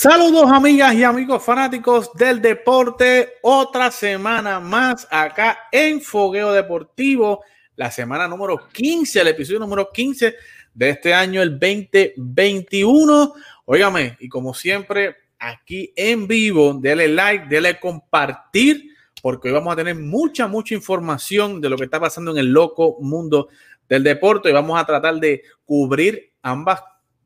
Saludos 0.00 0.50
amigas 0.50 0.94
y 0.94 1.04
amigos 1.04 1.44
fanáticos 1.44 2.10
del 2.14 2.40
deporte. 2.40 3.34
Otra 3.42 3.90
semana 3.90 4.58
más 4.58 5.06
acá 5.10 5.68
en 5.70 6.00
Fogueo 6.00 6.52
Deportivo. 6.52 7.44
La 7.76 7.90
semana 7.90 8.26
número 8.26 8.66
15, 8.72 9.20
el 9.20 9.28
episodio 9.28 9.60
número 9.60 9.90
15 9.92 10.36
de 10.72 10.88
este 10.88 11.12
año, 11.12 11.42
el 11.42 11.58
2021. 11.58 13.34
Óigame, 13.66 14.16
y 14.20 14.30
como 14.30 14.54
siempre, 14.54 15.16
aquí 15.38 15.92
en 15.94 16.26
vivo, 16.26 16.72
dele 16.80 17.06
like, 17.06 17.44
dele 17.50 17.78
compartir, 17.78 18.94
porque 19.20 19.48
hoy 19.48 19.54
vamos 19.54 19.74
a 19.74 19.76
tener 19.76 19.96
mucha, 19.96 20.48
mucha 20.48 20.74
información 20.74 21.60
de 21.60 21.68
lo 21.68 21.76
que 21.76 21.84
está 21.84 22.00
pasando 22.00 22.30
en 22.30 22.38
el 22.38 22.46
loco 22.46 22.96
mundo 23.00 23.48
del 23.86 24.02
deporte 24.02 24.48
y 24.48 24.54
vamos 24.54 24.80
a 24.80 24.86
tratar 24.86 25.16
de 25.16 25.42
cubrir 25.66 26.32
ambas 26.40 26.80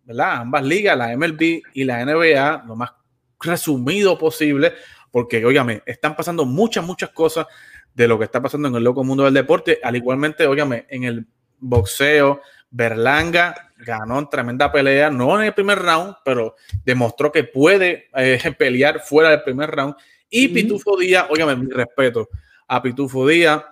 ¿verdad? 0.04 0.36
Ambas 0.36 0.64
ligas, 0.64 0.96
la 0.96 1.16
MLB 1.16 1.62
y 1.72 1.84
la 1.84 2.04
NBA, 2.04 2.64
lo 2.66 2.76
más 2.76 2.92
resumido 3.40 4.18
posible, 4.18 4.74
porque, 5.10 5.44
óigame, 5.44 5.82
están 5.86 6.16
pasando 6.16 6.44
muchas, 6.44 6.84
muchas 6.84 7.10
cosas 7.10 7.46
de 7.94 8.08
lo 8.08 8.18
que 8.18 8.24
está 8.24 8.42
pasando 8.42 8.68
en 8.68 8.74
el 8.74 8.84
loco 8.84 9.04
mundo 9.04 9.24
del 9.24 9.34
deporte, 9.34 9.78
al 9.82 9.96
igualmente, 9.96 10.46
óigame, 10.46 10.86
en 10.88 11.04
el 11.04 11.26
boxeo, 11.58 12.40
Berlanga 12.70 13.54
ganó 13.76 14.18
en 14.18 14.28
tremenda 14.28 14.72
pelea, 14.72 15.10
no 15.10 15.38
en 15.38 15.46
el 15.46 15.54
primer 15.54 15.78
round, 15.78 16.16
pero 16.24 16.56
demostró 16.84 17.30
que 17.30 17.44
puede 17.44 18.08
eh, 18.16 18.40
pelear 18.58 19.00
fuera 19.00 19.30
del 19.30 19.42
primer 19.42 19.70
round. 19.70 19.94
Y 20.28 20.48
Pitufo 20.48 20.98
Díaz, 20.98 21.26
óigame, 21.30 21.54
mi 21.54 21.70
respeto 21.70 22.28
a 22.66 22.82
Pitufo 22.82 23.28
Díaz, 23.28 23.62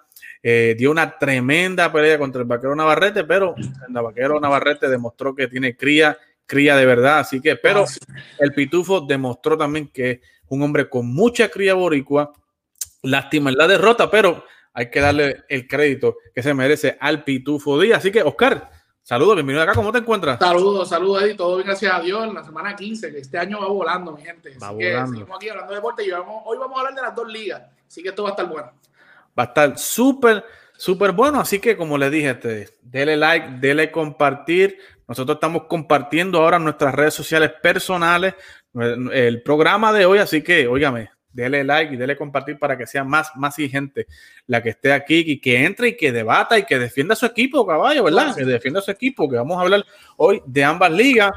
eh, 0.42 0.74
dio 0.76 0.90
una 0.90 1.18
tremenda 1.18 1.92
pelea 1.92 2.18
contra 2.18 2.40
el 2.40 2.48
vaquero 2.48 2.74
Navarrete, 2.74 3.22
pero 3.22 3.54
el 3.56 3.94
vaquero 3.94 4.40
Navarrete 4.40 4.88
demostró 4.88 5.34
que 5.36 5.46
tiene 5.46 5.76
cría, 5.76 6.18
cría 6.46 6.76
de 6.76 6.84
verdad. 6.84 7.20
Así 7.20 7.40
que, 7.40 7.54
pero 7.54 7.84
el 8.38 8.52
Pitufo 8.52 9.02
demostró 9.02 9.56
también 9.56 9.88
que 9.88 10.10
es 10.10 10.20
un 10.48 10.62
hombre 10.62 10.88
con 10.88 11.06
mucha 11.06 11.48
cría 11.48 11.74
boricua. 11.74 12.32
Lástima 13.02 13.50
en 13.50 13.56
la 13.56 13.68
derrota, 13.68 14.10
pero 14.10 14.44
hay 14.72 14.90
que 14.90 15.00
darle 15.00 15.44
el 15.48 15.66
crédito 15.66 16.16
que 16.34 16.42
se 16.42 16.54
merece 16.54 16.96
al 17.00 17.22
Pitufo 17.22 17.80
Díaz. 17.80 17.98
Así 17.98 18.10
que, 18.10 18.22
Oscar, 18.22 18.70
saludos, 19.02 19.36
bienvenido 19.36 19.62
acá. 19.62 19.74
¿Cómo 19.74 19.92
te 19.92 19.98
encuentras? 19.98 20.38
Saludos, 20.40 20.88
saludos, 20.88 21.22
Eddie. 21.22 21.34
Todo 21.34 21.56
bien, 21.56 21.68
gracias 21.68 21.92
a 21.92 22.00
Dios. 22.00 22.24
En 22.26 22.34
la 22.34 22.44
semana 22.44 22.74
15, 22.74 23.12
que 23.12 23.18
este 23.18 23.38
año 23.38 23.60
va 23.60 23.68
volando, 23.68 24.12
mi 24.12 24.22
gente. 24.22 24.56
Va 24.60 24.70
volando. 24.70 25.12
seguimos 25.12 25.36
aquí 25.36 25.48
hablando 25.48 25.72
de 25.72 25.76
deporte 25.76 26.04
y 26.04 26.10
hoy 26.10 26.58
vamos 26.58 26.76
a 26.76 26.80
hablar 26.80 26.94
de 26.94 27.02
las 27.02 27.14
dos 27.14 27.28
ligas. 27.28 27.62
Así 27.86 28.02
que 28.02 28.08
esto 28.08 28.24
va 28.24 28.30
a 28.30 28.32
estar 28.32 28.48
bueno 28.48 28.72
va 29.38 29.44
a 29.44 29.46
estar 29.46 29.78
súper, 29.78 30.44
súper 30.76 31.12
bueno. 31.12 31.40
Así 31.40 31.58
que, 31.58 31.76
como 31.76 31.98
les 31.98 32.10
dije, 32.10 32.30
este, 32.30 32.68
dele 32.82 33.16
like, 33.16 33.48
dele 33.60 33.90
compartir. 33.90 34.78
Nosotros 35.08 35.36
estamos 35.36 35.64
compartiendo 35.64 36.40
ahora 36.40 36.58
nuestras 36.58 36.94
redes 36.94 37.14
sociales 37.14 37.52
personales 37.62 38.34
el 38.74 39.42
programa 39.42 39.92
de 39.92 40.06
hoy. 40.06 40.18
Así 40.18 40.42
que, 40.42 40.66
óigame, 40.66 41.10
dele 41.32 41.64
like 41.64 41.94
y 41.94 41.96
dele 41.96 42.16
compartir 42.16 42.58
para 42.58 42.76
que 42.76 42.86
sea 42.86 43.04
más, 43.04 43.30
más 43.36 43.56
gente 43.56 44.06
la 44.46 44.62
que 44.62 44.70
esté 44.70 44.92
aquí 44.92 45.24
y 45.26 45.40
que 45.40 45.64
entre 45.64 45.88
y 45.88 45.96
que 45.96 46.12
debata 46.12 46.58
y 46.58 46.64
que 46.64 46.78
defienda 46.78 47.14
su 47.14 47.26
equipo, 47.26 47.66
caballo, 47.66 48.04
¿verdad? 48.04 48.34
Que 48.34 48.44
defienda 48.44 48.80
su 48.80 48.90
equipo, 48.90 49.28
que 49.28 49.36
vamos 49.36 49.58
a 49.58 49.62
hablar 49.62 49.84
hoy 50.16 50.42
de 50.46 50.64
ambas 50.64 50.92
ligas 50.92 51.30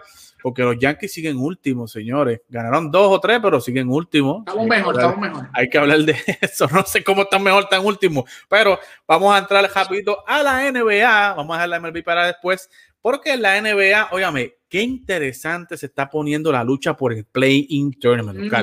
porque 0.45 0.61
los 0.61 0.77
Yankees 0.77 1.11
siguen 1.11 1.37
últimos, 1.37 1.91
señores. 1.91 2.41
Ganaron 2.49 2.91
dos 2.91 3.11
o 3.11 3.19
tres, 3.19 3.39
pero 3.41 3.59
siguen 3.59 3.89
últimos. 3.89 4.41
Estamos 4.45 4.67
mejor, 4.67 4.93
estamos 4.93 5.17
mejor. 5.17 5.49
Hay 5.51 5.67
que 5.67 5.79
hablar 5.79 5.97
de 6.01 6.15
eso. 6.39 6.67
No 6.71 6.83
sé 6.85 7.03
cómo 7.03 7.23
están 7.23 7.41
mejor, 7.41 7.67
tan 7.67 7.83
últimos. 7.83 8.29
Pero 8.47 8.77
vamos 9.07 9.33
a 9.33 9.39
entrar 9.39 9.67
rapidito 9.73 10.23
a 10.27 10.43
la 10.43 10.71
NBA. 10.71 11.33
Vamos 11.33 11.57
a 11.57 11.65
dejar 11.65 11.69
la 11.69 11.79
MLB 11.79 12.03
para 12.03 12.27
después. 12.27 12.69
Porque 13.01 13.35
la 13.37 13.59
NBA, 13.59 14.09
óyame, 14.11 14.57
qué 14.69 14.83
interesante 14.83 15.77
se 15.77 15.87
está 15.87 16.11
poniendo 16.11 16.51
la 16.51 16.63
lucha 16.63 16.95
por 16.95 17.11
el 17.11 17.25
Play-In 17.25 17.99
Tournament. 17.99 18.53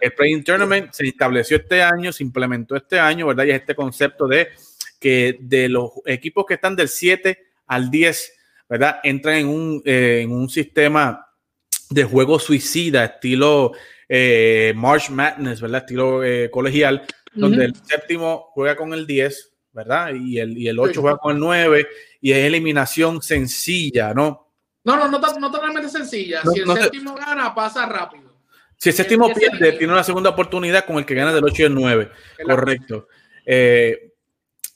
El 0.00 0.12
Play-In 0.14 0.42
Tournament 0.42 0.90
se 0.92 1.06
estableció 1.06 1.58
este 1.58 1.82
año, 1.82 2.14
se 2.14 2.24
implementó 2.24 2.76
este 2.76 2.98
año, 2.98 3.26
¿verdad? 3.26 3.44
Y 3.44 3.50
es 3.50 3.60
este 3.60 3.74
concepto 3.74 4.26
de 4.26 4.48
que 4.98 5.36
de 5.38 5.68
los 5.68 5.90
equipos 6.06 6.46
que 6.46 6.54
están 6.54 6.74
del 6.74 6.88
7 6.88 7.38
al 7.66 7.90
10, 7.90 8.32
¿verdad? 8.70 9.00
Entran 9.02 9.34
en 9.34 9.48
un, 9.48 9.82
eh, 9.84 10.20
en 10.22 10.32
un 10.32 10.48
sistema 10.48 11.25
de 11.90 12.04
juego 12.04 12.38
suicida, 12.38 13.04
estilo 13.04 13.72
eh, 14.08 14.72
March 14.76 15.10
Madness, 15.10 15.60
¿verdad? 15.60 15.82
Estilo 15.82 16.24
eh, 16.24 16.50
colegial, 16.50 17.06
donde 17.34 17.66
el 17.66 17.74
séptimo 17.76 18.50
juega 18.52 18.76
con 18.76 18.92
el 18.92 19.06
10, 19.06 19.54
¿verdad? 19.72 20.14
Y 20.14 20.38
el, 20.38 20.56
y 20.56 20.68
el 20.68 20.78
8 20.78 21.00
juega 21.00 21.18
con 21.18 21.34
el 21.34 21.40
9, 21.40 21.86
y 22.20 22.32
es 22.32 22.38
eliminación 22.38 23.22
sencilla, 23.22 24.14
¿no? 24.14 24.52
No, 24.84 24.96
no, 24.96 25.08
no, 25.08 25.18
no 25.18 25.50
totalmente 25.50 25.88
sencilla. 25.88 26.42
si 26.42 26.60
el 26.60 26.72
séptimo 26.72 27.14
gana, 27.14 27.54
pasa 27.54 27.86
rápido. 27.86 28.36
Si 28.76 28.90
el 28.90 28.94
séptimo 28.94 29.32
pierde, 29.32 29.72
tiene 29.72 29.92
una 29.92 30.04
segunda 30.04 30.30
oportunidad 30.30 30.84
con 30.84 30.96
el 30.96 31.06
que 31.06 31.14
gana 31.14 31.32
del 31.32 31.44
8 31.44 31.62
y 31.62 31.64
el 31.64 31.74
9. 31.74 32.10
Correcto. 32.44 33.08
Eh, 33.44 34.12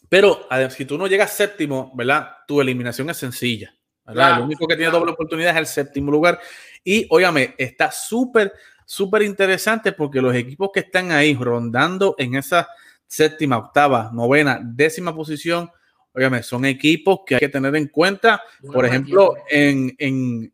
pero 0.09 0.49
si 0.71 0.85
tú 0.85 0.99
no 0.99 1.07
llegas 1.07 1.33
séptimo, 1.33 1.93
¿verdad? 1.95 2.31
Tu 2.47 2.61
eliminación 2.61 3.09
es 3.11 3.19
sencilla. 3.19 3.73
¿verdad? 4.05 4.39
el 4.39 4.45
único 4.45 4.67
que 4.67 4.75
tiene 4.77 4.91
doble 4.91 5.13
oportunidad 5.13 5.53
es 5.53 5.59
el 5.59 5.67
séptimo 5.67 6.11
lugar. 6.11 6.41
Y 6.85 7.07
óyame, 7.11 7.55
está 7.59 7.91
súper, 7.91 8.53
súper 8.85 9.23
interesante 9.23 9.93
porque 9.93 10.21
los 10.21 10.35
equipos 10.35 10.71
que 10.73 10.81
están 10.81 11.13
ahí 11.13 11.35
rondando 11.35 12.15
en 12.19 12.37
esa 12.37 12.69
séptima, 13.07 13.59
octava, 13.59 14.11
novena, 14.13 14.61
décima 14.63 15.15
posición, 15.15 15.71
óyame, 16.15 16.43
son 16.43 16.65
equipos 16.65 17.21
que 17.27 17.35
hay 17.35 17.41
que 17.41 17.49
tener 17.49 17.75
en 17.77 17.89
cuenta. 17.89 18.41
Por 18.73 18.87
ejemplo, 18.87 19.35
en, 19.49 19.95
en, 19.99 20.53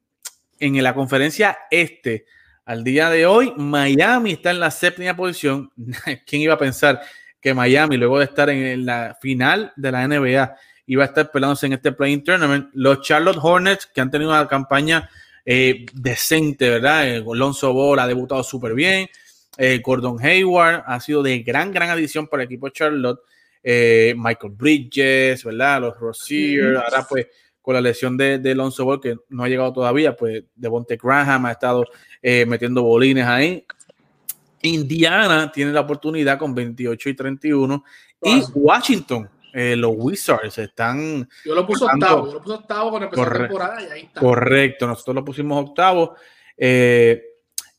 en 0.59 0.82
la 0.82 0.94
conferencia 0.94 1.59
este, 1.70 2.26
al 2.65 2.82
día 2.82 3.10
de 3.10 3.26
hoy, 3.26 3.53
Miami 3.56 4.32
está 4.32 4.50
en 4.50 4.60
la 4.60 4.70
séptima 4.70 5.15
posición. 5.15 5.70
¿Quién 6.26 6.42
iba 6.42 6.54
a 6.54 6.59
pensar 6.59 7.00
que 7.41 7.54
Miami, 7.54 7.97
luego 7.97 8.19
de 8.19 8.25
estar 8.25 8.50
en 8.50 8.84
la 8.84 9.16
final 9.20 9.72
de 9.76 9.92
la 9.92 10.09
NBA, 10.09 10.56
iba 10.86 11.04
a 11.04 11.06
estar 11.06 11.31
peleándose 11.31 11.66
en 11.66 11.75
este 11.75 11.92
playing 11.92 12.25
tournament? 12.25 12.69
Los 12.72 13.03
Charlotte 13.03 13.38
Hornets, 13.41 13.86
que 13.86 14.00
han 14.00 14.10
tenido 14.10 14.31
una 14.31 14.48
campaña 14.48 15.09
eh, 15.49 15.87
decente, 15.93 16.69
¿verdad? 16.69 17.09
Eh, 17.09 17.25
Alonso 17.25 17.73
Ball 17.73 18.01
ha 18.01 18.07
debutado 18.09 18.43
súper 18.43 18.75
bien. 18.75 19.09
Eh, 19.57 19.81
Gordon 19.83 20.19
Hayward 20.21 20.83
ha 20.84 20.99
sido 20.99 21.23
de 21.23 21.39
gran, 21.39 21.73
gran 21.73 21.89
adición 21.89 22.27
para 22.27 22.43
el 22.43 22.49
equipo 22.49 22.67
de 22.67 22.73
Charlotte. 22.73 23.21
Michael 23.65 24.53
Bridges, 24.53 25.43
¿verdad? 25.45 25.81
Los 25.81 25.99
Rozier. 25.99 26.77
Ahora, 26.77 27.07
pues, 27.09 27.27
con 27.62 27.75
la 27.75 27.81
lesión 27.81 28.17
de, 28.17 28.39
de, 28.39 28.53
Alonso 28.53 28.84
Ball, 28.84 29.01
que 29.01 29.17
no 29.29 29.43
ha 29.43 29.49
llegado 29.49 29.73
todavía, 29.73 30.17
pues, 30.17 30.45
Devonte 30.55 30.97
Graham 30.97 31.47
ha 31.47 31.53
estado 31.53 31.84
metiendo 32.23 32.83
bolines 32.83 33.27
ahí. 33.27 33.65
Indiana 34.63 35.51
tiene 35.53 35.73
la 35.73 35.81
oportunidad 35.81 36.39
con 36.39 36.55
28 36.55 37.09
y 37.09 37.15
31. 37.15 37.84
Y 38.23 38.43
Washington 38.55 39.28
eh, 39.59 39.75
los 39.75 39.93
Wizards 39.97 40.59
están. 40.59 41.27
Yo 41.43 41.55
lo 41.55 41.67
puse 41.67 41.87
octavo, 41.87 42.27
yo 42.27 42.34
lo 42.34 42.43
puse 42.43 42.56
octavo 42.56 42.91
con 42.91 43.03
empezó 43.05 43.25
la 43.25 43.39
temporada 43.39 43.83
y 43.83 43.91
ahí 43.91 44.03
está. 44.03 44.21
Correcto, 44.21 44.87
nosotros 44.87 45.15
lo 45.15 45.25
pusimos 45.25 45.67
octavo. 45.67 46.15
Eh, 46.59 47.22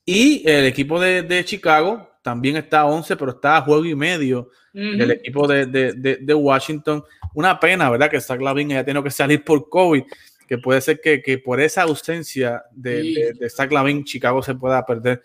y 0.03 0.41
el 0.49 0.65
equipo 0.65 0.99
de, 0.99 1.45
Chicago 1.45 2.17
también 2.23 2.57
está 2.57 2.79
a 2.79 2.85
11, 2.87 3.15
pero 3.15 3.29
está 3.29 3.57
a 3.57 3.61
juego 3.61 3.85
y 3.85 3.93
medio 3.93 4.49
del 4.73 5.11
equipo 5.11 5.47
de, 5.47 6.33
Washington. 6.33 7.03
Una 7.35 7.59
pena, 7.59 7.91
¿verdad? 7.91 8.09
Que 8.09 8.21
Zach 8.21 8.41
Lavin 8.41 8.71
haya 8.71 8.83
tenido 8.83 9.03
que 9.03 9.11
salir 9.11 9.43
por 9.43 9.69
COVID, 9.69 10.01
que 10.47 10.57
puede 10.57 10.81
ser 10.81 10.99
que, 10.99 11.37
por 11.37 11.61
esa 11.61 11.83
ausencia 11.83 12.63
de, 12.71 13.35
de, 13.39 13.49
Zach 13.51 13.71
Lavin, 13.71 14.03
Chicago 14.03 14.41
se 14.41 14.55
pueda 14.55 14.83
perder 14.83 15.21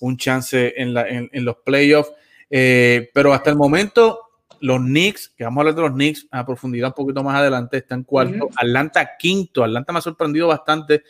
un 0.00 0.16
chance 0.16 0.72
en, 0.78 0.94
la, 0.94 1.06
en, 1.06 1.44
los 1.44 1.56
playoffs. 1.56 2.10
Eh, 2.48 3.10
pero 3.12 3.34
hasta 3.34 3.50
el 3.50 3.56
momento, 3.56 4.29
los 4.60 4.78
Knicks, 4.78 5.30
que 5.36 5.44
vamos 5.44 5.58
a 5.58 5.60
hablar 5.62 5.74
de 5.74 5.82
los 5.82 5.92
Knicks 5.92 6.26
a 6.30 6.44
profundidad 6.44 6.88
un 6.88 6.94
poquito 6.94 7.22
más 7.22 7.36
adelante, 7.36 7.78
están 7.78 8.04
cuarto. 8.04 8.48
Atlanta 8.56 9.16
quinto. 9.18 9.64
Atlanta 9.64 9.92
me 9.92 9.98
ha 9.98 10.02
sorprendido 10.02 10.48
bastante 10.48 11.02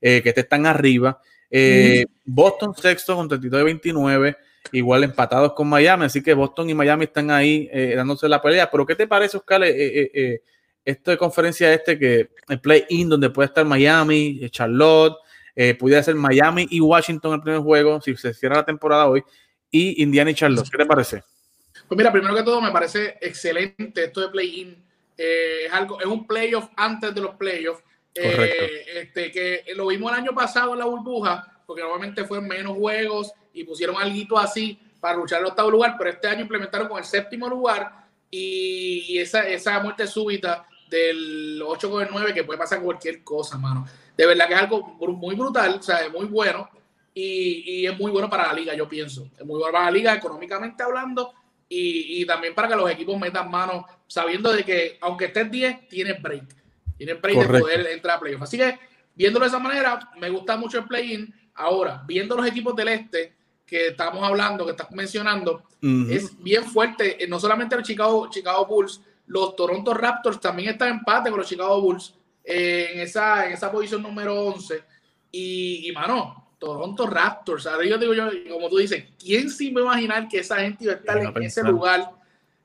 eh, 0.00 0.22
que 0.22 0.30
esté 0.30 0.44
tan 0.44 0.66
arriba. 0.66 1.20
Eh, 1.50 2.06
Boston 2.24 2.74
sexto 2.74 3.16
con 3.16 3.28
32 3.28 3.58
de 3.58 3.64
29, 3.64 4.36
igual 4.72 5.04
empatados 5.04 5.52
con 5.52 5.68
Miami. 5.68 6.04
Así 6.04 6.22
que 6.22 6.34
Boston 6.34 6.70
y 6.70 6.74
Miami 6.74 7.04
están 7.04 7.30
ahí 7.30 7.68
eh, 7.72 7.94
dándose 7.96 8.28
la 8.28 8.40
pelea. 8.40 8.70
Pero 8.70 8.86
¿qué 8.86 8.94
te 8.94 9.06
parece, 9.06 9.36
Oscar? 9.36 9.62
esto 9.64 11.10
de 11.10 11.16
conferencia 11.16 11.72
este 11.74 11.98
que 11.98 12.30
el 12.48 12.60
play-in 12.60 13.08
donde 13.08 13.30
puede 13.30 13.46
estar 13.46 13.64
Miami, 13.64 14.48
Charlotte, 14.50 15.16
pudiera 15.80 16.00
ser 16.00 16.14
Miami 16.14 16.68
y 16.70 16.80
Washington 16.80 17.34
el 17.34 17.40
primer 17.40 17.60
juego, 17.60 18.00
si 18.00 18.16
se 18.16 18.32
cierra 18.32 18.56
la 18.56 18.64
temporada 18.64 19.08
hoy, 19.08 19.24
y 19.68 20.00
Indiana 20.00 20.30
y 20.30 20.34
Charlotte. 20.34 20.70
¿Qué 20.70 20.78
te 20.78 20.86
parece? 20.86 21.24
Pues 21.88 21.96
mira, 21.96 22.10
primero 22.10 22.34
que 22.34 22.42
todo 22.42 22.60
me 22.60 22.72
parece 22.72 23.16
excelente 23.20 24.04
esto 24.04 24.20
de 24.20 24.28
play-in. 24.28 24.76
Eh, 25.16 25.66
es 25.66 25.72
algo, 25.72 26.00
es 26.00 26.06
un 26.06 26.26
playoff 26.26 26.68
antes 26.76 27.14
de 27.14 27.20
los 27.20 27.34
playoffs. 27.36 27.82
Eh, 28.14 28.84
este, 28.94 29.30
que 29.30 29.64
lo 29.74 29.86
vimos 29.88 30.10
el 30.10 30.18
año 30.18 30.34
pasado 30.34 30.72
en 30.72 30.78
la 30.78 30.86
burbuja, 30.86 31.62
porque 31.66 31.82
normalmente 31.82 32.24
fueron 32.24 32.48
menos 32.48 32.76
juegos 32.76 33.32
y 33.52 33.64
pusieron 33.64 33.96
algo 33.96 34.38
así 34.38 34.78
para 35.00 35.18
luchar 35.18 35.40
el 35.40 35.46
octavo 35.46 35.70
lugar, 35.70 35.96
pero 35.98 36.10
este 36.10 36.26
año 36.26 36.40
implementaron 36.40 36.88
con 36.88 36.98
el 36.98 37.04
séptimo 37.04 37.46
lugar 37.48 38.06
y 38.30 39.18
esa, 39.18 39.46
esa 39.46 39.78
muerte 39.80 40.06
súbita 40.06 40.66
del 40.88 41.62
8 41.62 41.90
con 41.90 42.02
el 42.02 42.08
9 42.10 42.32
que 42.32 42.44
puede 42.44 42.58
pasar 42.58 42.80
cualquier 42.80 43.22
cosa, 43.22 43.58
mano. 43.58 43.86
De 44.16 44.24
verdad 44.26 44.48
que 44.48 44.54
es 44.54 44.60
algo 44.60 44.82
muy 44.98 45.34
brutal, 45.34 45.76
o 45.78 45.82
sea, 45.82 46.08
muy 46.08 46.24
bueno. 46.24 46.68
y, 47.14 47.86
es 47.86 47.98
muy 47.98 48.10
bueno 48.10 48.28
para 48.30 48.46
la 48.46 48.54
liga, 48.54 48.74
yo 48.74 48.88
pienso. 48.88 49.28
Es 49.38 49.44
muy 49.44 49.58
bueno 49.58 49.72
para 49.72 49.86
la 49.86 49.90
liga 49.90 50.14
económicamente 50.14 50.82
hablando 50.82 51.34
y, 51.68 52.24
también 52.26 52.54
para 52.54 52.68
que 52.68 52.76
los 52.76 52.90
equipos 52.90 53.18
metan 53.18 53.50
manos 53.50 53.84
sabiendo 54.06 54.52
de 54.52 54.64
que 54.64 54.98
aunque 55.00 55.26
estés 55.26 55.50
10, 55.50 55.88
tienes 55.88 56.22
break. 56.22 56.44
Tienes 56.96 57.20
break 57.20 57.38
de 57.38 57.60
poder 57.60 57.86
entrar 57.88 58.16
a 58.16 58.20
playoff. 58.20 58.42
Así 58.42 58.56
que 58.56 58.78
viéndolo 59.14 59.44
de 59.44 59.48
esa 59.48 59.58
manera, 59.58 60.10
me 60.18 60.30
gusta 60.30 60.56
mucho 60.56 60.78
el 60.78 60.84
play-in. 60.84 61.34
Ahora, 61.54 62.04
viendo 62.06 62.36
los 62.36 62.46
equipos 62.46 62.76
del 62.76 62.88
este 62.88 63.34
que 63.66 63.88
estamos 63.88 64.22
hablando, 64.22 64.64
que 64.64 64.70
estás 64.72 64.90
mencionando, 64.92 65.64
es 66.08 66.40
bien 66.40 66.64
fuerte. 66.64 67.22
Eh, 67.22 67.26
no 67.26 67.40
solamente 67.40 67.76
los 67.76 67.86
Chicago, 67.86 68.28
Chicago 68.30 68.66
Bulls, 68.66 69.00
los 69.26 69.56
Toronto 69.56 69.92
Raptors 69.92 70.40
también 70.40 70.70
están 70.70 70.88
en 70.88 70.94
empate 70.98 71.30
con 71.30 71.40
los 71.40 71.48
Chicago 71.48 71.80
Bulls 71.80 72.14
eh, 72.44 72.90
en, 72.92 73.00
esa, 73.00 73.46
en 73.46 73.54
esa 73.54 73.72
posición 73.72 74.02
número 74.02 74.40
11. 74.40 74.82
Y, 75.32 75.88
y 75.88 75.92
mano, 75.92 76.45
Toronto 76.58 77.06
Raptors. 77.06 77.66
Ahora 77.66 77.84
yo 77.86 77.98
digo 77.98 78.14
yo, 78.14 78.28
como 78.50 78.68
tú 78.68 78.78
dices, 78.78 79.04
¿quién 79.18 79.50
se 79.50 79.64
iba 79.64 79.80
a 79.80 79.84
imaginar 79.84 80.28
que 80.28 80.38
esa 80.38 80.56
gente 80.56 80.84
iba 80.84 80.94
a 80.94 80.96
estar 80.96 81.18
en 81.18 81.42
ese 81.42 81.62
lugar? 81.62 82.10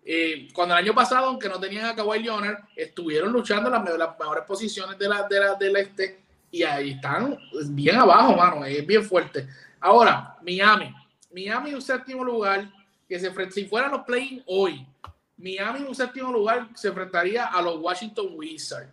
Eh, 0.03 0.47
cuando 0.53 0.75
el 0.75 0.83
año 0.83 0.95
pasado, 0.95 1.27
aunque 1.27 1.47
no 1.47 1.59
tenían 1.59 1.85
a 1.85 1.95
Kawhi 1.95 2.23
Leonard, 2.23 2.57
estuvieron 2.75 3.31
luchando 3.31 3.67
en 3.67 3.83
las, 3.83 3.97
las 3.97 4.19
mejores 4.19 4.43
posiciones 4.45 4.97
de 4.97 5.07
la, 5.07 5.27
de 5.27 5.39
la, 5.39 5.55
del 5.55 5.75
este 5.75 6.21
y 6.49 6.63
ahí 6.63 6.91
están 6.91 7.37
bien 7.69 7.95
abajo, 7.95 8.35
mano, 8.35 8.65
es 8.65 8.85
bien 8.85 9.03
fuerte. 9.03 9.47
Ahora, 9.79 10.37
Miami. 10.43 10.93
Miami 11.33 11.73
un 11.73 11.81
séptimo 11.81 12.25
lugar 12.25 12.69
que 13.07 13.19
se 13.19 13.51
si 13.51 13.65
fueran 13.65 13.91
los 13.91 14.01
play 14.01 14.43
hoy, 14.47 14.85
Miami 15.37 15.81
un 15.81 15.95
séptimo 15.95 16.31
lugar 16.31 16.69
se 16.75 16.89
enfrentaría 16.89 17.45
a 17.45 17.61
los 17.61 17.79
Washington 17.79 18.27
Wizards. 18.33 18.91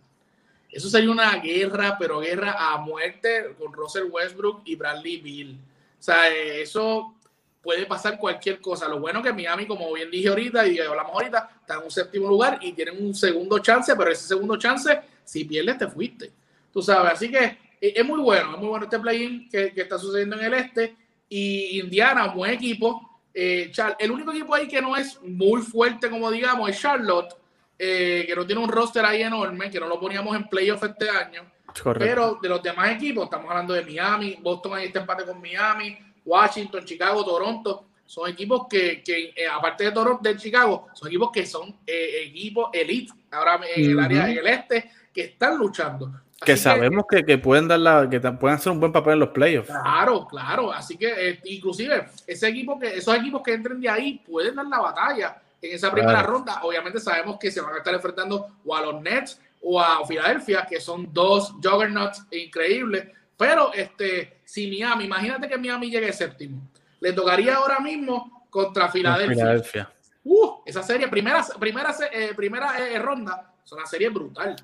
Eso 0.71 0.89
sería 0.89 1.09
una 1.09 1.35
guerra, 1.37 1.97
pero 1.97 2.19
guerra 2.19 2.55
a 2.57 2.77
muerte 2.77 3.55
con 3.57 3.73
Russell 3.73 4.09
Westbrook 4.09 4.61
y 4.65 4.75
Bradley 4.75 5.17
Bill. 5.17 5.57
O 5.99 6.03
sea, 6.03 6.27
eso 6.29 7.15
puede 7.61 7.85
pasar 7.85 8.17
cualquier 8.17 8.61
cosa. 8.61 8.87
Lo 8.87 8.99
bueno 8.99 9.21
que 9.21 9.33
Miami, 9.33 9.65
como 9.65 9.91
bien 9.93 10.11
dije 10.11 10.29
ahorita 10.29 10.67
y 10.67 10.79
hablamos 10.79 11.13
ahorita, 11.13 11.49
está 11.61 11.75
en 11.75 11.83
un 11.83 11.91
séptimo 11.91 12.27
lugar 12.27 12.59
y 12.61 12.73
tienen 12.73 13.03
un 13.03 13.13
segundo 13.13 13.59
chance, 13.59 13.95
pero 13.95 14.11
ese 14.11 14.27
segundo 14.27 14.57
chance, 14.57 14.99
si 15.23 15.43
pierdes, 15.45 15.77
te 15.77 15.87
fuiste. 15.87 16.31
Tú 16.71 16.81
sabes, 16.81 17.13
así 17.13 17.31
que 17.31 17.57
es 17.81 18.05
muy 18.05 18.19
bueno, 18.19 18.51
es 18.53 18.57
muy 18.57 18.67
bueno 18.67 18.85
este 18.85 18.99
play-in 18.99 19.49
que, 19.49 19.73
está 19.75 19.97
sucediendo 19.97 20.37
en 20.37 20.45
el 20.45 20.53
este. 20.53 20.95
Y 21.27 21.79
Indiana, 21.79 22.27
buen 22.27 22.51
equipo. 22.51 23.21
Eh, 23.33 23.71
el 23.99 24.11
único 24.11 24.31
equipo 24.31 24.55
ahí 24.55 24.67
que 24.67 24.81
no 24.81 24.95
es 24.95 25.21
muy 25.21 25.61
fuerte, 25.61 26.09
como 26.09 26.29
digamos, 26.31 26.69
es 26.69 26.79
Charlotte, 26.79 27.35
eh, 27.79 28.25
que 28.27 28.35
no 28.35 28.45
tiene 28.45 28.61
un 28.61 28.69
roster 28.69 29.03
ahí 29.05 29.23
enorme, 29.23 29.71
que 29.71 29.79
no 29.79 29.87
lo 29.87 29.99
poníamos 29.99 30.35
en 30.35 30.47
playoff 30.47 30.83
este 30.83 31.09
año. 31.09 31.49
Pero 31.97 32.37
de 32.41 32.49
los 32.49 32.61
demás 32.61 32.91
equipos, 32.91 33.23
estamos 33.23 33.49
hablando 33.49 33.73
de 33.73 33.83
Miami, 33.83 34.37
Boston 34.41 34.73
ahí 34.75 34.87
está 34.87 34.99
empate 34.99 35.23
con 35.23 35.41
Miami, 35.41 35.97
Washington, 36.25 36.83
Chicago, 36.83 37.23
Toronto. 37.23 37.85
Son 38.05 38.29
equipos 38.29 38.67
que, 38.69 39.01
que 39.03 39.33
aparte 39.47 39.85
de 39.85 39.91
Toronto, 39.91 40.27
de 40.27 40.35
Chicago, 40.35 40.87
son 40.93 41.07
equipos 41.07 41.29
que 41.31 41.45
son 41.45 41.75
equipos 41.85 42.69
elite 42.73 43.13
ahora 43.31 43.59
en 43.75 43.91
el 43.91 43.99
área 43.99 44.29
en 44.29 44.37
el 44.39 44.47
este, 44.47 44.91
que 45.13 45.21
están 45.21 45.57
luchando 45.57 46.11
que 46.45 46.57
sabemos 46.57 47.05
que, 47.09 47.25
que, 47.25 47.37
pueden 47.37 47.67
dar 47.67 47.79
la, 47.79 48.09
que 48.09 48.19
pueden 48.19 48.55
hacer 48.55 48.71
un 48.71 48.79
buen 48.79 48.91
papel 48.91 49.13
en 49.13 49.19
los 49.19 49.29
playoffs. 49.29 49.69
Claro, 49.69 50.25
claro. 50.27 50.71
Así 50.71 50.97
que 50.97 51.29
eh, 51.29 51.39
inclusive 51.45 52.07
ese 52.25 52.47
equipo 52.47 52.79
que, 52.79 52.97
esos 52.97 53.15
equipos 53.15 53.41
que 53.43 53.53
entren 53.53 53.79
de 53.81 53.89
ahí 53.89 54.21
pueden 54.25 54.55
dar 54.55 54.65
la 54.67 54.79
batalla 54.79 55.41
en 55.61 55.75
esa 55.75 55.91
primera 55.91 56.23
ronda. 56.23 56.61
Obviamente 56.63 56.99
sabemos 56.99 57.37
que 57.39 57.51
se 57.51 57.61
van 57.61 57.73
a 57.73 57.77
estar 57.77 57.93
enfrentando 57.93 58.47
o 58.65 58.75
a 58.75 58.81
los 58.81 59.01
Nets 59.01 59.39
o 59.61 59.79
a 59.79 60.05
Filadelfia, 60.05 60.65
que 60.69 60.79
son 60.79 61.13
dos 61.13 61.53
juggernauts 61.61 62.25
increíbles. 62.31 63.07
Pero 63.37 63.73
este, 63.73 64.41
si 64.43 64.69
Miami, 64.69 65.05
imagínate 65.05 65.47
que 65.47 65.57
Miami 65.57 65.89
llegue 65.89 66.11
séptimo, 66.11 66.61
le 66.99 67.13
tocaría 67.13 67.55
ahora 67.55 67.79
mismo 67.79 68.47
contra 68.49 68.89
Filadelfia. 68.89 69.91
Uh, 70.23 70.61
esa 70.65 70.83
serie, 70.83 71.07
primera, 71.07 71.45
primera, 71.57 71.95
eh, 72.11 72.33
primera 72.35 72.77
eh, 72.77 72.99
ronda, 72.99 73.53
es 73.63 73.71
una 73.71 73.85
serie 73.85 74.09
brutal. 74.09 74.55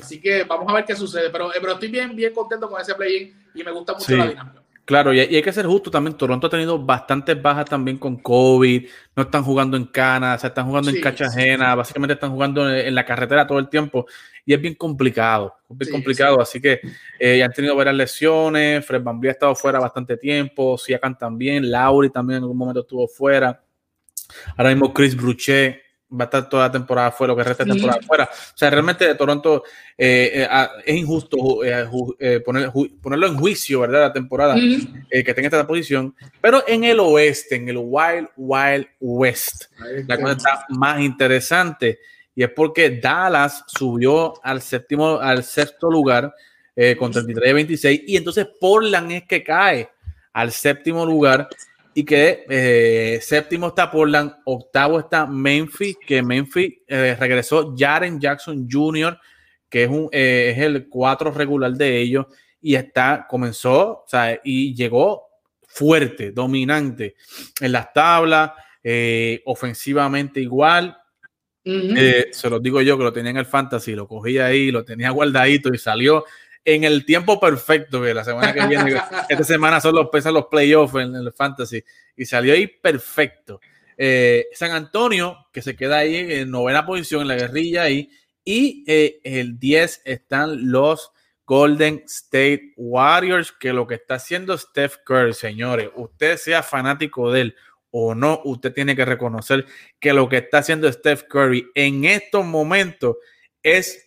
Así 0.00 0.20
que 0.20 0.42
vamos 0.44 0.68
a 0.68 0.74
ver 0.74 0.84
qué 0.84 0.96
sucede. 0.96 1.30
Pero, 1.30 1.52
eh, 1.52 1.58
pero 1.60 1.74
estoy 1.74 1.88
bien, 1.88 2.14
bien 2.16 2.34
contento 2.34 2.68
con 2.68 2.80
ese 2.80 2.94
play-in 2.94 3.50
y 3.54 3.62
me 3.62 3.70
gusta 3.70 3.94
mucho 3.94 4.16
la 4.16 4.26
dinámica. 4.26 4.63
Claro, 4.84 5.14
y 5.14 5.20
hay, 5.20 5.42
que 5.42 5.52
ser 5.52 5.64
justo 5.64 5.90
también. 5.90 6.14
Toronto 6.14 6.46
ha 6.46 6.50
tenido 6.50 6.78
bastantes 6.78 7.40
bajas 7.40 7.64
también 7.64 7.96
con 7.96 8.16
COVID. 8.16 8.86
No 9.16 9.22
están 9.22 9.42
jugando 9.42 9.78
en 9.78 9.86
cana, 9.86 10.36
se 10.38 10.48
están 10.48 10.66
jugando 10.66 10.90
en 10.90 11.00
cacha 11.00 11.26
ajena. 11.26 11.74
Básicamente 11.74 12.14
están 12.14 12.32
jugando 12.32 12.70
en, 12.70 12.94
la 12.94 13.06
carretera 13.06 13.46
todo 13.46 13.58
el 13.58 13.70
tiempo. 13.70 14.06
Y 14.44 14.52
es 14.52 14.60
bien 14.60 14.74
complicado. 14.74 15.54
Es 15.70 15.78
bien 15.78 15.90
complicado. 15.90 16.38
Así 16.38 16.60
que 16.60 16.80
eh, 17.18 17.42
han 17.42 17.52
tenido 17.52 17.74
varias 17.74 17.96
lesiones. 17.96 18.84
Fred 18.84 19.02
Van 19.02 19.18
ha 19.24 19.30
estado 19.30 19.54
fuera 19.54 19.78
bastante 19.78 20.18
tiempo. 20.18 20.76
Siakan 20.76 21.16
también. 21.16 21.70
Lauri 21.70 22.10
también 22.10 22.38
en 22.38 22.42
algún 22.42 22.58
momento 22.58 22.80
estuvo 22.80 23.08
fuera. 23.08 23.62
Ahora 24.54 24.70
mismo 24.70 24.92
Chris 24.92 25.16
Bruchet 25.16 25.83
va 26.18 26.24
a 26.24 26.26
estar 26.26 26.48
toda 26.48 26.66
la 26.66 26.72
temporada 26.72 27.10
fuera, 27.10 27.32
lo 27.32 27.36
que 27.36 27.44
resta 27.44 27.64
de 27.64 27.72
temporada 27.72 28.00
fuera. 28.02 28.24
O 28.24 28.56
sea, 28.56 28.70
realmente 28.70 29.06
de 29.06 29.14
Toronto 29.14 29.64
eh, 29.96 30.30
eh, 30.34 30.48
ah, 30.48 30.70
es 30.84 30.96
injusto 30.96 31.64
eh, 31.64 32.40
ponerlo 33.02 33.26
en 33.26 33.36
juicio, 33.36 33.80
¿verdad? 33.80 34.00
La 34.02 34.12
temporada 34.12 34.54
que 34.54 35.34
tenga 35.34 35.48
esta 35.48 35.66
posición. 35.66 36.14
Pero 36.40 36.64
en 36.66 36.84
el 36.84 37.00
oeste, 37.00 37.56
en 37.56 37.68
el 37.68 37.78
Wild, 37.78 38.28
Wild 38.36 38.86
West, 39.00 39.64
la 40.06 40.18
cosa 40.18 40.32
está 40.32 40.66
más 40.70 41.00
interesante. 41.00 41.98
Y 42.34 42.42
es 42.42 42.50
porque 42.50 42.90
Dallas 42.90 43.64
subió 43.66 44.34
al 44.42 44.60
séptimo, 44.60 45.18
al 45.18 45.44
sexto 45.44 45.90
lugar 45.90 46.34
con 46.98 47.12
33-26. 47.12 48.04
Y 48.06 48.16
entonces 48.16 48.48
Portland 48.60 49.12
es 49.12 49.24
que 49.24 49.42
cae 49.42 49.88
al 50.32 50.50
séptimo 50.50 51.06
lugar 51.06 51.48
y 51.94 52.04
que 52.04 52.44
eh, 52.48 53.20
séptimo 53.22 53.68
está 53.68 53.90
Portland, 53.90 54.32
octavo 54.44 54.98
está 54.98 55.26
Memphis, 55.26 55.96
que 56.04 56.22
Memphis 56.22 56.74
eh, 56.88 57.16
regresó 57.18 57.74
Jaren 57.76 58.20
Jackson 58.20 58.68
Jr., 58.70 59.18
que 59.68 59.84
es, 59.84 59.88
un, 59.88 60.08
eh, 60.10 60.52
es 60.54 60.62
el 60.62 60.88
cuatro 60.88 61.30
regular 61.30 61.72
de 61.72 62.00
ellos, 62.00 62.26
y 62.60 62.74
está, 62.74 63.26
comenzó, 63.28 64.02
o 64.02 64.04
sea, 64.08 64.40
y 64.42 64.74
llegó 64.74 65.22
fuerte, 65.68 66.32
dominante 66.32 67.14
en 67.60 67.72
las 67.72 67.92
tablas, 67.92 68.52
ofensivamente 69.44 70.40
igual. 70.40 70.96
se 71.64 72.50
los 72.50 72.62
digo 72.62 72.82
yo 72.82 72.98
que 72.98 73.04
lo 73.04 73.12
tenía 73.12 73.30
en 73.30 73.38
el 73.38 73.46
fantasy, 73.46 73.94
lo 73.94 74.06
cogí 74.06 74.38
ahí, 74.38 74.70
lo 74.70 74.84
tenía 74.84 75.10
guardadito 75.10 75.72
y 75.72 75.78
salió 75.78 76.24
en 76.64 76.84
el 76.84 77.04
tiempo 77.04 77.38
perfecto, 77.38 78.02
que 78.02 78.14
la 78.14 78.24
semana 78.24 78.52
que 78.52 78.66
viene, 78.66 78.94
esta 79.28 79.44
semana 79.44 79.80
solo 79.80 80.02
empiezan 80.02 80.34
los 80.34 80.46
playoffs 80.46 80.94
en, 80.94 81.14
el 81.14 81.32
fantasy, 81.32 81.84
y 82.16 82.24
salió 82.24 82.54
ahí 82.54 82.66
perfecto. 82.66 83.60
Eh, 83.96 84.46
San 84.52 84.72
Antonio, 84.72 85.46
que 85.52 85.62
se 85.62 85.76
queda 85.76 85.98
ahí 85.98 86.16
en 86.16 86.50
novena 86.50 86.86
posición 86.86 87.22
en 87.22 87.28
la 87.28 87.36
guerrilla 87.36 87.82
ahí, 87.82 88.10
y 88.44 88.84
eh, 88.86 89.20
el 89.24 89.58
10 89.58 90.02
están 90.04 90.70
los 90.70 91.12
Golden 91.46 92.02
State 92.06 92.72
Warriors, 92.76 93.52
que 93.52 93.72
lo 93.72 93.86
que 93.86 93.96
está 93.96 94.14
haciendo 94.14 94.56
Steph 94.56 94.98
Curry, 95.04 95.34
señores, 95.34 95.90
usted 95.94 96.36
sea 96.38 96.62
fanático 96.62 97.30
de 97.30 97.40
él 97.42 97.56
o 97.90 98.14
no, 98.14 98.40
usted 98.44 98.72
tiene 98.72 98.96
que 98.96 99.04
reconocer 99.04 99.66
que 100.00 100.12
lo 100.12 100.28
que 100.28 100.38
está 100.38 100.58
haciendo 100.58 100.90
Steph 100.90 101.24
Curry 101.28 101.70
en 101.74 102.04
estos 102.04 102.44
momentos 102.44 103.16
es 103.62 104.03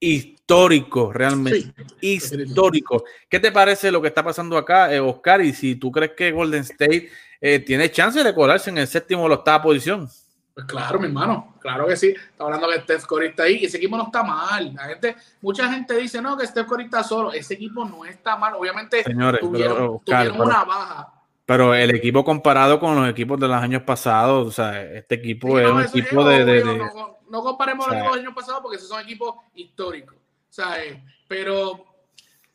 histórico, 0.00 1.12
realmente. 1.12 1.72
histórico. 2.00 3.04
¿Qué 3.28 3.40
te 3.40 3.52
parece 3.52 3.90
lo 3.90 4.02
que 4.02 4.08
está 4.08 4.22
pasando 4.22 4.56
acá, 4.56 4.92
eh, 4.92 5.00
Oscar? 5.00 5.40
Y 5.42 5.52
si 5.52 5.76
tú 5.76 5.90
crees 5.90 6.12
que 6.12 6.32
Golden 6.32 6.62
State 6.62 7.10
eh, 7.40 7.58
tiene 7.60 7.90
chance 7.90 8.22
de 8.22 8.34
colarse 8.34 8.70
en 8.70 8.78
el 8.78 8.86
séptimo 8.86 9.24
o 9.24 9.28
la 9.28 9.36
octava 9.36 9.62
posición. 9.62 10.08
Pues 10.54 10.66
claro, 10.66 11.00
mi 11.00 11.06
hermano, 11.06 11.56
claro 11.58 11.86
que 11.88 11.96
sí. 11.96 12.08
Está 12.08 12.44
hablando 12.44 12.68
que 12.68 12.80
Steph 12.80 13.06
Curry 13.06 13.26
está 13.26 13.42
ahí 13.42 13.56
y 13.56 13.64
ese 13.64 13.78
equipo 13.78 13.96
no 13.96 14.04
está 14.04 14.22
mal. 14.22 14.72
La 14.72 14.84
gente, 14.84 15.16
mucha 15.40 15.68
gente 15.72 15.96
dice, 15.96 16.22
no, 16.22 16.36
que 16.36 16.46
Steph 16.46 16.68
Curry 16.68 16.84
está 16.84 17.02
solo. 17.02 17.32
Ese 17.32 17.54
equipo 17.54 17.84
no 17.84 18.04
está 18.04 18.36
mal. 18.36 18.54
Obviamente 18.54 19.02
tuvieron, 19.40 20.00
una 20.06 20.64
baja. 20.64 21.13
Pero 21.46 21.74
el 21.74 21.94
equipo 21.94 22.24
comparado 22.24 22.80
con 22.80 22.96
los 22.96 23.08
equipos 23.08 23.38
de 23.38 23.48
los 23.48 23.56
años 23.56 23.82
pasados, 23.82 24.48
o 24.48 24.50
sea, 24.50 24.82
este 24.82 25.16
equipo 25.16 25.58
es 25.58 25.70
un 25.70 25.82
equipo 25.82 26.24
de, 26.24 26.64
no, 27.28 27.42
comparemos 27.42 27.86
los 27.86 27.96
equipos 27.96 28.16
del 28.16 28.26
año 28.26 28.34
pasado 28.34 28.62
porque 28.62 28.76
esos 28.76 28.88
son 28.88 29.00
equipos 29.00 29.34
históricos. 29.54 30.16
¿sabes? 30.54 30.96
Pero, 31.26 31.84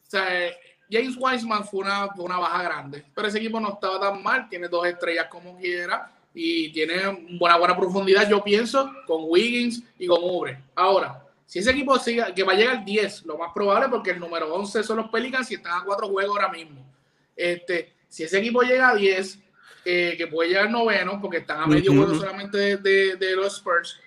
¿sabes? 0.04 0.56
James 0.90 1.18
Wiseman 1.20 1.66
fue 1.66 1.82
una, 1.82 2.08
una 2.16 2.40
baja 2.40 2.64
grande, 2.64 3.04
pero 3.14 3.28
ese 3.28 3.40
equipo 3.40 3.60
no 3.60 3.74
estaba 3.74 4.00
tan 4.00 4.24
mal, 4.24 4.48
tiene 4.48 4.70
dos 4.70 4.88
estrellas 4.88 5.28
como 5.30 5.58
quiera 5.58 6.10
y 6.34 6.72
tiene 6.72 7.10
una 7.42 7.58
buena 7.58 7.76
profundidad, 7.76 8.28
yo 8.30 8.42
pienso, 8.42 8.90
con 9.06 9.26
Wiggins 9.28 9.84
y 10.00 10.08
con 10.08 10.20
Ubre. 10.24 10.64
Ahora, 10.76 11.22
si 11.46 11.60
ese 11.60 11.72
equipo 11.72 12.00
sigue, 12.00 12.24
que 12.34 12.44
va 12.44 12.54
a 12.54 12.56
llegar 12.56 12.78
al 12.78 12.86
10, 12.86 13.26
lo 13.26 13.38
más 13.38 13.52
probable, 13.54 13.90
porque 13.90 14.12
el 14.12 14.20
número 14.20 14.54
11 14.56 14.82
son 14.84 14.98
los 14.98 15.10
Pelicans 15.10 15.52
y 15.52 15.56
están 15.56 15.82
a 15.82 15.84
cuatro 15.84 16.08
juegos 16.08 16.38
ahora 16.38 16.54
mismo. 16.54 16.86
Este, 17.36 17.94
si 18.10 18.24
ese 18.24 18.40
equipo 18.40 18.62
llega 18.62 18.90
a 18.90 18.96
10, 18.96 19.40
eh, 19.86 20.16
que 20.18 20.28
puede 20.28 20.50
llegar 20.50 20.70
noveno, 20.70 21.20
porque 21.22 21.38
están 21.38 21.62
a 21.62 21.68
medio 21.68 21.94
juego 21.94 22.16
solamente 22.16 22.78
de, 22.78 23.16
de 23.16 23.36
los 23.36 23.56
Spurs, 23.58 24.00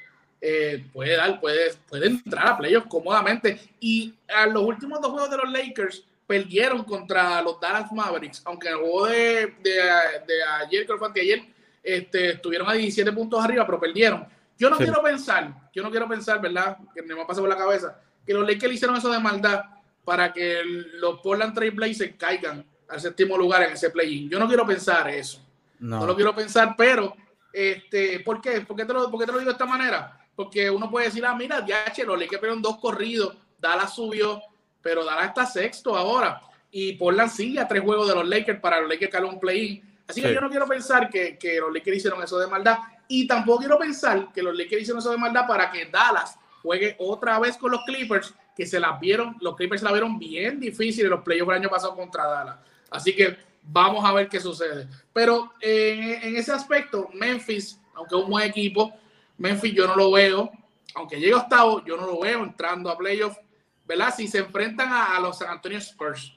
eh, 0.44 0.84
puede 0.92 1.16
dar, 1.16 1.40
puede, 1.40 1.72
puede 1.88 2.08
entrar 2.08 2.48
a 2.48 2.58
playoffs 2.58 2.88
cómodamente. 2.88 3.58
Y 3.80 4.12
a 4.28 4.46
los 4.46 4.64
últimos 4.64 5.00
dos 5.00 5.12
juegos 5.12 5.30
de 5.30 5.36
los 5.38 5.50
Lakers, 5.50 6.04
perdieron 6.26 6.84
contra 6.84 7.40
los 7.42 7.60
Dallas 7.60 7.92
Mavericks, 7.92 8.42
aunque 8.44 8.68
el 8.68 8.76
juego 8.76 9.06
de, 9.06 9.54
de, 9.62 10.42
ayer, 10.60 10.84
creo 10.86 10.98
que 10.98 11.10
fue 11.10 11.20
ayer, 11.20 11.42
este, 11.82 12.30
estuvieron 12.30 12.68
a 12.68 12.72
17 12.72 13.12
puntos 13.12 13.42
arriba, 13.44 13.64
pero 13.66 13.78
perdieron. 13.78 14.26
Yo 14.58 14.70
no 14.70 14.76
quiero 14.76 15.02
pensar, 15.02 15.52
yo 15.74 15.82
no 15.82 15.90
quiero 15.90 16.08
pensar, 16.08 16.40
¿verdad? 16.40 16.78
Que 16.94 17.02
me 17.02 17.14
pasa 17.26 17.40
por 17.40 17.48
la 17.48 17.56
cabeza, 17.56 18.00
que 18.24 18.32
los 18.32 18.46
Lakers 18.46 18.74
hicieron 18.74 18.96
eso 18.96 19.10
de 19.10 19.18
maldad 19.18 19.62
para 20.04 20.32
que 20.32 20.62
los 20.94 21.20
Portland 21.20 21.54
Trail 21.54 21.72
Blazers 21.72 22.14
caigan 22.16 22.64
al 22.92 23.00
séptimo 23.00 23.36
lugar 23.36 23.62
en 23.62 23.72
ese 23.72 23.90
play-in. 23.90 24.28
Yo 24.28 24.38
no 24.38 24.46
quiero 24.46 24.66
pensar 24.66 25.08
eso. 25.08 25.40
No. 25.78 26.06
lo 26.06 26.14
quiero 26.14 26.34
pensar, 26.34 26.74
pero, 26.76 27.16
este, 27.52 28.20
¿por 28.20 28.40
qué? 28.40 28.60
¿Por 28.60 28.76
qué, 28.76 28.84
te 28.84 28.92
lo, 28.92 29.10
¿Por 29.10 29.24
te 29.24 29.32
lo 29.32 29.38
digo 29.38 29.50
de 29.50 29.52
esta 29.52 29.66
manera? 29.66 30.16
Porque 30.36 30.70
uno 30.70 30.90
puede 30.90 31.06
decir, 31.06 31.24
ah, 31.26 31.34
mira, 31.34 31.64
ya, 31.66 31.84
los 32.04 32.18
Lakers 32.18 32.40
perdieron 32.40 32.62
dos 32.62 32.78
corridos, 32.78 33.36
Dallas 33.58 33.94
subió, 33.94 34.40
pero 34.80 35.04
Dallas 35.04 35.28
está 35.28 35.46
sexto 35.46 35.96
ahora. 35.96 36.40
Y 36.70 36.92
Portland 36.92 37.30
sigue 37.30 37.60
a 37.60 37.66
tres 37.66 37.82
juegos 37.82 38.08
de 38.08 38.14
los 38.14 38.28
Lakers 38.28 38.60
para 38.60 38.80
los 38.80 38.88
Lakers 38.88 39.10
caer 39.10 39.24
un 39.24 39.40
play-in. 39.40 39.82
Así 40.06 40.22
que 40.22 40.32
yo 40.32 40.40
no 40.40 40.50
quiero 40.50 40.66
pensar 40.66 41.10
que, 41.10 41.36
que, 41.38 41.58
los 41.58 41.72
Lakers 41.72 41.96
hicieron 41.96 42.22
eso 42.22 42.38
de 42.38 42.46
maldad. 42.46 42.78
Y 43.08 43.26
tampoco 43.26 43.60
quiero 43.60 43.78
pensar 43.78 44.32
que 44.32 44.42
los 44.42 44.56
Lakers 44.56 44.82
hicieron 44.82 45.00
eso 45.00 45.10
de 45.10 45.16
maldad 45.16 45.46
para 45.46 45.70
que 45.70 45.86
Dallas 45.86 46.38
juegue 46.62 46.96
otra 46.98 47.38
vez 47.40 47.56
con 47.56 47.72
los 47.72 47.84
Clippers, 47.84 48.34
que 48.56 48.66
se 48.66 48.78
las 48.78 49.00
vieron, 49.00 49.36
los 49.40 49.56
Clippers 49.56 49.80
se 49.80 49.86
la 49.86 49.92
vieron 49.92 50.18
bien 50.18 50.60
difícil 50.60 51.04
en 51.04 51.10
los 51.10 51.22
playoffs 51.22 51.50
el 51.50 51.56
año 51.56 51.68
pasado 51.68 51.96
contra 51.96 52.24
Dallas. 52.24 52.56
Así 52.92 53.14
que 53.14 53.36
vamos 53.62 54.04
a 54.04 54.12
ver 54.12 54.28
qué 54.28 54.40
sucede. 54.40 54.88
Pero 55.12 55.52
en, 55.60 56.36
ese 56.36 56.52
aspecto, 56.52 57.08
Memphis, 57.14 57.80
aunque 57.94 58.16
es 58.16 58.22
un 58.22 58.30
buen 58.30 58.48
equipo, 58.48 58.92
Memphis 59.38 59.74
yo 59.74 59.86
no 59.86 59.96
lo 59.96 60.12
veo, 60.12 60.50
aunque 60.94 61.18
llegue 61.18 61.34
octavo, 61.34 61.84
yo 61.84 61.96
no 61.96 62.06
lo 62.06 62.20
veo 62.20 62.42
entrando 62.44 62.90
a 62.90 62.98
playoffs 62.98 63.38
¿verdad? 63.84 64.14
Si 64.14 64.28
se 64.28 64.38
enfrentan 64.38 64.88
a, 64.90 65.18
los 65.20 65.38
San 65.38 65.50
Antonio 65.50 65.78
Spurs, 65.78 66.32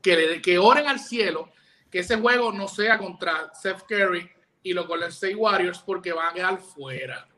que, 0.00 0.40
que 0.42 0.58
oren 0.58 0.86
al 0.86 1.00
cielo 1.00 1.48
que 1.90 2.00
ese 2.00 2.16
juego 2.16 2.52
no 2.52 2.68
sea 2.68 2.98
contra 2.98 3.52
Seth 3.54 3.82
Curry 3.86 4.28
y 4.62 4.72
los 4.72 4.86
Golden 4.86 5.10
State 5.10 5.34
Warriors 5.34 5.78
porque 5.80 6.12
van 6.12 6.28
a 6.28 6.32
quedar 6.32 6.58
fuera. 6.58 7.28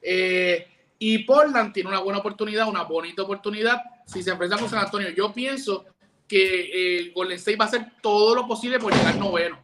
Eh, 0.00 0.66
y 0.98 1.18
Portland 1.24 1.72
tiene 1.72 1.88
una 1.88 1.98
buena 1.98 2.20
oportunidad, 2.20 2.68
una 2.68 2.82
bonita 2.84 3.22
oportunidad 3.22 3.82
si 4.06 4.22
se 4.22 4.30
enfrentan 4.30 4.60
con 4.60 4.70
San 4.70 4.84
Antonio. 4.84 5.10
Yo 5.10 5.32
pienso 5.32 5.86
que 6.28 6.98
eh, 6.98 7.12
Golden 7.14 7.36
State 7.36 7.56
va 7.56 7.66
a 7.66 7.68
hacer 7.68 7.92
todo 8.00 8.34
lo 8.34 8.46
posible 8.46 8.78
por 8.78 8.92
llegar 8.92 9.16
noveno. 9.16 9.58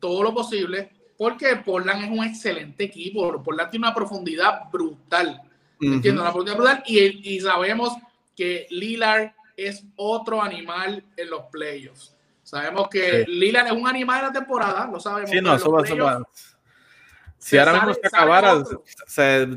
Todo 0.00 0.22
lo 0.22 0.34
posible, 0.34 0.90
porque 1.16 1.56
Portland 1.56 2.04
es 2.04 2.10
un 2.10 2.24
excelente 2.24 2.84
equipo. 2.84 3.42
Portland 3.42 3.70
tiene 3.70 3.86
una 3.86 3.94
profundidad 3.94 4.70
brutal. 4.70 5.40
Entiendo, 5.80 6.22
una 6.22 6.30
profundidad 6.30 6.56
brutal. 6.56 6.82
Y, 6.86 7.34
y 7.34 7.40
sabemos 7.40 7.94
que 8.36 8.66
Lillard 8.70 9.32
es 9.56 9.84
otro 9.96 10.42
animal 10.42 11.04
en 11.16 11.30
los 11.30 11.42
playoffs. 11.44 12.14
Sabemos 12.42 12.88
que 12.88 13.24
Lillard 13.26 13.68
es 13.68 13.72
un 13.72 13.88
animal 13.88 14.18
en 14.18 14.26
la 14.26 14.32
temporada, 14.32 14.86
lo 14.86 15.00
sabemos. 15.00 15.30
Sí, 15.30 15.40
no, 15.40 15.54
eso 15.54 15.70
va, 15.72 15.80
a 15.80 16.22
Si 17.44 17.58
ahora 17.58 17.74
mismo 17.74 17.94
se 17.94 18.06
acabara, 18.06 18.64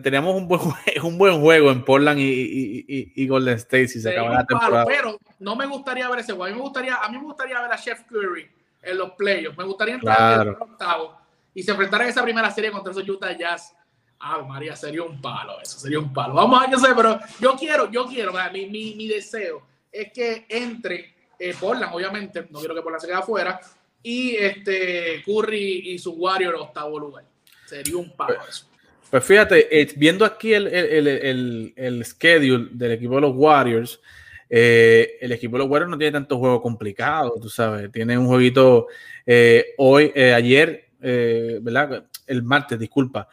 teníamos 0.04 0.36
un 0.36 0.48
buen, 0.48 0.62
un 1.04 1.18
buen 1.18 1.40
juego 1.40 1.72
en 1.72 1.86
Portland 1.86 2.20
y, 2.20 3.14
y, 3.16 3.28
Golden 3.28 3.56
State 3.56 3.88
si 3.88 4.02
se 4.02 4.12
acabara 4.12 4.40
la 4.40 4.46
temporada. 4.46 4.86
pero 4.86 5.18
no 5.40 5.56
me 5.56 5.66
gustaría 5.66 6.10
ver 6.10 6.20
ese 6.20 6.34
juego. 6.34 6.46
A 6.46 6.50
mí 6.50 6.56
me 6.56 6.62
gustaría, 6.62 6.96
a 6.98 7.10
mí 7.10 7.18
me 7.18 7.24
gustaría 7.24 7.62
ver 7.62 7.72
a 7.72 7.78
Chef 7.78 8.02
Curry 8.04 8.46
en 8.82 8.98
los 8.98 9.12
playoffs. 9.12 9.58
Me 9.58 9.64
gustaría 9.64 9.96
entrar 9.96 10.42
en 10.42 10.48
el 10.50 10.56
octavo 10.60 11.18
y 11.54 11.64
se 11.64 11.72
enfrentar 11.72 12.02
en 12.02 12.10
esa 12.10 12.24
primera 12.24 12.52
serie 12.52 12.72
contra 12.72 12.92
esos 12.92 13.08
Utah 13.08 13.32
Jazz 13.32 13.74
Ah, 14.20 14.42
María, 14.42 14.76
sería 14.76 15.04
un 15.04 15.22
palo 15.22 15.62
eso, 15.62 15.80
sería 15.80 16.00
un 16.00 16.12
palo. 16.12 16.34
Vamos 16.34 16.58
a 16.58 16.62
ver 16.62 16.72
qué 16.72 16.80
sé, 16.80 16.94
pero 16.96 17.20
yo 17.40 17.56
quiero, 17.56 17.92
yo 17.92 18.06
quiero, 18.08 18.34
mi, 18.52 18.66
mi, 18.66 18.96
mi 18.96 19.08
deseo 19.08 19.62
es 19.92 20.12
que 20.12 20.46
entre 20.50 21.14
eh, 21.38 21.56
Portland, 21.60 21.94
obviamente, 21.94 22.48
no 22.50 22.60
quiero 22.60 22.74
que 22.74 22.82
Portland 22.82 23.02
se 23.02 23.08
quede 23.08 23.18
afuera, 23.18 23.62
y 24.02 24.36
este 24.36 25.22
Curry 25.24 25.92
y 25.92 26.00
su 26.00 26.14
Warrior 26.14 26.56
octavo 26.56 27.00
lugar. 27.00 27.26
Sería 27.68 27.98
un 27.98 28.16
palo 28.16 28.36
pues, 28.38 28.50
eso. 28.50 28.66
Pues 29.10 29.24
fíjate, 29.24 29.82
eh, 29.82 29.88
viendo 29.96 30.26
aquí 30.26 30.54
el, 30.54 30.68
el, 30.68 31.08
el, 31.08 31.74
el, 31.76 32.06
schedule 32.06 32.70
del 32.72 32.92
equipo 32.92 33.16
de 33.16 33.22
los 33.22 33.34
Warriors, 33.36 34.02
eh, 34.50 35.18
el 35.22 35.32
equipo 35.32 35.58
de 35.58 35.64
los 35.64 35.70
Warriors 35.70 35.92
no 35.92 35.98
tiene 35.98 36.14
tanto 36.14 36.38
juego 36.38 36.62
complicado, 36.62 37.36
tú 37.42 37.50
sabes, 37.50 37.92
tiene 37.92 38.18
un 38.18 38.28
jueguito 38.28 38.88
eh, 39.26 39.74
hoy, 39.78 40.12
ayer, 40.16 40.90
¿verdad? 41.00 42.06
El 42.26 42.44
martes, 42.44 42.80
disculpa, 42.80 43.28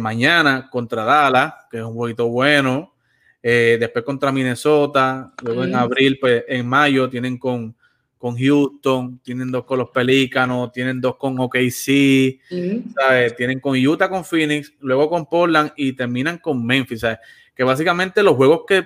mañana 0.00 0.68
contra 0.70 1.04
Dallas, 1.04 1.54
que 1.70 1.78
es 1.78 1.82
un 1.82 1.96
poquito 1.96 2.28
bueno. 2.28 2.94
Después 3.40 4.04
contra 4.04 4.30
Minnesota. 4.30 5.32
Luego 5.42 5.64
en 5.64 5.74
abril, 5.74 6.18
pues 6.20 6.44
en 6.48 6.66
mayo 6.66 7.08
tienen 7.08 7.38
con, 7.38 7.74
con 8.18 8.36
Houston, 8.36 9.20
tienen 9.22 9.50
dos 9.50 9.64
con 9.64 9.78
los 9.78 9.90
Pelícanos, 9.90 10.72
tienen 10.72 11.00
dos 11.00 11.16
con 11.16 11.38
OKC, 11.38 12.40
tienen 13.36 13.60
con 13.60 13.78
Utah, 13.78 14.10
con 14.10 14.24
Phoenix, 14.24 14.72
luego 14.80 15.08
con 15.08 15.26
Portland 15.26 15.72
y 15.76 15.92
terminan 15.92 16.38
con 16.38 16.64
Memphis. 16.66 17.06
Que 17.54 17.62
básicamente 17.64 18.22
los 18.22 18.34
juegos 18.34 18.62
que 18.66 18.84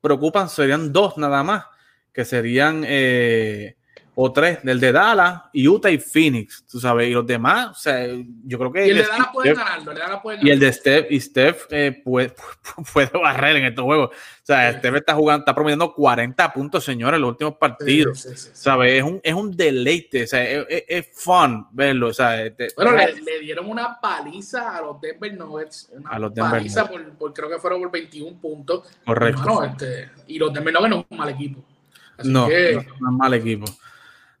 preocupan 0.00 0.48
serían 0.48 0.92
dos 0.92 1.18
nada 1.18 1.42
más, 1.42 1.64
que 2.12 2.24
serían 2.24 2.84
eh, 2.86 3.76
o 4.20 4.32
tres, 4.32 4.58
del 4.64 4.80
de 4.80 4.90
Dallas, 4.90 5.42
Utah 5.54 5.92
y 5.92 5.98
Phoenix, 5.98 6.64
tú 6.68 6.80
sabes, 6.80 7.08
y 7.08 7.12
los 7.12 7.24
demás, 7.24 7.68
o 7.70 7.74
sea, 7.74 8.04
yo 8.44 8.58
creo 8.58 8.72
que... 8.72 8.88
Y 8.88 8.90
el, 8.90 8.96
de 8.96 9.02
Dallas 9.04 9.28
puede 9.32 9.54
ganarlo, 9.54 9.92
el 9.92 9.96
de 9.96 10.02
Dallas 10.02 10.22
Y 10.42 10.50
el 10.50 10.58
de 10.58 10.72
Steph, 10.72 11.06
y 11.12 11.20
Steph 11.20 11.66
eh, 11.70 12.02
puede, 12.04 12.34
puede, 12.92 13.10
barrer 13.16 13.58
en 13.58 13.66
estos 13.66 13.84
juegos. 13.84 14.08
O 14.08 14.42
sea, 14.42 14.76
Steph 14.76 14.96
está 14.96 15.14
jugando, 15.14 15.42
está 15.42 15.54
promediando 15.54 15.94
40 15.94 16.52
puntos, 16.52 16.82
señores, 16.82 17.14
en 17.14 17.20
los 17.20 17.30
últimos 17.30 17.54
partidos. 17.58 18.26
¿Sabes? 18.54 18.94
Es 18.94 19.04
un, 19.04 19.20
es 19.22 19.34
un 19.34 19.56
deleite, 19.56 20.24
o 20.24 20.26
sea, 20.26 20.42
es, 20.42 20.66
es, 20.88 21.08
fun 21.12 21.68
verlo, 21.70 22.08
o 22.08 22.12
sea... 22.12 22.44
Este, 22.44 22.70
bueno, 22.74 22.96
le, 22.96 23.38
dieron 23.38 23.70
una 23.70 24.00
paliza 24.00 24.78
a 24.78 24.82
los 24.82 25.00
Denver 25.00 25.32
Nuggets, 25.32 25.92
una 25.92 26.10
a 26.10 26.18
los 26.18 26.34
Denver 26.34 26.54
paliza 26.54 26.90
por, 26.90 27.32
creo 27.32 27.48
que 27.48 27.58
fueron 27.58 27.82
por 27.82 27.92
21 27.92 28.40
puntos. 28.40 28.82
Correcto. 29.06 29.62
este, 29.62 30.10
y 30.26 30.40
los 30.40 30.52
Denver 30.52 30.74
Nuggets 30.74 30.90
no 30.90 31.00
es 31.02 31.06
un 31.08 31.18
mal 31.18 31.28
equipo. 31.28 31.64
Así 32.16 32.28
no, 32.28 32.48
que, 32.48 32.72
no 32.72 32.80
es 32.80 33.00
un 33.00 33.16
mal 33.16 33.34
equipo. 33.34 33.66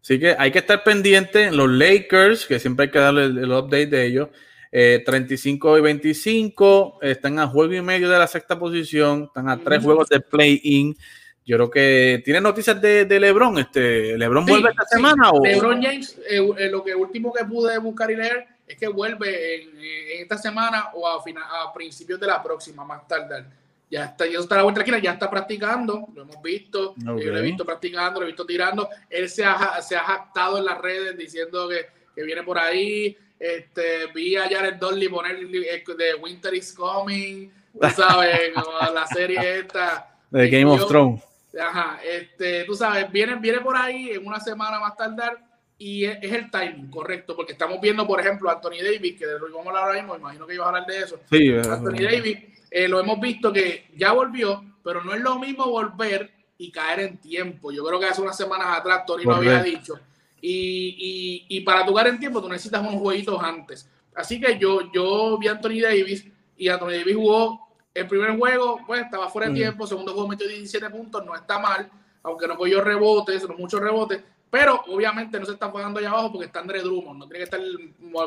Así 0.08 0.18
que 0.18 0.34
hay 0.38 0.50
que 0.50 0.60
estar 0.60 0.82
pendiente. 0.82 1.50
Los 1.50 1.68
Lakers, 1.68 2.46
que 2.46 2.58
siempre 2.58 2.84
hay 2.84 2.90
que 2.90 2.98
darle 2.98 3.24
el, 3.24 3.52
update 3.52 3.88
de 3.88 4.06
ellos, 4.06 4.28
35 4.70 5.76
eh, 5.76 5.78
y 5.78 5.82
25, 5.82 6.98
están 7.02 7.38
a 7.38 7.46
juego 7.46 7.74
y 7.74 7.82
medio 7.82 8.08
de 8.08 8.18
la 8.18 8.26
sexta 8.26 8.58
posición, 8.58 9.24
están 9.24 9.50
a 9.50 9.58
tres 9.58 9.84
juegos 9.84 10.08
de 10.08 10.20
play-in. 10.20 10.96
Yo 11.44 11.56
creo 11.56 11.70
que 11.70 12.22
tiene 12.24 12.40
noticias 12.40 12.80
de, 12.80 13.04
LeBron. 13.04 13.58
Este, 13.58 14.16
¿LeBron 14.16 14.46
vuelve 14.46 14.70
esta 14.70 14.86
semana? 14.86 15.30
O? 15.30 15.44
LeBron 15.44 15.82
James, 15.82 16.18
eh, 16.26 16.40
eh, 16.56 16.70
lo 16.70 16.82
que 16.82 16.94
último 16.94 17.30
que 17.30 17.44
pude 17.44 17.76
buscar 17.76 18.10
y 18.10 18.16
leer 18.16 18.46
es 18.66 18.78
que 18.78 18.88
vuelve 18.88 19.56
en, 19.56 20.22
esta 20.22 20.38
semana 20.38 20.86
o 20.94 21.06
a, 21.06 21.16
a 21.16 21.72
principios 21.74 22.18
de 22.18 22.28
la 22.28 22.42
próxima, 22.42 22.82
más 22.82 23.06
tarde 23.06 23.44
ya 23.90 24.04
está, 24.04 24.26
ya 24.26 24.38
está 24.38 24.56
la 24.56 24.62
vuelta 24.62 24.82
aquí, 24.82 24.92
ya 25.02 25.12
está 25.12 25.30
practicando, 25.30 26.08
lo 26.14 26.22
hemos 26.22 26.42
visto, 26.42 26.94
yo 26.96 27.14
lo 27.14 27.38
he 27.38 27.42
visto 27.42 27.64
practicando, 27.64 28.20
lo 28.20 28.26
he 28.26 28.28
visto 28.28 28.44
tirando, 28.44 28.88
él 29.08 29.28
se 29.28 29.44
ha, 29.44 29.80
se 29.80 29.96
ha 29.96 30.00
jactado 30.00 30.58
en 30.58 30.66
las 30.66 30.78
redes 30.78 31.16
diciendo 31.16 31.68
que, 31.68 31.86
que 32.14 32.22
viene 32.22 32.42
por 32.42 32.58
ahí, 32.58 33.16
este, 33.38 34.06
vi 34.14 34.36
a 34.36 34.48
Jared 34.48 34.74
Dudley 34.74 35.08
poner 35.08 35.36
eh, 35.36 35.84
de 35.96 36.14
Winter 36.16 36.54
is 36.54 36.72
Coming, 36.72 37.50
tú 37.72 37.88
sabes, 37.96 38.52
como 38.54 38.72
la 38.92 39.06
serie 39.06 39.60
esta. 39.60 40.18
De 40.30 40.50
Game 40.50 40.66
of 40.66 40.86
Thrones. 40.86 41.22
Ajá, 41.58 41.98
este, 42.04 42.64
tú 42.64 42.74
sabes, 42.74 43.10
viene, 43.10 43.36
viene 43.36 43.60
por 43.60 43.74
ahí 43.74 44.10
en 44.10 44.26
una 44.26 44.38
semana 44.38 44.78
más 44.78 44.96
tardar 44.96 45.38
y 45.78 46.04
es, 46.04 46.18
el 46.22 46.50
timing 46.50 46.90
correcto, 46.90 47.34
porque 47.34 47.52
estamos 47.52 47.80
viendo, 47.80 48.06
por 48.06 48.20
ejemplo, 48.20 48.50
a 48.50 48.54
Anthony 48.54 48.82
Davis, 48.82 49.18
que 49.18 49.26
de 49.26 49.38
lo 49.38 49.46
vamos 49.46 49.66
a 49.66 49.68
hablar 49.70 49.84
ahora 49.84 50.02
mismo, 50.02 50.16
imagino 50.16 50.46
que 50.46 50.54
iba 50.54 50.64
a 50.64 50.68
hablar 50.68 50.86
de 50.86 50.98
eso. 50.98 51.18
Sí, 51.30 51.54
Anthony 51.54 52.02
Davis 52.02 52.57
eh, 52.70 52.88
lo 52.88 53.00
hemos 53.00 53.20
visto 53.20 53.52
que 53.52 53.90
ya 53.96 54.12
volvió, 54.12 54.62
pero 54.82 55.02
no 55.02 55.14
es 55.14 55.20
lo 55.20 55.38
mismo 55.38 55.66
volver 55.66 56.32
y 56.58 56.70
caer 56.70 57.00
en 57.00 57.18
tiempo. 57.18 57.70
Yo 57.72 57.84
creo 57.84 58.00
que 58.00 58.06
hace 58.06 58.20
unas 58.20 58.36
semanas 58.36 58.78
atrás 58.78 59.04
Tony 59.06 59.24
lo 59.24 59.36
había 59.36 59.62
dicho. 59.62 59.98
Y, 60.40 61.46
y, 61.48 61.56
y, 61.56 61.60
para 61.62 61.84
tu 61.84 61.92
caer 61.92 62.08
en 62.08 62.20
tiempo 62.20 62.40
tú 62.40 62.48
necesitas 62.48 62.80
unos 62.80 62.94
jueguitos 62.94 63.42
antes. 63.42 63.88
Así 64.14 64.40
que 64.40 64.58
yo, 64.58 64.90
yo 64.92 65.36
vi 65.38 65.48
a 65.48 65.52
Anthony 65.52 65.80
Davis 65.80 66.26
y 66.56 66.68
Anthony 66.68 66.90
Davis 66.90 67.16
jugó 67.16 67.68
el 67.94 68.06
primer 68.06 68.36
juego, 68.36 68.80
pues 68.86 69.02
estaba 69.02 69.28
fuera 69.28 69.46
de 69.46 69.52
mm. 69.52 69.56
tiempo, 69.56 69.86
segundo 69.86 70.12
juego 70.12 70.28
metió 70.28 70.46
17 70.46 70.90
puntos, 70.90 71.24
no 71.24 71.34
está 71.34 71.58
mal, 71.58 71.90
aunque 72.22 72.46
no 72.46 72.56
cogió 72.56 72.82
rebotes, 72.82 73.48
no 73.48 73.56
muchos 73.56 73.80
rebotes, 73.80 74.22
pero 74.50 74.82
obviamente 74.88 75.38
no 75.38 75.44
se 75.44 75.52
está 75.52 75.70
pagando 75.70 75.98
allá 75.98 76.10
abajo 76.10 76.32
porque 76.32 76.46
está 76.46 76.60
André 76.60 76.80
Drummond, 76.80 77.18
no 77.18 77.28
tiene 77.28 77.38
que 77.38 77.44
estar 77.44 77.60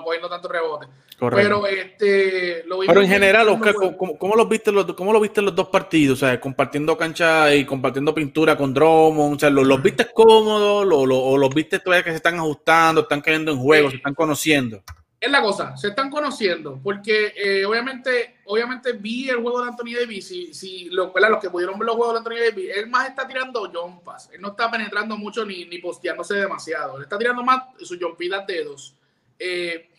cogiendo 0.04 0.30
tanto 0.30 0.48
rebote. 0.48 0.88
Pero 1.18 1.66
este 1.68 2.64
lo 2.66 2.80
Pero 2.80 3.02
en 3.02 3.08
general, 3.08 3.50
Oscar, 3.50 3.74
¿cómo, 3.98 4.36
los 4.36 4.50
viste 4.50 4.72
los 4.72 4.94
cómo 4.94 5.14
lo 5.14 5.20
viste 5.20 5.42
los 5.42 5.56
dos 5.56 5.70
partidos? 5.70 6.22
O 6.22 6.26
sea, 6.26 6.40
compartiendo 6.40 6.98
cancha 6.98 7.54
y 7.54 7.66
compartiendo 7.66 8.14
pintura 8.14 8.56
con 8.56 8.74
Drummond, 8.74 9.36
o 9.36 9.40
sea, 9.40 9.50
¿los, 9.50 9.82
viste 9.82 10.08
cómodos 10.14 10.86
lo, 10.86 11.00
o 11.00 11.38
los 11.38 11.54
viste 11.54 11.80
todavía 11.80 12.04
que 12.04 12.12
se 12.12 12.18
están 12.18 12.36
ajustando, 12.36 13.02
están 13.02 13.22
cayendo 13.22 13.52
en 13.52 13.58
juego, 13.58 13.90
se 13.90 13.98
están 13.98 14.14
conociendo? 14.14 14.84
Es 15.22 15.30
la 15.30 15.40
cosa, 15.40 15.78
se 15.78 15.90
están 15.90 16.10
conociendo, 16.10 16.80
porque 16.84 17.36
eh, 17.38 17.64
obviamente, 17.64 18.38
obviamente 18.46 18.94
vi 18.94 19.30
el 19.30 19.38
juego 19.38 19.62
de 19.62 19.70
Anthony 19.70 19.94
Davis, 20.00 20.32
y 20.32 20.52
si 20.52 20.90
lo, 20.90 21.14
los 21.16 21.40
que 21.40 21.52
pudieron 21.52 21.78
ver 21.78 21.86
los 21.86 21.96
juegos 21.96 22.16
de 22.16 22.18
Anthony 22.18 22.50
Davis, 22.50 22.72
él 22.76 22.90
más 22.90 23.08
está 23.08 23.28
tirando 23.28 23.72
jumpas, 23.72 24.32
él 24.34 24.42
no 24.42 24.50
está 24.50 24.72
penetrando 24.72 25.16
mucho 25.16 25.46
ni, 25.46 25.66
ni 25.66 25.78
posteándose 25.78 26.34
demasiado, 26.34 26.98
él 26.98 27.04
está 27.04 27.20
tirando 27.20 27.44
más 27.44 27.66
sus 27.82 28.00
jumpitas 28.02 28.48
dedos. 28.48 28.96
Eh, 29.38 29.92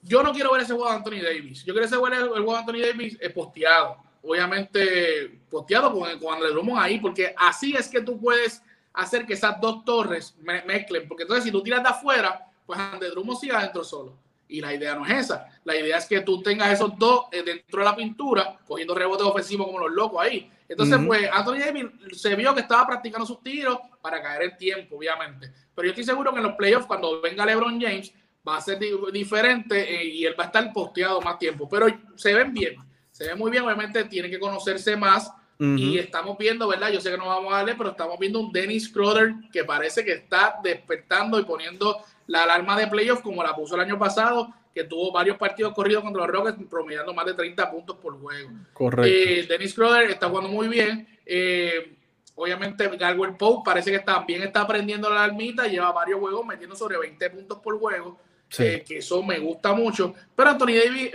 yo 0.00 0.22
no 0.22 0.32
quiero 0.32 0.52
ver 0.52 0.62
ese 0.62 0.74
juego 0.74 0.90
de 0.90 0.96
Anthony 0.96 1.22
Davis, 1.24 1.64
yo 1.64 1.74
quiero 1.74 2.00
ver 2.00 2.12
el, 2.12 2.28
juego 2.28 2.52
de 2.52 2.58
Anthony 2.58 2.80
Davis 2.86 3.18
eh, 3.20 3.30
posteado, 3.30 3.96
obviamente 4.22 5.40
posteado 5.50 5.92
con, 5.92 6.20
con 6.20 6.34
André 6.34 6.50
Drummond 6.50 6.80
ahí, 6.80 7.00
porque 7.00 7.34
así 7.36 7.74
es 7.74 7.88
que 7.88 8.00
tú 8.00 8.16
puedes 8.16 8.62
hacer 8.92 9.26
que 9.26 9.32
esas 9.32 9.60
dos 9.60 9.84
torres 9.84 10.36
mezclen, 10.40 11.08
porque 11.08 11.24
entonces 11.24 11.42
si 11.42 11.50
tú 11.50 11.64
tiras 11.64 11.82
de 11.82 11.88
afuera, 11.88 12.46
pues 12.64 12.78
André 12.78 13.10
Drummond 13.10 13.40
sigue 13.40 13.56
adentro 13.56 13.82
solo. 13.82 14.22
Y 14.52 14.60
la 14.60 14.74
idea 14.74 14.94
no 14.94 15.06
es 15.06 15.12
esa. 15.12 15.46
La 15.64 15.74
idea 15.74 15.96
es 15.96 16.04
que 16.04 16.20
tú 16.20 16.42
tengas 16.42 16.70
esos 16.70 16.98
dos 16.98 17.24
eh, 17.32 17.42
dentro 17.42 17.78
de 17.78 17.84
la 17.86 17.96
pintura, 17.96 18.58
cogiendo 18.66 18.94
rebotes 18.94 19.26
ofensivos 19.26 19.66
como 19.66 19.78
los 19.78 19.90
locos 19.90 20.20
ahí. 20.20 20.50
Entonces, 20.68 20.98
pues 21.06 21.26
Anthony 21.32 21.58
Davis 21.58 21.86
se 22.12 22.36
vio 22.36 22.54
que 22.54 22.60
estaba 22.60 22.86
practicando 22.86 23.26
sus 23.26 23.42
tiros 23.42 23.78
para 24.02 24.20
caer 24.20 24.42
en 24.42 24.56
tiempo, 24.58 24.96
obviamente. 24.96 25.50
Pero 25.74 25.86
yo 25.86 25.90
estoy 25.92 26.04
seguro 26.04 26.32
que 26.32 26.38
en 26.38 26.44
los 26.44 26.54
playoffs, 26.54 26.86
cuando 26.86 27.22
venga 27.22 27.46
LeBron 27.46 27.80
James, 27.80 28.12
va 28.46 28.58
a 28.58 28.60
ser 28.60 28.78
diferente 29.10 30.02
eh, 30.02 30.04
y 30.04 30.26
él 30.26 30.34
va 30.38 30.44
a 30.44 30.46
estar 30.48 30.70
posteado 30.70 31.22
más 31.22 31.38
tiempo. 31.38 31.66
Pero 31.66 31.86
se 32.14 32.34
ven 32.34 32.52
bien, 32.52 32.76
se 33.10 33.28
ven 33.28 33.38
muy 33.38 33.50
bien. 33.50 33.64
Obviamente, 33.64 34.04
tienen 34.04 34.30
que 34.30 34.38
conocerse 34.38 34.96
más. 34.96 35.32
Y 35.58 35.96
estamos 35.96 36.36
viendo, 36.36 36.66
¿verdad? 36.66 36.90
Yo 36.90 37.00
sé 37.00 37.08
que 37.12 37.16
no 37.16 37.26
vamos 37.26 37.52
a 37.52 37.58
darle, 37.58 37.76
pero 37.76 37.90
estamos 37.90 38.18
viendo 38.18 38.40
un 38.40 38.50
Dennis 38.50 38.88
Crowder 38.88 39.32
que 39.52 39.62
parece 39.62 40.04
que 40.04 40.14
está 40.14 40.56
despertando 40.60 41.38
y 41.38 41.44
poniendo 41.44 42.02
la 42.26 42.44
alarma 42.44 42.78
de 42.78 42.86
playoff 42.86 43.20
como 43.20 43.42
la 43.42 43.54
puso 43.54 43.74
el 43.74 43.82
año 43.82 43.98
pasado, 43.98 44.52
que 44.74 44.84
tuvo 44.84 45.12
varios 45.12 45.36
partidos 45.36 45.74
corridos 45.74 46.02
contra 46.02 46.26
los 46.26 46.30
Rockets, 46.30 46.68
promediando 46.68 47.12
más 47.12 47.26
de 47.26 47.34
30 47.34 47.70
puntos 47.70 47.96
por 47.96 48.18
juego. 48.18 48.50
Correcto. 48.72 49.06
Eh, 49.06 49.46
Dennis 49.48 49.74
Crowder 49.74 50.10
está 50.10 50.28
jugando 50.28 50.48
muy 50.48 50.68
bien. 50.68 51.06
Eh, 51.26 51.94
obviamente, 52.34 52.88
Galwell 52.96 53.36
Pope 53.36 53.62
parece 53.70 53.90
que 53.90 53.98
también 54.00 54.42
está 54.42 54.62
aprendiendo 54.62 55.10
la 55.10 55.24
alarmita, 55.24 55.66
lleva 55.66 55.92
varios 55.92 56.20
juegos 56.20 56.46
metiendo 56.46 56.74
sobre 56.74 56.98
20 56.98 57.30
puntos 57.30 57.58
por 57.58 57.78
juego, 57.78 58.18
eh, 58.58 58.82
que 58.86 58.98
eso 58.98 59.22
me 59.22 59.38
gusta 59.38 59.74
mucho. 59.74 60.14
Pero 60.34 60.50
Anthony 60.50 60.74
Davis, 60.84 61.10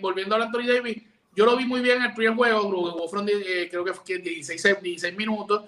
volviendo 0.00 0.36
a 0.36 0.42
Anthony 0.42 0.66
Davis, 0.66 1.02
yo 1.34 1.44
lo 1.44 1.56
vi 1.56 1.64
muy 1.64 1.80
bien 1.80 1.96
en 1.96 2.04
el 2.04 2.14
primer 2.14 2.36
juego, 2.36 2.96
creo 2.96 3.84
que 3.84 3.92
fue 3.92 4.18
16, 4.18 4.80
16 4.80 5.16
minutos. 5.16 5.64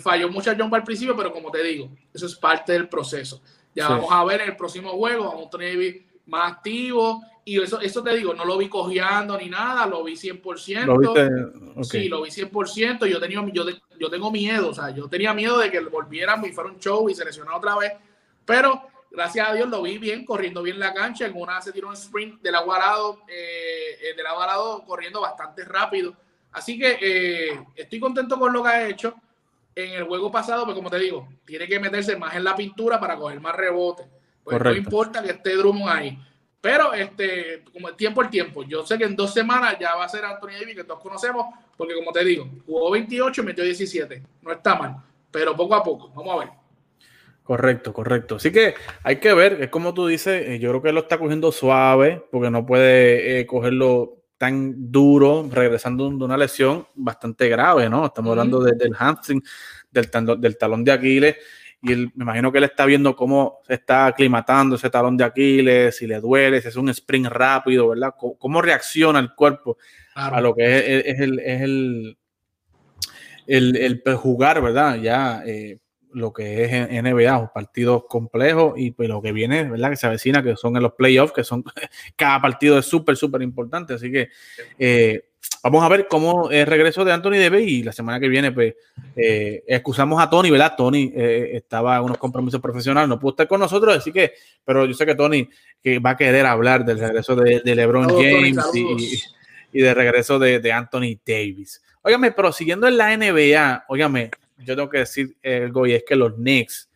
Falló 0.00 0.28
muchas 0.30 0.56
jump 0.56 0.74
al 0.74 0.84
principio, 0.84 1.16
pero 1.16 1.32
como 1.32 1.50
te 1.50 1.62
digo, 1.62 1.90
eso 2.12 2.26
es 2.26 2.36
parte 2.36 2.72
del 2.72 2.88
proceso. 2.88 3.42
Ya 3.74 3.88
vamos 3.88 4.10
a 4.10 4.24
ver 4.24 4.40
en 4.42 4.50
el 4.50 4.56
próximo 4.56 4.90
juego 4.90 5.24
a 5.24 5.36
un 5.36 5.50
Tony 5.50 5.66
Davis 5.66 5.96
más 6.26 6.52
activo. 6.52 7.22
Y 7.46 7.60
eso, 7.60 7.80
eso 7.80 8.02
te 8.02 8.14
digo, 8.14 8.32
no 8.32 8.44
lo 8.44 8.56
vi 8.56 8.68
cojeando 8.68 9.36
ni 9.36 9.50
nada, 9.50 9.86
lo 9.86 10.02
vi 10.02 10.14
100%. 10.14 10.86
¿Lo 10.86 11.84
Sí, 11.84 12.08
lo 12.08 12.22
vi 12.22 12.30
100%. 12.30 13.06
Yo, 13.06 13.20
tenía, 13.20 13.44
yo, 13.52 13.64
yo 13.98 14.10
tengo 14.10 14.30
miedo, 14.30 14.70
o 14.70 14.74
sea, 14.74 14.90
yo 14.90 15.08
tenía 15.08 15.34
miedo 15.34 15.58
de 15.58 15.70
que 15.70 15.80
volvieran 15.80 16.42
y 16.44 16.52
fuera 16.52 16.70
un 16.70 16.78
show 16.78 17.08
y 17.10 17.14
se 17.14 17.24
lesionara 17.24 17.58
otra 17.58 17.76
vez. 17.76 17.92
Pero 18.46 18.86
gracias 19.10 19.48
a 19.48 19.52
Dios 19.52 19.68
lo 19.68 19.82
vi 19.82 19.98
bien, 19.98 20.24
corriendo 20.24 20.62
bien 20.62 20.78
la 20.78 20.94
cancha. 20.94 21.26
En 21.26 21.36
una 21.36 21.60
se 21.60 21.72
tiró 21.72 21.88
un 21.88 21.94
sprint 21.94 22.40
del 22.40 22.54
aguarado, 22.54 23.20
eh, 23.28 24.14
del 24.16 24.26
aguarado 24.26 24.82
corriendo 24.84 25.20
bastante 25.20 25.64
rápido. 25.64 26.16
Así 26.52 26.78
que 26.78 26.98
eh, 27.00 27.60
estoy 27.74 28.00
contento 28.00 28.38
con 28.38 28.52
lo 28.52 28.62
que 28.62 28.68
ha 28.68 28.88
hecho 28.88 29.16
en 29.74 29.92
el 29.92 30.04
juego 30.04 30.30
pasado, 30.30 30.64
pues 30.64 30.76
como 30.76 30.90
te 30.90 30.98
digo, 30.98 31.28
tiene 31.44 31.66
que 31.66 31.80
meterse 31.80 32.16
más 32.16 32.34
en 32.36 32.44
la 32.44 32.54
pintura 32.54 33.00
para 33.00 33.16
coger 33.16 33.40
más 33.40 33.54
rebote. 33.54 34.04
Pues 34.42 34.60
no 34.60 34.74
importa 34.74 35.22
que 35.22 35.30
esté 35.30 35.56
Drummond 35.56 35.88
ahí. 35.88 36.18
Pero 36.60 36.94
este, 36.94 37.62
como 37.72 37.88
el 37.88 37.94
tiempo 37.94 38.22
el 38.22 38.30
tiempo, 38.30 38.62
yo 38.62 38.86
sé 38.86 38.96
que 38.96 39.04
en 39.04 39.14
dos 39.14 39.34
semanas 39.34 39.76
ya 39.78 39.94
va 39.96 40.04
a 40.04 40.08
ser 40.08 40.24
Anthony 40.24 40.52
Davis, 40.58 40.76
que 40.76 40.84
todos 40.84 41.00
conocemos, 41.00 41.46
porque 41.76 41.94
como 41.94 42.10
te 42.10 42.24
digo, 42.24 42.48
jugó 42.64 42.90
28 42.90 43.42
y 43.42 43.44
metió 43.44 43.64
17. 43.64 44.22
No 44.40 44.52
está 44.52 44.74
mal, 44.74 44.96
pero 45.30 45.54
poco 45.54 45.74
a 45.74 45.82
poco. 45.82 46.10
Vamos 46.14 46.34
a 46.34 46.38
ver. 46.38 46.48
Correcto, 47.42 47.92
correcto. 47.92 48.36
Así 48.36 48.50
que 48.50 48.74
hay 49.02 49.16
que 49.16 49.34
ver, 49.34 49.62
es 49.62 49.68
como 49.68 49.92
tú 49.92 50.06
dices, 50.06 50.48
eh, 50.48 50.58
yo 50.58 50.70
creo 50.70 50.82
que 50.82 50.92
lo 50.92 51.00
está 51.00 51.18
cogiendo 51.18 51.52
suave, 51.52 52.24
porque 52.30 52.50
no 52.50 52.64
puede 52.64 53.40
eh, 53.40 53.46
cogerlo 53.46 54.23
tan 54.44 54.92
duro, 54.92 55.48
regresando 55.50 56.10
de 56.10 56.22
una 56.22 56.36
lesión 56.36 56.86
bastante 56.94 57.48
grave, 57.48 57.88
¿no? 57.88 58.04
Estamos 58.04 58.32
hablando 58.32 58.60
del 58.60 58.94
hamstring, 58.94 59.42
del, 59.90 60.10
del 60.38 60.58
talón 60.58 60.84
de 60.84 60.92
Aquiles, 60.92 61.36
y 61.80 61.94
me 61.94 62.24
imagino 62.24 62.52
que 62.52 62.58
él 62.58 62.64
está 62.64 62.84
viendo 62.84 63.16
cómo 63.16 63.60
se 63.66 63.74
está 63.74 64.04
aclimatando 64.04 64.76
ese 64.76 64.90
talón 64.90 65.16
de 65.16 65.24
Aquiles, 65.24 65.96
si 65.96 66.06
le 66.06 66.20
duele, 66.20 66.60
si 66.60 66.68
es 66.68 66.76
un 66.76 66.90
sprint 66.90 67.28
rápido, 67.28 67.88
¿verdad? 67.88 68.14
¿Cómo, 68.18 68.60
reacciona 68.60 69.18
el 69.18 69.34
cuerpo 69.34 69.78
a 70.14 70.42
lo 70.42 70.54
que 70.54 70.76
es, 70.76 70.84
el, 71.20 71.38
es 71.38 71.60
el, 71.62 72.18
el, 73.46 73.76
el, 73.76 74.14
jugar, 74.14 74.60
¿verdad? 74.60 74.96
Ya 74.96 75.42
eh, 75.46 75.78
lo 76.14 76.32
que 76.32 76.64
es 76.64 77.02
NBA, 77.02 77.52
partidos 77.52 78.04
complejos 78.08 78.74
y 78.76 78.92
pues 78.92 79.08
lo 79.08 79.20
que 79.20 79.32
viene, 79.32 79.64
¿verdad? 79.64 79.90
Que 79.90 79.96
se 79.96 80.06
avecina, 80.06 80.42
que 80.42 80.56
son 80.56 80.76
en 80.76 80.82
los 80.82 80.92
playoffs, 80.94 81.32
que 81.32 81.44
son 81.44 81.64
cada 82.16 82.40
partido 82.40 82.78
es 82.78 82.86
súper, 82.86 83.16
súper 83.16 83.42
importante. 83.42 83.94
Así 83.94 84.10
que 84.10 84.28
eh, 84.78 85.28
vamos 85.62 85.82
a 85.82 85.88
ver 85.88 86.06
cómo 86.08 86.50
el 86.50 86.66
regreso 86.66 87.04
de 87.04 87.12
Anthony 87.12 87.38
Davis 87.38 87.68
y 87.68 87.82
la 87.82 87.92
semana 87.92 88.20
que 88.20 88.28
viene, 88.28 88.52
pues, 88.52 88.74
eh, 89.16 89.64
excusamos 89.66 90.22
a 90.22 90.30
Tony, 90.30 90.50
¿verdad? 90.50 90.74
Tony 90.76 91.12
eh, 91.14 91.50
estaba 91.54 91.96
en 91.96 92.04
unos 92.04 92.18
compromisos 92.18 92.60
profesionales, 92.60 93.08
no 93.08 93.18
pudo 93.18 93.30
estar 93.32 93.48
con 93.48 93.60
nosotros, 93.60 93.96
así 93.96 94.12
que, 94.12 94.34
pero 94.64 94.86
yo 94.86 94.94
sé 94.94 95.04
que 95.04 95.14
Tony 95.14 95.48
que 95.82 95.98
va 95.98 96.10
a 96.10 96.16
querer 96.16 96.46
hablar 96.46 96.84
del 96.84 96.98
regreso 96.98 97.34
de, 97.36 97.60
LeBron 97.64 98.08
James 98.08 98.58
y, 98.72 99.20
y, 99.72 99.82
del 99.82 99.94
regreso 99.94 100.38
de, 100.38 100.60
de 100.60 100.72
Anthony 100.72 101.18
Davis. 101.26 101.82
Óigame, 102.02 102.32
pero 102.32 102.52
siguiendo 102.52 102.86
en 102.86 102.98
la 102.98 103.16
NBA, 103.16 103.86
óigame, 103.88 104.30
yo 104.64 104.76
tengo 104.76 104.88
que 104.88 104.98
decir 104.98 105.36
algo 105.44 105.86
y 105.86 105.94
es 105.94 106.04
que 106.06 106.16
los 106.16 106.34
Knicks, 106.34 106.88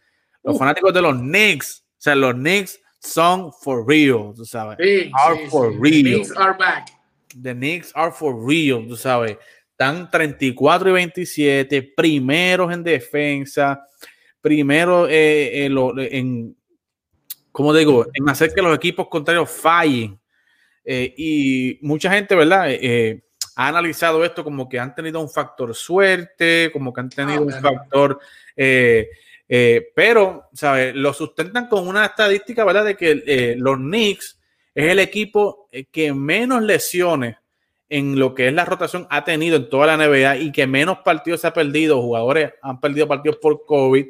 los 0.42 0.59
fanáticos 0.59 0.92
de 0.92 1.02
los 1.02 1.16
Knicks, 1.18 1.85
o 1.87 2.00
sea, 2.00 2.14
los 2.14 2.35
Knicks 2.35 2.81
son 3.00 3.52
for 3.52 3.87
real, 3.87 4.33
tú 4.35 4.44
sabes. 4.44 4.78
are 5.24 5.48
for 5.48 5.72
real. 5.78 6.04
The 6.04 6.11
Knicks 6.11 6.37
are 6.37 6.57
back. 6.57 6.88
The 7.40 7.54
Knicks 7.54 7.92
are 7.94 8.12
for 8.12 8.35
real, 8.46 8.87
tú 8.87 8.96
sabes. 8.96 9.37
Están 9.70 10.11
34 10.11 10.90
y 10.90 10.92
27, 10.92 11.83
primeros 11.96 12.72
en 12.72 12.83
defensa, 12.83 13.81
primero 14.40 15.07
eh, 15.09 15.64
en, 15.64 15.76
en, 16.11 16.57
¿cómo 17.52 17.72
digo? 17.72 18.07
En 18.12 18.28
hacer 18.28 18.52
que 18.52 18.62
los 18.62 18.74
equipos 18.74 19.09
contrarios 19.09 19.48
fallen. 19.48 20.18
Eh, 20.85 21.14
y 21.16 21.78
mucha 21.83 22.11
gente, 22.11 22.35
¿verdad? 22.35 22.70
Eh, 22.70 23.22
ha 23.58 23.66
analizado 23.66 24.24
esto 24.24 24.44
como 24.44 24.68
que 24.68 24.78
han 24.78 24.94
tenido 24.94 25.20
un 25.20 25.28
factor 25.28 25.74
suerte, 25.74 26.70
como 26.72 26.92
que 26.92 27.00
han 27.00 27.08
tenido 27.08 27.40
ah, 27.40 27.42
un 27.42 27.50
factor, 27.50 28.20
eh, 28.54 29.10
eh, 29.48 29.90
pero, 29.96 30.48
¿sabes? 30.52 30.94
Lo 30.94 31.12
sustentan 31.12 31.66
con 31.66 31.88
una 31.88 32.06
estadística, 32.06 32.64
¿verdad? 32.64 32.84
De 32.84 32.96
que 32.96 33.20
eh, 33.26 33.56
los 33.58 33.76
Knicks 33.76 34.38
es 34.72 34.92
el 34.92 35.00
equipo 35.00 35.68
que 35.90 36.14
menos 36.14 36.62
lesiones 36.62 37.34
en 37.88 38.16
lo 38.16 38.32
que 38.32 38.46
es 38.46 38.54
la 38.54 38.64
rotación 38.64 39.08
ha 39.10 39.24
tenido 39.24 39.56
en 39.56 39.68
toda 39.68 39.88
la 39.88 40.06
NBA 40.06 40.36
y 40.36 40.52
que 40.52 40.68
menos 40.68 40.98
partidos 40.98 41.40
se 41.40 41.48
ha 41.48 41.52
perdido, 41.52 42.00
jugadores 42.00 42.52
han 42.62 42.78
perdido 42.78 43.08
partidos 43.08 43.38
por 43.38 43.66
COVID, 43.66 44.06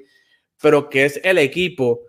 pero 0.60 0.90
que 0.90 1.06
es 1.06 1.22
el 1.24 1.38
equipo 1.38 2.00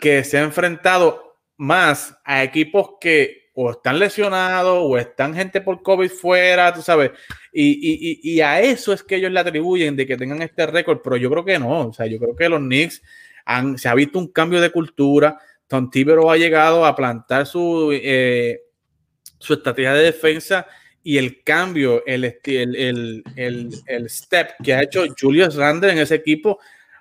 que 0.00 0.24
se 0.24 0.38
ha 0.38 0.42
enfrentado 0.42 1.36
más 1.58 2.18
a 2.24 2.42
equipos 2.42 2.94
que 3.00 3.45
o 3.58 3.70
están 3.70 3.98
lesionados 3.98 4.80
o 4.82 4.98
están 4.98 5.34
gente 5.34 5.62
por 5.62 5.82
COVID 5.82 6.10
fuera, 6.10 6.74
tú 6.74 6.82
sabes. 6.82 7.12
Y, 7.50 8.38
a 8.42 8.60
eso 8.60 8.92
es 8.92 9.02
que 9.02 9.16
ellos 9.16 9.32
le 9.32 9.40
atribuyen 9.40 9.96
de 9.96 10.06
que 10.06 10.18
tengan 10.18 10.42
este 10.42 10.66
récord, 10.66 11.00
pero 11.02 11.16
yo 11.16 11.30
creo 11.30 11.42
que 11.42 11.58
no. 11.58 11.88
O 11.88 11.92
sea, 11.94 12.04
yo 12.04 12.18
creo 12.18 12.36
que 12.36 12.50
los 12.50 12.60
Knicks 12.60 13.02
han, 13.46 13.78
se 13.78 13.88
ha 13.88 13.94
visto 13.94 14.18
un 14.18 14.28
cambio 14.28 14.60
de 14.60 14.70
cultura. 14.70 15.38
Tom 15.66 15.88
Tibero 15.90 16.30
ha 16.30 16.36
llegado 16.36 16.84
a 16.84 16.94
plantar 16.94 17.46
su, 17.46 17.92
eh, 17.94 18.60
su 19.38 19.54
estrategia 19.54 19.94
de 19.94 20.04
defensa 20.04 20.66
y 21.02 21.16
el 21.16 21.42
cambio, 21.42 22.04
el, 22.04 22.24
el, 22.44 23.24
el, 23.36 24.10
step 24.10 24.50
que 24.62 24.74
ha 24.74 24.82
hecho 24.82 25.06
Julius 25.18 25.54
Randle 25.54 25.92
en 25.92 25.98
ese 25.98 26.16
equipo 26.16 26.58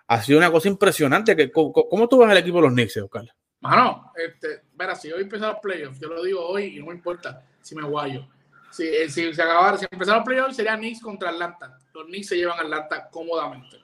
ha 0.07 0.21
sido 0.23 0.37
una 0.37 0.49
cosa 0.49 0.69
impresionante. 0.69 1.51
¿Cómo, 1.51 1.73
cómo 1.73 2.07
tú 2.07 2.19
ves 2.19 2.31
el 2.31 2.37
equipo 2.37 2.57
de 2.57 2.63
los 2.63 2.71
Knicks, 2.71 2.95
Oscar? 2.95 3.25
Mano, 3.67 4.11
este, 4.15 4.61
verá, 4.75 4.95
si 4.95 5.11
hoy 5.11 5.23
empiezan 5.23 5.49
los 5.49 5.59
playoffs, 5.59 5.99
yo 5.99 6.07
lo 6.07 6.23
digo 6.23 6.45
hoy 6.45 6.77
y 6.77 6.79
no 6.79 6.87
me 6.87 6.93
importa 6.93 7.43
si 7.61 7.75
me 7.75 7.83
guayo. 7.83 8.27
Si, 8.69 8.83
eh, 8.83 9.09
si 9.09 9.33
se 9.33 9.41
acabara, 9.41 9.77
si 9.77 9.85
empezaran 9.89 10.19
los 10.19 10.25
playoffs, 10.25 10.55
sería 10.55 10.75
Knicks 10.75 11.01
contra 11.01 11.29
Atlanta. 11.29 11.79
Los 11.93 12.05
Knicks 12.05 12.27
se 12.27 12.35
llevan 12.35 12.59
a 12.59 12.61
Atlanta 12.61 13.09
cómodamente. 13.09 13.81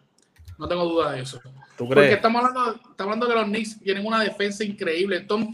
No 0.58 0.68
tengo 0.68 0.86
duda 0.86 1.14
de 1.14 1.22
eso. 1.22 1.40
¿Tú 1.78 1.88
crees? 1.88 1.96
Porque 1.96 2.14
estamos 2.14 2.44
hablando, 2.44 2.76
estamos 2.76 3.00
hablando 3.00 3.28
que 3.28 3.34
los 3.34 3.46
Knicks 3.46 3.80
tienen 3.80 4.06
una 4.06 4.22
defensa 4.22 4.64
increíble. 4.64 5.22
Tom 5.22 5.50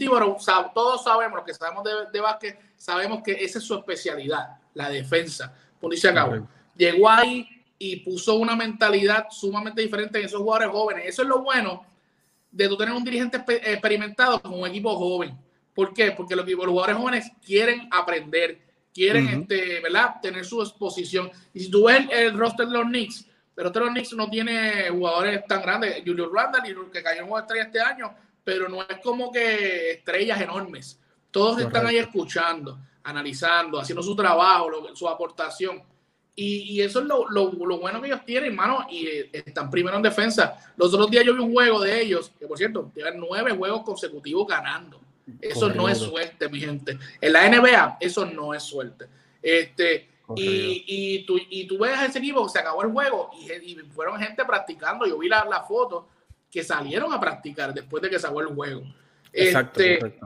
todos 0.74 1.04
sabemos, 1.04 1.36
los 1.36 1.46
que 1.46 1.54
sabemos 1.54 1.84
de, 1.84 1.90
de 2.12 2.20
básquet, 2.20 2.60
sabemos 2.76 3.22
que 3.24 3.32
esa 3.32 3.58
es 3.58 3.64
su 3.64 3.74
especialidad, 3.76 4.58
la 4.74 4.90
defensa. 4.90 5.54
Y 5.90 5.96
se 5.96 6.08
acabó. 6.08 6.46
Llegó 6.76 7.08
ahí 7.08 7.48
y 7.78 7.96
puso 8.00 8.34
una 8.34 8.56
mentalidad 8.56 9.28
sumamente 9.30 9.80
diferente 9.80 10.18
en 10.18 10.26
esos 10.26 10.40
jugadores 10.40 10.70
jóvenes. 10.70 11.04
Eso 11.06 11.22
es 11.22 11.28
lo 11.28 11.42
bueno 11.42 11.86
de 12.50 12.68
tú 12.68 12.76
tener 12.76 12.94
un 12.94 13.04
dirigente 13.04 13.36
experimentado 13.36 14.40
con 14.40 14.54
un 14.54 14.66
equipo 14.66 14.94
joven. 14.96 15.36
¿Por 15.74 15.92
qué? 15.92 16.12
Porque 16.12 16.34
los, 16.34 16.46
los 16.46 16.66
jugadores 16.66 16.96
jóvenes 16.96 17.32
quieren 17.44 17.88
aprender, 17.90 18.60
quieren 18.92 19.28
este, 19.28 19.80
¿verdad? 19.80 20.16
tener 20.20 20.44
su 20.44 20.60
exposición. 20.60 21.30
Y 21.54 21.60
si 21.60 21.70
tú 21.70 21.84
ves 21.84 22.06
el, 22.10 22.36
roster 22.36 22.66
de 22.66 22.72
los 22.72 22.86
Knicks, 22.86 23.26
pero 23.54 23.70
los 23.72 23.90
Knicks 23.90 24.12
no 24.14 24.28
tiene 24.28 24.88
jugadores 24.90 25.44
tan 25.46 25.62
grandes. 25.62 26.02
Julio 26.04 26.30
Randall, 26.32 26.90
que 26.92 27.02
cayó 27.02 27.22
en 27.22 27.30
una 27.30 27.40
estrella 27.40 27.64
este 27.64 27.80
año, 27.80 28.14
pero 28.42 28.68
no 28.68 28.82
es 28.82 28.98
como 29.02 29.30
que 29.30 29.92
estrellas 29.92 30.40
enormes. 30.40 30.98
Todos 31.30 31.60
están 31.60 31.86
ahí 31.86 31.98
escuchando, 31.98 32.78
analizando, 33.02 33.78
haciendo 33.78 34.02
su 34.02 34.16
trabajo, 34.16 34.70
su 34.94 35.08
aportación. 35.08 35.82
Y, 36.40 36.80
eso 36.82 37.00
es 37.00 37.06
lo, 37.06 37.28
lo, 37.28 37.50
bueno 37.80 38.00
que 38.00 38.06
ellos 38.06 38.24
tienen, 38.24 38.50
hermano, 38.50 38.86
y 38.88 39.08
eh, 39.08 39.30
están 39.32 39.68
primero 39.68 39.96
en 39.96 40.02
defensa. 40.04 40.56
Los 40.76 40.94
otros 40.94 41.10
días 41.10 41.24
yo 41.24 41.34
vi 41.34 41.40
un 41.40 41.52
juego 41.52 41.80
de 41.80 42.00
ellos, 42.00 42.30
que 42.38 42.46
por 42.46 42.56
cierto, 42.56 42.92
tienen 42.94 43.18
nueve 43.18 43.50
juegos 43.50 43.82
consecutivos 43.82 44.46
ganando. 44.46 45.00
Eso 45.40 45.68
no 45.70 45.88
es 45.88 45.98
suerte, 45.98 46.48
mi 46.48 46.60
gente. 46.60 46.96
En 47.20 47.32
la 47.32 47.48
NBA, 47.48 47.96
eso 47.98 48.24
no 48.24 48.54
es 48.54 48.62
suerte. 48.62 49.06
Este, 49.42 50.08
y, 50.36 50.84
y, 50.86 51.26
tú, 51.26 51.40
y 51.50 51.66
tú 51.66 51.76
ves 51.76 51.98
a 51.98 52.06
ese 52.06 52.20
equipo 52.20 52.46
que 52.46 52.52
se 52.52 52.60
acabó 52.60 52.82
el 52.82 52.92
juego 52.92 53.30
y, 53.60 53.74
fueron 53.92 54.20
gente 54.20 54.44
practicando. 54.44 55.06
Yo 55.06 55.18
vi 55.18 55.28
la, 55.28 55.44
la, 55.44 55.64
foto 55.64 56.08
que 56.48 56.62
salieron 56.62 57.12
a 57.12 57.18
practicar 57.18 57.74
después 57.74 58.00
de 58.00 58.10
que 58.10 58.18
se 58.20 58.26
acabó 58.26 58.42
el 58.42 58.54
juego. 58.54 58.82
Exacto, 59.32 59.80
este, 59.80 60.20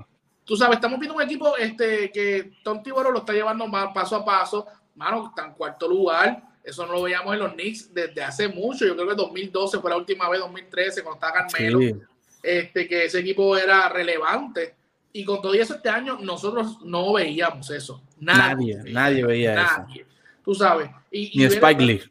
Tú 0.44 0.56
sabes, 0.56 0.76
estamos 0.76 0.98
viendo 0.98 1.16
un 1.16 1.22
equipo 1.22 1.56
este, 1.56 2.10
que 2.10 2.52
Tom 2.62 2.82
Tiboro 2.82 3.10
lo 3.10 3.20
está 3.20 3.32
llevando 3.32 3.70
paso 3.94 4.16
a 4.16 4.24
paso 4.24 4.66
mano, 4.94 5.28
está 5.28 5.46
en 5.46 5.52
cuarto 5.54 5.88
lugar. 5.88 6.42
Eso 6.62 6.86
no 6.86 6.92
lo 6.92 7.02
veíamos 7.02 7.32
en 7.34 7.40
los 7.40 7.52
Knicks 7.52 7.92
desde 7.92 8.22
hace 8.22 8.48
mucho. 8.48 8.86
Yo 8.86 8.94
creo 8.94 9.08
que 9.08 9.14
2012 9.14 9.80
fue 9.80 9.90
la 9.90 9.96
última 9.96 10.28
vez, 10.28 10.40
2013, 10.40 11.02
cuando 11.02 11.26
estaba 11.26 11.46
Carmelo, 11.48 12.00
este, 12.42 12.86
que 12.86 13.06
ese 13.06 13.18
equipo 13.20 13.56
era 13.56 13.88
relevante. 13.88 14.74
Y 15.12 15.24
con 15.24 15.42
todo 15.42 15.52
eso 15.54 15.74
este 15.74 15.88
año, 15.88 16.18
nosotros 16.20 16.78
no 16.82 17.12
veíamos 17.12 17.68
eso. 17.70 18.02
Nadie, 18.18 18.80
nadie, 18.86 19.26
veía 19.26 19.54
nadie. 19.54 20.06
Tú 20.44 20.54
sabes. 20.54 20.88
Y, 21.10 21.36
Ni 21.36 21.44
Spike 21.44 21.82
Lee. 21.82 22.02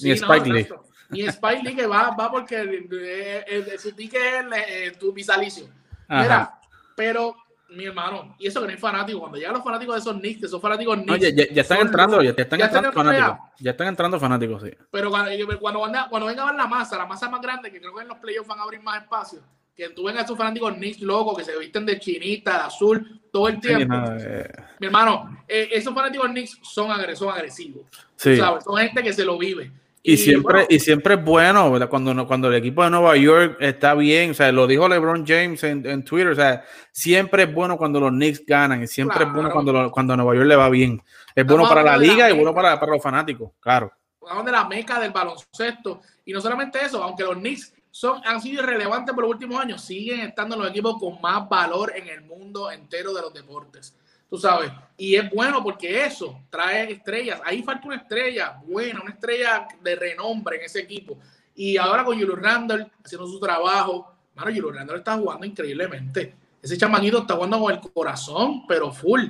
Ni 0.00 0.10
Spike 0.12 0.50
Lee. 0.50 0.68
Ni 1.10 1.20
Spike 1.22 1.62
Lee 1.62 1.76
que 1.76 1.86
va, 1.86 2.16
va 2.16 2.30
porque 2.30 2.60
el, 2.60 3.78
su 3.78 3.92
ticket 3.92 4.20
es 4.66 4.98
tu 4.98 5.12
visalicio. 5.12 5.68
Mira, 6.08 6.58
pero 6.96 7.36
mi 7.76 7.84
hermano, 7.84 8.34
y 8.38 8.46
eso 8.46 8.60
que 8.60 8.66
no 8.68 8.72
es 8.72 8.80
fanático, 8.80 9.20
cuando 9.20 9.38
llegan 9.38 9.54
los 9.54 9.64
fanáticos 9.64 9.94
de 9.94 10.00
esos 10.00 10.20
Knicks, 10.20 10.40
que 10.40 10.48
son 10.48 10.60
fanáticos 10.60 10.96
Knicks. 10.96 11.12
Oye, 11.12 11.48
ya, 11.52 11.62
están 11.62 11.80
entrando, 11.80 12.22
ya, 12.22 12.30
están 12.30 12.60
entrando 12.60 12.92
fanáticos. 12.92 13.38
Ya 13.58 13.70
están 13.70 13.86
entrando 13.88 14.20
fanáticos, 14.20 14.62
sí. 14.62 14.70
Pero 14.90 15.10
cuando, 15.10 15.30
cuando, 15.60 15.80
cuando 16.10 16.26
venga 16.26 16.42
a 16.42 16.46
ver 16.46 16.54
la 16.56 16.66
masa, 16.66 16.98
la 16.98 17.06
masa 17.06 17.28
más 17.28 17.40
grande, 17.40 17.70
que 17.70 17.80
creo 17.80 17.94
que 17.94 18.02
en 18.02 18.08
los 18.08 18.18
playoffs 18.18 18.48
van 18.48 18.60
a 18.60 18.62
abrir 18.62 18.82
más 18.82 19.02
espacio, 19.02 19.40
que 19.74 19.88
tú 19.90 20.04
vengas 20.04 20.22
a 20.22 20.24
esos 20.26 20.38
fanáticos 20.38 20.74
Knicks 20.74 21.00
locos, 21.00 21.38
que 21.38 21.44
se 21.44 21.58
visten 21.58 21.86
de 21.86 21.98
chinita, 21.98 22.58
de 22.58 22.64
azul, 22.64 23.20
todo 23.32 23.48
el 23.48 23.60
tiempo. 23.60 23.94
Eh. 24.18 24.48
Mi 24.78 24.86
hermano, 24.86 25.44
eh, 25.48 25.68
esos 25.72 25.94
fanáticos 25.94 26.28
Knicks 26.28 26.58
son, 26.62 26.90
agresivos. 26.90 27.86
Sí. 28.16 28.36
¿sabes? 28.36 28.64
Son 28.64 28.76
gente 28.76 29.02
que 29.02 29.12
se 29.12 29.24
lo 29.24 29.38
vive. 29.38 29.72
Y, 30.04 30.16
siempre, 30.16 30.66
y 30.68 30.80
siempre 30.80 31.14
es 31.14 31.24
bueno, 31.24 31.72
Cuando, 31.88 32.26
cuando 32.26 32.48
el 32.48 32.54
equipo 32.54 32.82
de 32.82 32.90
Nueva 32.90 33.16
York 33.16 33.56
está 33.60 33.94
bien, 33.94 34.32
o 34.32 34.34
sea, 34.34 34.50
lo 34.50 34.66
dijo 34.66 34.88
LeBron 34.88 35.24
James 35.24 35.62
en, 35.62 36.04
Twitter, 36.04 36.32
o 36.32 36.34
sea, 36.34 36.64
siempre 36.90 37.44
es 37.44 37.54
bueno 37.54 37.76
cuando 37.76 38.00
los 38.00 38.10
Knicks 38.10 38.44
ganan 38.44 38.82
y 38.82 38.88
siempre 38.88 39.24
es 39.24 39.32
bueno 39.32 39.50
cuando, 39.52 39.92
cuando 39.92 40.14
a 40.14 40.16
Nueva 40.16 40.34
York 40.34 40.46
le 40.46 40.56
va 40.56 40.68
bien. 40.68 41.00
Es 41.36 41.46
bueno 41.46 41.68
para 41.68 41.84
la 41.84 41.96
liga 41.96 42.28
y 42.28 42.34
bueno 42.34 42.52
para, 42.52 42.80
para, 42.80 42.92
los 42.92 43.02
fanáticos, 43.02 43.52
claro. 43.60 43.92
Vamos 44.20 44.44
de 44.44 44.52
la 44.52 44.64
meca 44.64 44.98
del 44.98 45.12
baloncesto. 45.12 46.00
Y 46.24 46.32
no 46.32 46.40
solamente 46.40 46.84
eso, 46.84 47.02
aunque 47.02 47.22
los 47.22 47.36
Knicks 47.36 47.72
son, 47.90 48.20
han 48.24 48.40
sido 48.40 48.62
irrelevantes 48.64 49.14
por 49.14 49.22
los 49.22 49.30
últimos 49.30 49.60
años, 49.60 49.82
siguen 49.82 50.20
estando 50.20 50.56
los 50.56 50.68
equipos 50.68 50.96
con 50.98 51.20
más 51.20 51.48
valor 51.48 51.92
en 51.94 52.08
el 52.08 52.22
mundo 52.22 52.72
entero 52.72 53.14
de 53.14 53.20
los 53.20 53.32
deportes 53.32 53.96
tú 54.32 54.38
sabes. 54.38 54.72
Y 54.96 55.14
es 55.14 55.30
bueno 55.30 55.62
porque 55.62 56.06
eso 56.06 56.40
trae 56.48 56.90
estrellas. 56.90 57.38
Ahí 57.44 57.62
falta 57.62 57.86
una 57.86 57.96
estrella 57.96 58.58
buena, 58.64 59.02
una 59.02 59.10
estrella 59.10 59.68
de 59.82 59.94
renombre 59.94 60.56
en 60.56 60.62
ese 60.62 60.80
equipo. 60.80 61.18
Y 61.54 61.76
ahora 61.76 62.02
con 62.02 62.18
Julio 62.18 62.34
Randall 62.34 62.90
haciendo 63.04 63.26
su 63.26 63.38
trabajo. 63.38 64.10
Mano, 64.34 64.50
Julio 64.50 64.72
Randall 64.72 64.96
está 64.96 65.18
jugando 65.18 65.44
increíblemente. 65.44 66.34
Ese 66.62 66.78
chamaquito 66.78 67.18
está 67.18 67.34
jugando 67.34 67.60
con 67.60 67.74
el 67.74 67.80
corazón, 67.92 68.66
pero 68.66 68.90
full. 68.90 69.20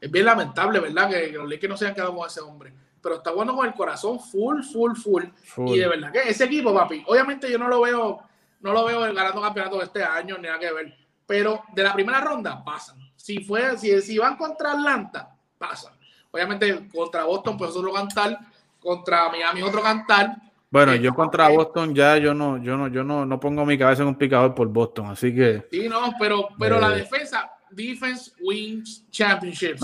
Es 0.00 0.08
bien 0.08 0.26
lamentable, 0.26 0.78
¿verdad? 0.78 1.10
Que, 1.10 1.32
los 1.32 1.50
Lakers 1.50 1.70
no 1.70 1.76
se 1.76 1.86
hayan 1.86 1.96
quedado 1.96 2.14
con 2.14 2.28
ese 2.28 2.40
hombre. 2.40 2.72
Pero 3.02 3.16
está 3.16 3.32
jugando 3.32 3.56
con 3.56 3.66
el 3.66 3.74
corazón 3.74 4.20
full, 4.20 4.62
full, 4.62 4.94
full. 4.94 5.24
Y 5.66 5.76
de 5.76 5.88
verdad 5.88 6.12
que 6.12 6.20
ese 6.20 6.44
equipo, 6.44 6.72
papi, 6.72 7.02
obviamente 7.08 7.50
yo 7.50 7.58
no 7.58 7.66
lo 7.66 7.80
veo, 7.80 8.22
no 8.60 8.72
lo 8.72 8.84
veo 8.84 9.00
ganando 9.12 9.42
campeonato 9.42 9.82
este 9.82 10.04
año, 10.04 10.36
ni 10.36 10.44
nada 10.44 10.60
que 10.60 10.72
ver. 10.72 11.01
Pero 11.26 11.62
de 11.72 11.82
la 11.82 11.94
primera 11.94 12.20
ronda 12.20 12.62
pasan 12.64 13.02
si, 13.22 13.38
fue, 13.44 13.78
si, 13.78 14.00
si 14.02 14.18
van 14.18 14.36
contra 14.36 14.72
Atlanta, 14.72 15.30
pasa. 15.56 15.92
Obviamente 16.32 16.88
contra 16.92 17.24
Boston, 17.24 17.56
pues 17.56 17.70
otro 17.70 17.92
cantar. 17.92 18.36
Contra 18.80 19.28
Miami, 19.28 19.62
otro 19.62 19.80
cantar. 19.80 20.38
Bueno, 20.68 20.96
yo 20.96 21.14
contra 21.14 21.48
Boston 21.48 21.94
ya 21.94 22.16
yo 22.16 22.34
no, 22.34 22.60
yo 22.60 22.76
no, 22.76 22.88
yo 22.88 23.04
no, 23.04 23.24
no 23.24 23.38
pongo 23.38 23.64
mi 23.64 23.78
cabeza 23.78 24.02
en 24.02 24.08
un 24.08 24.16
picador 24.16 24.54
por 24.56 24.66
Boston, 24.66 25.06
así 25.06 25.32
que. 25.32 25.68
Sí, 25.70 25.88
no, 25.88 26.14
pero, 26.18 26.48
pero 26.58 26.80
la 26.80 26.92
eh. 26.96 27.00
defensa, 27.00 27.48
defense 27.70 28.32
wins 28.40 29.08
championships. 29.08 29.82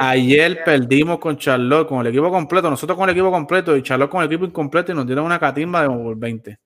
Ayer, 0.00 0.64
perdimos 0.64 1.20
con 1.20 1.36
Charlotte, 1.36 1.86
con 1.86 2.00
el 2.00 2.08
equipo 2.08 2.28
completo, 2.28 2.68
nosotros 2.68 2.98
con 2.98 3.08
el 3.08 3.12
equipo 3.14 3.30
completo 3.30 3.76
y 3.76 3.82
Charlotte 3.84 4.10
con 4.10 4.22
el 4.22 4.26
equipo 4.26 4.46
incompleto 4.46 4.90
y 4.90 4.96
nos 4.96 5.06
dieron 5.06 5.26
una 5.26 5.38
catimba 5.38 5.82
de 5.86 6.14
20. 6.16 6.58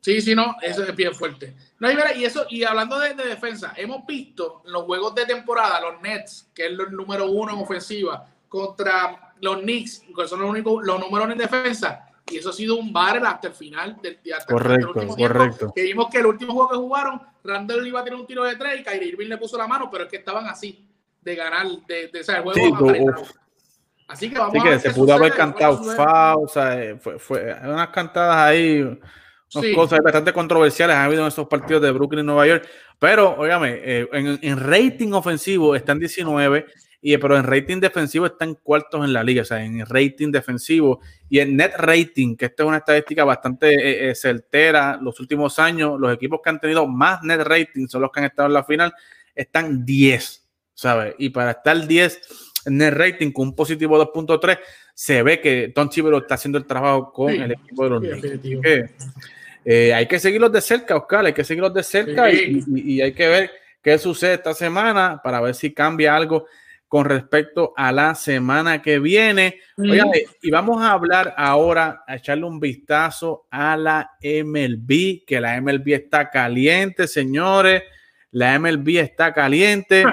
Sí, 0.00 0.20
sí, 0.20 0.34
no, 0.34 0.56
eso 0.62 0.84
es 0.84 0.94
bien 0.94 1.14
fuerte. 1.14 1.54
No, 1.80 1.90
y, 1.90 2.24
eso, 2.24 2.46
y 2.48 2.64
hablando 2.64 2.98
de, 2.98 3.14
defensa, 3.14 3.72
hemos 3.76 4.06
visto 4.06 4.62
en 4.64 4.72
los 4.72 4.82
juegos 4.84 5.14
de 5.14 5.26
temporada, 5.26 5.80
los 5.80 6.00
Nets, 6.00 6.50
que 6.54 6.66
es 6.66 6.70
el 6.70 6.78
número 6.90 7.30
uno 7.30 7.52
en 7.52 7.58
ofensiva, 7.58 8.26
contra 8.48 9.34
los 9.40 9.58
Knicks, 9.58 10.02
que 10.16 10.26
son 10.26 10.40
los 10.40 10.50
únicos, 10.50 10.84
los 10.84 10.98
números 10.98 11.30
en 11.30 11.38
defensa, 11.38 12.08
y 12.30 12.38
eso 12.38 12.50
ha 12.50 12.52
sido 12.52 12.76
un 12.76 12.92
bar 12.92 13.24
hasta 13.24 13.48
el 13.48 13.54
final 13.54 13.96
del 14.02 14.18
hasta 14.34 14.52
Correcto, 14.52 14.92
correcto. 14.92 15.72
que 15.74 15.82
vimos 15.82 16.08
que 16.10 16.18
el 16.18 16.26
último 16.26 16.52
juego 16.52 16.70
que 16.70 16.76
jugaron, 16.76 17.22
Randall 17.44 17.86
iba 17.86 18.00
a 18.00 18.04
tener 18.04 18.18
un 18.18 18.26
tiro 18.26 18.44
de 18.44 18.56
tres 18.56 18.80
y 18.80 18.84
Kyrie 18.84 19.08
Irving 19.08 19.28
le 19.28 19.38
puso 19.38 19.56
la 19.56 19.66
mano, 19.66 19.88
pero 19.90 20.04
es 20.04 20.10
que 20.10 20.16
estaban 20.16 20.46
así, 20.46 20.84
de 21.20 21.34
ganar, 21.34 21.66
de, 21.86 22.08
de, 22.08 22.20
el 22.20 22.42
juego 22.42 23.14
Así 24.08 24.30
que 24.30 24.38
vamos 24.38 24.54
Así 24.56 24.66
que 24.66 24.78
se 24.78 24.90
pudo 24.90 25.12
haber 25.12 25.34
cantado 25.34 25.82
FA, 25.82 26.36
o 26.36 26.48
sea, 26.48 26.82
eh, 26.82 26.96
fue, 26.96 27.18
fue 27.18 27.54
unas 27.62 27.88
cantadas 27.90 28.36
ahí 28.36 28.98
cosas 29.74 30.00
bastante 30.02 30.32
controversiales 30.32 30.96
han 30.96 31.04
habido 31.04 31.22
en 31.22 31.28
esos 31.28 31.48
partidos 31.48 31.82
de 31.82 31.90
Brooklyn 31.90 32.20
y 32.20 32.26
Nueva 32.26 32.46
York. 32.46 32.68
Pero, 32.98 33.36
óigame, 33.38 33.80
eh, 33.82 34.08
en, 34.12 34.58
rating 34.58 35.12
ofensivo 35.12 35.74
están 35.74 35.98
19, 35.98 36.66
y, 37.00 37.16
pero 37.16 37.36
en 37.36 37.44
rating 37.44 37.78
defensivo 37.80 38.26
están 38.26 38.54
cuartos 38.54 39.04
en 39.04 39.12
la 39.12 39.22
liga. 39.22 39.42
O 39.42 39.44
sea, 39.44 39.64
en 39.64 39.86
rating 39.86 40.30
defensivo 40.30 41.00
y 41.28 41.38
en 41.38 41.56
net 41.56 41.72
rating, 41.76 42.36
que 42.36 42.46
esta 42.46 42.64
es 42.64 42.66
una 42.68 42.78
estadística 42.78 43.24
bastante 43.24 43.74
eh, 43.74 44.10
eh, 44.10 44.14
certera. 44.14 44.98
Los 45.00 45.18
últimos 45.20 45.58
años, 45.58 45.98
los 45.98 46.12
equipos 46.12 46.40
que 46.42 46.50
han 46.50 46.60
tenido 46.60 46.86
más 46.86 47.22
net 47.22 47.40
rating 47.40 47.86
son 47.86 48.02
los 48.02 48.10
que 48.10 48.20
han 48.20 48.26
estado 48.26 48.48
en 48.48 48.54
la 48.54 48.64
final, 48.64 48.92
están 49.34 49.84
10, 49.84 50.46
¿sabes? 50.74 51.14
Y 51.18 51.30
para 51.30 51.52
estar 51.52 51.86
10 51.86 52.20
en 52.66 52.76
net 52.76 52.92
rating 52.92 53.30
con 53.30 53.48
un 53.48 53.54
positivo 53.54 53.96
2.3, 54.12 54.58
se 54.92 55.22
ve 55.22 55.40
que 55.40 55.70
Tom 55.72 55.88
Chibero 55.88 56.18
está 56.18 56.34
haciendo 56.34 56.58
el 56.58 56.66
trabajo 56.66 57.12
con 57.12 57.30
el 57.30 57.52
equipo 57.52 57.84
de 57.84 57.90
los 57.90 58.02
Knicks. 58.02 58.90
Eh, 59.64 59.92
hay 59.92 60.06
que 60.06 60.18
seguirlos 60.18 60.52
de 60.52 60.60
cerca, 60.60 60.96
Oscar, 60.96 61.26
hay 61.26 61.32
que 61.32 61.44
seguirlos 61.44 61.74
de 61.74 61.82
cerca 61.82 62.30
y, 62.30 63.00
hay 63.00 63.12
que 63.12 63.28
ver 63.28 63.50
qué 63.82 63.98
sucede 63.98 64.34
esta 64.34 64.54
semana 64.54 65.20
para 65.22 65.40
ver 65.40 65.54
si 65.54 65.72
cambia 65.72 66.16
algo 66.16 66.46
con 66.88 67.04
respecto 67.04 67.74
a 67.76 67.92
la 67.92 68.14
semana 68.14 68.80
que 68.80 68.98
viene. 68.98 69.60
y 70.42 70.50
vamos 70.50 70.82
a 70.82 70.92
hablar 70.92 71.34
ahora, 71.36 72.02
a 72.06 72.16
echarle 72.16 72.44
un 72.44 72.58
vistazo 72.58 73.46
a 73.50 73.76
la 73.76 74.12
MLB, 74.22 75.24
que 75.26 75.38
la 75.40 75.60
MLB 75.60 75.88
está 75.92 76.30
caliente, 76.30 77.06
señores. 77.06 77.82
La 78.30 78.58
MLB 78.58 78.98
está 78.98 79.32
caliente 79.32 80.04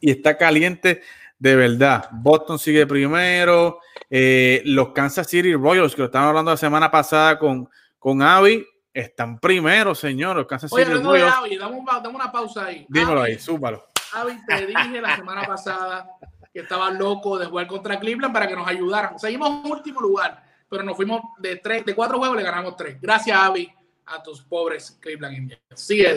y 0.00 0.10
está 0.10 0.36
caliente 0.36 1.02
de 1.38 1.56
verdad. 1.56 2.08
Boston 2.10 2.58
sigue 2.58 2.86
primero. 2.86 3.80
Eh, 4.10 4.62
los 4.64 4.90
Kansas 4.90 5.28
City 5.28 5.54
Royals, 5.54 5.94
que 5.94 6.02
lo 6.02 6.06
estaban 6.06 6.28
hablando 6.28 6.50
la 6.50 6.56
semana 6.56 6.90
pasada 6.90 7.38
con, 7.38 7.68
con 8.04 8.20
Avi 8.20 8.62
están 8.92 9.38
primero, 9.38 9.94
señor. 9.94 10.46
Oye, 10.70 10.84
no 10.84 11.12
de 11.12 11.22
Avi, 11.22 11.56
dame, 11.56 11.78
una 12.14 12.30
pausa 12.30 12.66
ahí. 12.66 12.84
Dímelo 12.86 13.22
ahí, 13.22 13.38
súbalo. 13.38 13.86
Avi, 14.12 14.36
te 14.46 14.66
dije 14.66 15.00
la 15.00 15.16
semana 15.16 15.42
pasada 15.46 16.10
que 16.52 16.60
estaba 16.60 16.90
loco 16.90 17.38
de 17.38 17.46
jugar 17.46 17.66
contra 17.66 17.98
Cleveland 17.98 18.34
para 18.34 18.46
que 18.46 18.54
nos 18.54 18.68
ayudaran. 18.68 19.18
Seguimos 19.18 19.64
en 19.64 19.72
último 19.72 20.02
lugar, 20.02 20.44
pero 20.68 20.82
nos 20.82 20.96
fuimos 20.96 21.22
de 21.38 21.56
tres, 21.56 21.86
de 21.86 21.94
cuatro 21.94 22.18
juegos 22.18 22.36
le 22.36 22.42
ganamos 22.42 22.76
tres. 22.76 23.00
Gracias, 23.00 23.38
Avi, 23.38 23.72
a 24.04 24.22
tus 24.22 24.42
pobres 24.42 24.98
Cleveland 25.00 25.38
Indians. 25.38 25.62
Sigue, 25.74 26.14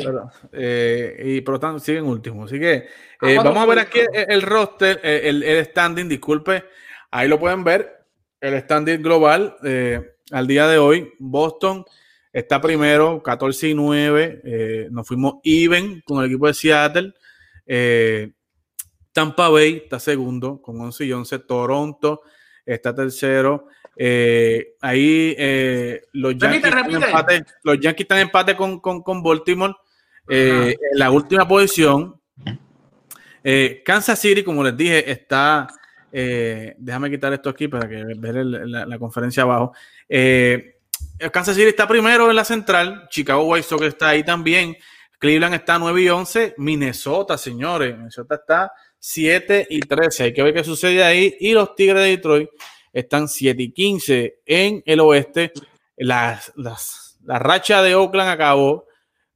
eh, 0.52 1.22
y 1.24 1.40
por 1.40 1.54
lo 1.54 1.60
tanto 1.62 1.80
siguen 1.80 2.04
último. 2.04 2.44
Así 2.44 2.60
que 2.60 2.90
eh, 3.22 3.38
vamos 3.38 3.64
a 3.64 3.66
ver 3.66 3.80
aquí 3.80 4.00
el, 4.12 4.42
roster, 4.42 5.00
el, 5.02 5.42
el, 5.42 5.66
standing, 5.68 6.10
disculpe. 6.10 6.66
Ahí 7.12 7.30
lo 7.30 7.40
pueden 7.40 7.64
ver, 7.64 8.06
el 8.42 8.62
standing 8.62 9.02
global. 9.02 9.56
Eh, 9.64 10.17
al 10.32 10.48
día 10.48 10.68
de 10.68 10.78
hoy, 10.78 11.14
Boston 11.20 11.86
está 12.34 12.62
primero, 12.62 13.22
14 13.24 13.70
y 13.70 13.74
9. 13.74 14.42
Eh, 14.44 14.88
nos 14.92 15.08
fuimos 15.08 15.36
even 15.44 16.02
con 16.06 16.20
el 16.20 16.30
equipo 16.30 16.48
de 16.48 16.54
Seattle. 16.54 17.14
Eh, 17.66 18.32
Tampa 19.12 19.50
Bay 19.50 19.82
está 19.84 20.00
segundo 20.00 20.62
con 20.62 20.80
11 20.80 21.06
y 21.06 21.14
11. 21.14 21.40
Toronto 21.40 22.22
está 22.66 22.94
tercero. 22.94 23.68
Eh, 23.96 24.76
ahí 24.82 25.36
los, 26.14 26.38
Yankees 26.38 26.72
los, 27.64 27.80
Yankees 27.80 28.04
están 28.04 28.20
en 28.20 28.26
empate 28.26 28.56
con, 28.56 28.80
con, 28.80 29.24
Baltimore. 29.24 29.74
en 30.28 30.76
la 30.94 31.10
última 31.10 31.48
posición, 31.48 32.22
Kansas 33.84 34.20
City, 34.20 34.44
como 34.44 34.64
les 34.64 34.78
dije, 34.78 35.10
está. 35.10 35.68
Déjame 36.12 37.10
quitar 37.10 37.34
esto 37.34 37.50
aquí 37.50 37.68
para 37.68 37.88
que 37.88 38.04
ver 38.18 38.46
la, 38.46 39.00
conferencia 39.00 39.44
abajo. 39.44 39.74
Kansas 41.32 41.56
City 41.56 41.70
está 41.70 41.88
primero 41.88 42.30
en 42.30 42.36
la 42.36 42.46
central. 42.46 43.08
Chicago 43.10 43.44
White 43.44 43.68
Sox 43.68 43.84
está 43.84 44.10
ahí 44.10 44.24
también. 44.24 44.76
Cleveland 45.20 45.56
está 45.56 45.80
9 45.80 46.02
y 46.02 46.10
11. 46.10 46.56
Minnesota, 46.58 47.38
señores. 47.38 47.98
Minnesota 47.98 48.36
está 48.36 48.72
7 49.00 49.68
y 49.70 49.80
13. 49.80 50.24
Hay 50.26 50.34
que 50.34 50.44
ver 50.44 50.54
qué 50.54 50.64
sucede 50.64 51.04
ahí. 51.04 51.36
Y 51.40 51.54
los 51.54 51.76
Tigres 51.76 52.04
de 52.04 52.10
Detroit 52.10 52.50
están 52.94 53.28
7 53.28 53.62
y 53.62 53.72
15 53.72 54.42
en 54.46 54.84
el 54.86 55.00
oeste. 55.00 55.52
Las, 55.96 56.54
la 56.56 57.40
racha 57.40 57.82
de 57.82 57.96
Oakland 57.96 58.30
acabó. 58.30 58.86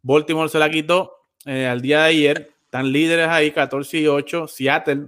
Baltimore 0.03 0.49
se 0.49 0.60
la 0.60 0.69
quitó 0.69 1.27
eh, 1.45 1.65
al 1.65 1.81
día 1.81 2.01
de 2.01 2.10
ayer. 2.10 2.51
Están 2.63 2.91
líderes 2.91 3.27
ahí, 3.27 3.51
14 3.51 3.97
y 3.97 4.07
8. 4.07 4.47
Seattle, 4.47 5.07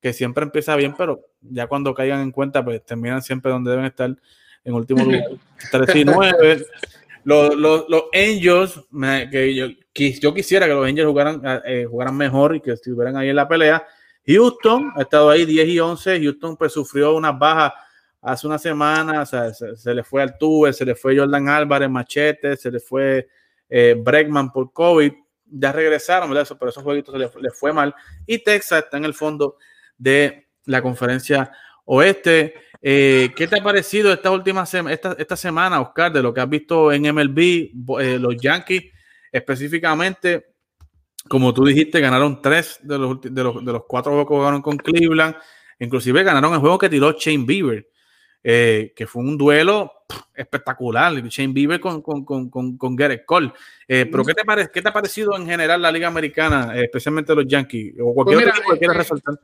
que 0.00 0.12
siempre 0.12 0.44
empieza 0.44 0.76
bien, 0.76 0.94
pero 0.96 1.20
ya 1.40 1.66
cuando 1.66 1.94
caigan 1.94 2.20
en 2.20 2.32
cuenta, 2.32 2.64
pues 2.64 2.84
terminan 2.84 3.22
siempre 3.22 3.52
donde 3.52 3.70
deben 3.70 3.86
estar 3.86 4.14
en 4.64 4.74
último 4.74 5.04
lugar. 5.04 5.24
13 5.70 5.98
y 5.98 6.04
9. 6.04 6.66
Los, 7.24 7.54
los, 7.54 7.84
los 7.88 8.04
Angels, 8.14 8.80
que 9.30 9.54
yo, 9.54 9.66
yo, 9.94 10.34
quisiera 10.34 10.66
que 10.66 10.72
los 10.72 10.86
Angels 10.86 11.06
jugaran, 11.06 11.42
eh, 11.66 11.86
jugaran 11.88 12.16
mejor 12.16 12.56
y 12.56 12.60
que 12.60 12.72
estuvieran 12.72 13.16
ahí 13.16 13.28
en 13.28 13.36
la 13.36 13.46
pelea. 13.46 13.86
Houston 14.26 14.92
ha 14.96 15.02
estado 15.02 15.28
ahí 15.28 15.44
10 15.44 15.68
y 15.68 15.80
11. 15.80 16.22
Houston 16.22 16.56
pues 16.56 16.72
sufrió 16.72 17.14
unas 17.14 17.38
bajas 17.38 17.72
hace 18.22 18.46
una 18.46 18.58
semana. 18.58 19.22
O 19.22 19.26
sea, 19.26 19.52
se, 19.52 19.94
le 19.94 20.02
fue 20.02 20.22
al 20.22 20.38
tuve, 20.38 20.72
se 20.72 20.86
le 20.86 20.94
fue 20.94 21.18
Jordan 21.18 21.48
Álvarez, 21.48 21.90
Machete, 21.90 22.56
se 22.56 22.70
le 22.70 22.80
fue 22.80 23.28
eh, 23.68 23.94
Bregman 23.98 24.50
por 24.50 24.72
COVID. 24.72 25.12
Ya 25.52 25.72
regresaron, 25.72 26.30
¿verdad? 26.30 26.56
pero 26.58 26.70
esos 26.70 26.82
jueguitos 26.82 27.12
se 27.12 27.40
les 27.40 27.58
fue 27.58 27.72
mal. 27.72 27.94
Y 28.24 28.38
Texas 28.38 28.84
está 28.84 28.96
en 28.96 29.04
el 29.04 29.14
fondo 29.14 29.56
de 30.00 30.48
la 30.64 30.82
conferencia 30.82 31.52
oeste. 31.84 32.54
Eh, 32.82 33.30
¿Qué 33.36 33.46
te 33.46 33.58
ha 33.58 33.62
parecido 33.62 34.12
esta 34.12 34.30
última 34.30 34.64
esta, 34.64 35.14
esta 35.18 35.36
semana, 35.36 35.80
Oscar, 35.80 36.10
de 36.12 36.22
lo 36.22 36.32
que 36.32 36.40
has 36.40 36.48
visto 36.48 36.90
en 36.90 37.02
MLB? 37.14 37.38
Eh, 38.00 38.18
los 38.18 38.36
Yankees 38.36 38.84
específicamente, 39.30 40.54
como 41.28 41.52
tú 41.52 41.64
dijiste, 41.64 42.00
ganaron 42.00 42.40
tres 42.40 42.80
de 42.82 42.98
los, 42.98 43.20
de 43.20 43.44
los, 43.44 43.64
de 43.64 43.72
los 43.72 43.84
cuatro 43.86 44.12
juegos 44.12 44.28
que 44.28 44.34
jugaron 44.34 44.62
con 44.62 44.76
Cleveland. 44.78 45.36
Inclusive 45.78 46.22
ganaron 46.22 46.52
el 46.54 46.60
juego 46.60 46.78
que 46.78 46.88
tiró 46.88 47.12
Shane 47.12 47.44
Bieber, 47.44 47.88
eh, 48.42 48.92
que 48.96 49.06
fue 49.06 49.22
un 49.22 49.36
duelo 49.36 49.92
espectacular. 50.34 51.12
Shane 51.12 51.52
Bieber 51.52 51.78
con, 51.80 52.02
con, 52.02 52.24
con, 52.24 52.50
con 52.50 52.96
Garrett 52.96 53.24
Cole. 53.24 53.52
pero 53.86 54.24
¿qué 54.24 54.34
te, 54.34 54.44
parece, 54.44 54.70
¿qué 54.72 54.82
te 54.82 54.88
ha 54.88 54.92
parecido 54.92 55.36
en 55.36 55.46
general 55.46 55.82
la 55.82 55.92
Liga 55.92 56.08
Americana, 56.08 56.74
especialmente 56.76 57.34
los 57.34 57.46
Yankees? 57.46 57.94
O 58.02 58.14
cualquier 58.14 58.42
pues 58.42 58.58
otro 58.58 58.72
que 58.72 58.78
quieras 58.78 58.96
resaltar 58.96 59.38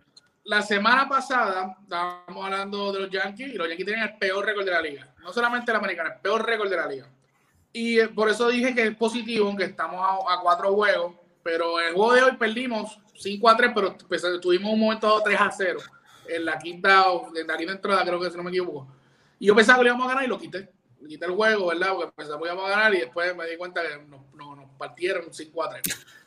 la 0.46 0.62
semana 0.62 1.08
pasada 1.08 1.76
estábamos 1.82 2.44
hablando 2.44 2.92
de 2.92 3.00
los 3.00 3.10
Yankees 3.10 3.54
y 3.54 3.56
los 3.56 3.68
Yankees 3.68 3.86
tienen 3.86 4.04
el 4.04 4.16
peor 4.16 4.44
récord 4.46 4.64
de 4.64 4.70
la 4.70 4.80
liga. 4.80 5.12
No 5.20 5.32
solamente 5.32 5.72
la 5.72 5.78
americana, 5.78 6.14
el 6.14 6.20
peor 6.20 6.46
récord 6.46 6.70
de 6.70 6.76
la 6.76 6.86
liga. 6.86 7.08
Y 7.72 7.98
eh, 7.98 8.08
por 8.08 8.28
eso 8.28 8.48
dije 8.48 8.74
que 8.74 8.86
es 8.86 8.96
positivo, 8.96 9.54
que 9.56 9.64
estamos 9.64 10.00
a, 10.00 10.40
cuatro 10.40 10.72
juegos, 10.72 11.14
pero 11.42 11.80
el 11.80 11.94
juego 11.94 12.12
de 12.14 12.22
hoy 12.22 12.36
perdimos 12.36 12.98
5 13.14 13.48
a 13.48 13.56
3, 13.56 13.72
pero 13.74 13.96
pues, 14.08 14.22
tuvimos 14.40 14.72
un 14.72 14.80
momento 14.80 15.20
3 15.24 15.40
a 15.40 15.50
0 15.50 15.80
en 16.28 16.44
la 16.44 16.58
quinta, 16.58 17.04
en 17.34 17.46
la 17.46 17.56
quinta 17.56 17.72
entrada, 17.72 18.04
creo 18.04 18.20
que 18.20 18.30
si 18.30 18.36
no 18.36 18.44
me 18.44 18.50
equivoco. 18.50 18.88
Y 19.38 19.46
yo 19.46 19.54
pensaba 19.54 19.78
que 19.78 19.84
lo 19.84 19.90
íbamos 19.90 20.06
a 20.06 20.10
ganar 20.10 20.24
y 20.24 20.28
lo 20.28 20.38
quité. 20.38 20.70
Quité 21.06 21.26
el 21.26 21.32
juego, 21.32 21.66
¿verdad? 21.66 21.92
Porque 21.94 22.12
pensaba 22.16 22.38
que 22.38 22.46
íbamos 22.46 22.66
a 22.66 22.70
ganar 22.70 22.94
y 22.94 23.00
después 23.00 23.36
me 23.36 23.46
di 23.46 23.56
cuenta 23.56 23.82
que 23.82 23.98
nos, 24.06 24.32
nos, 24.34 24.56
nos 24.56 24.70
partieron 24.78 25.32
5 25.32 25.64
a 25.64 25.70
3. 25.70 25.82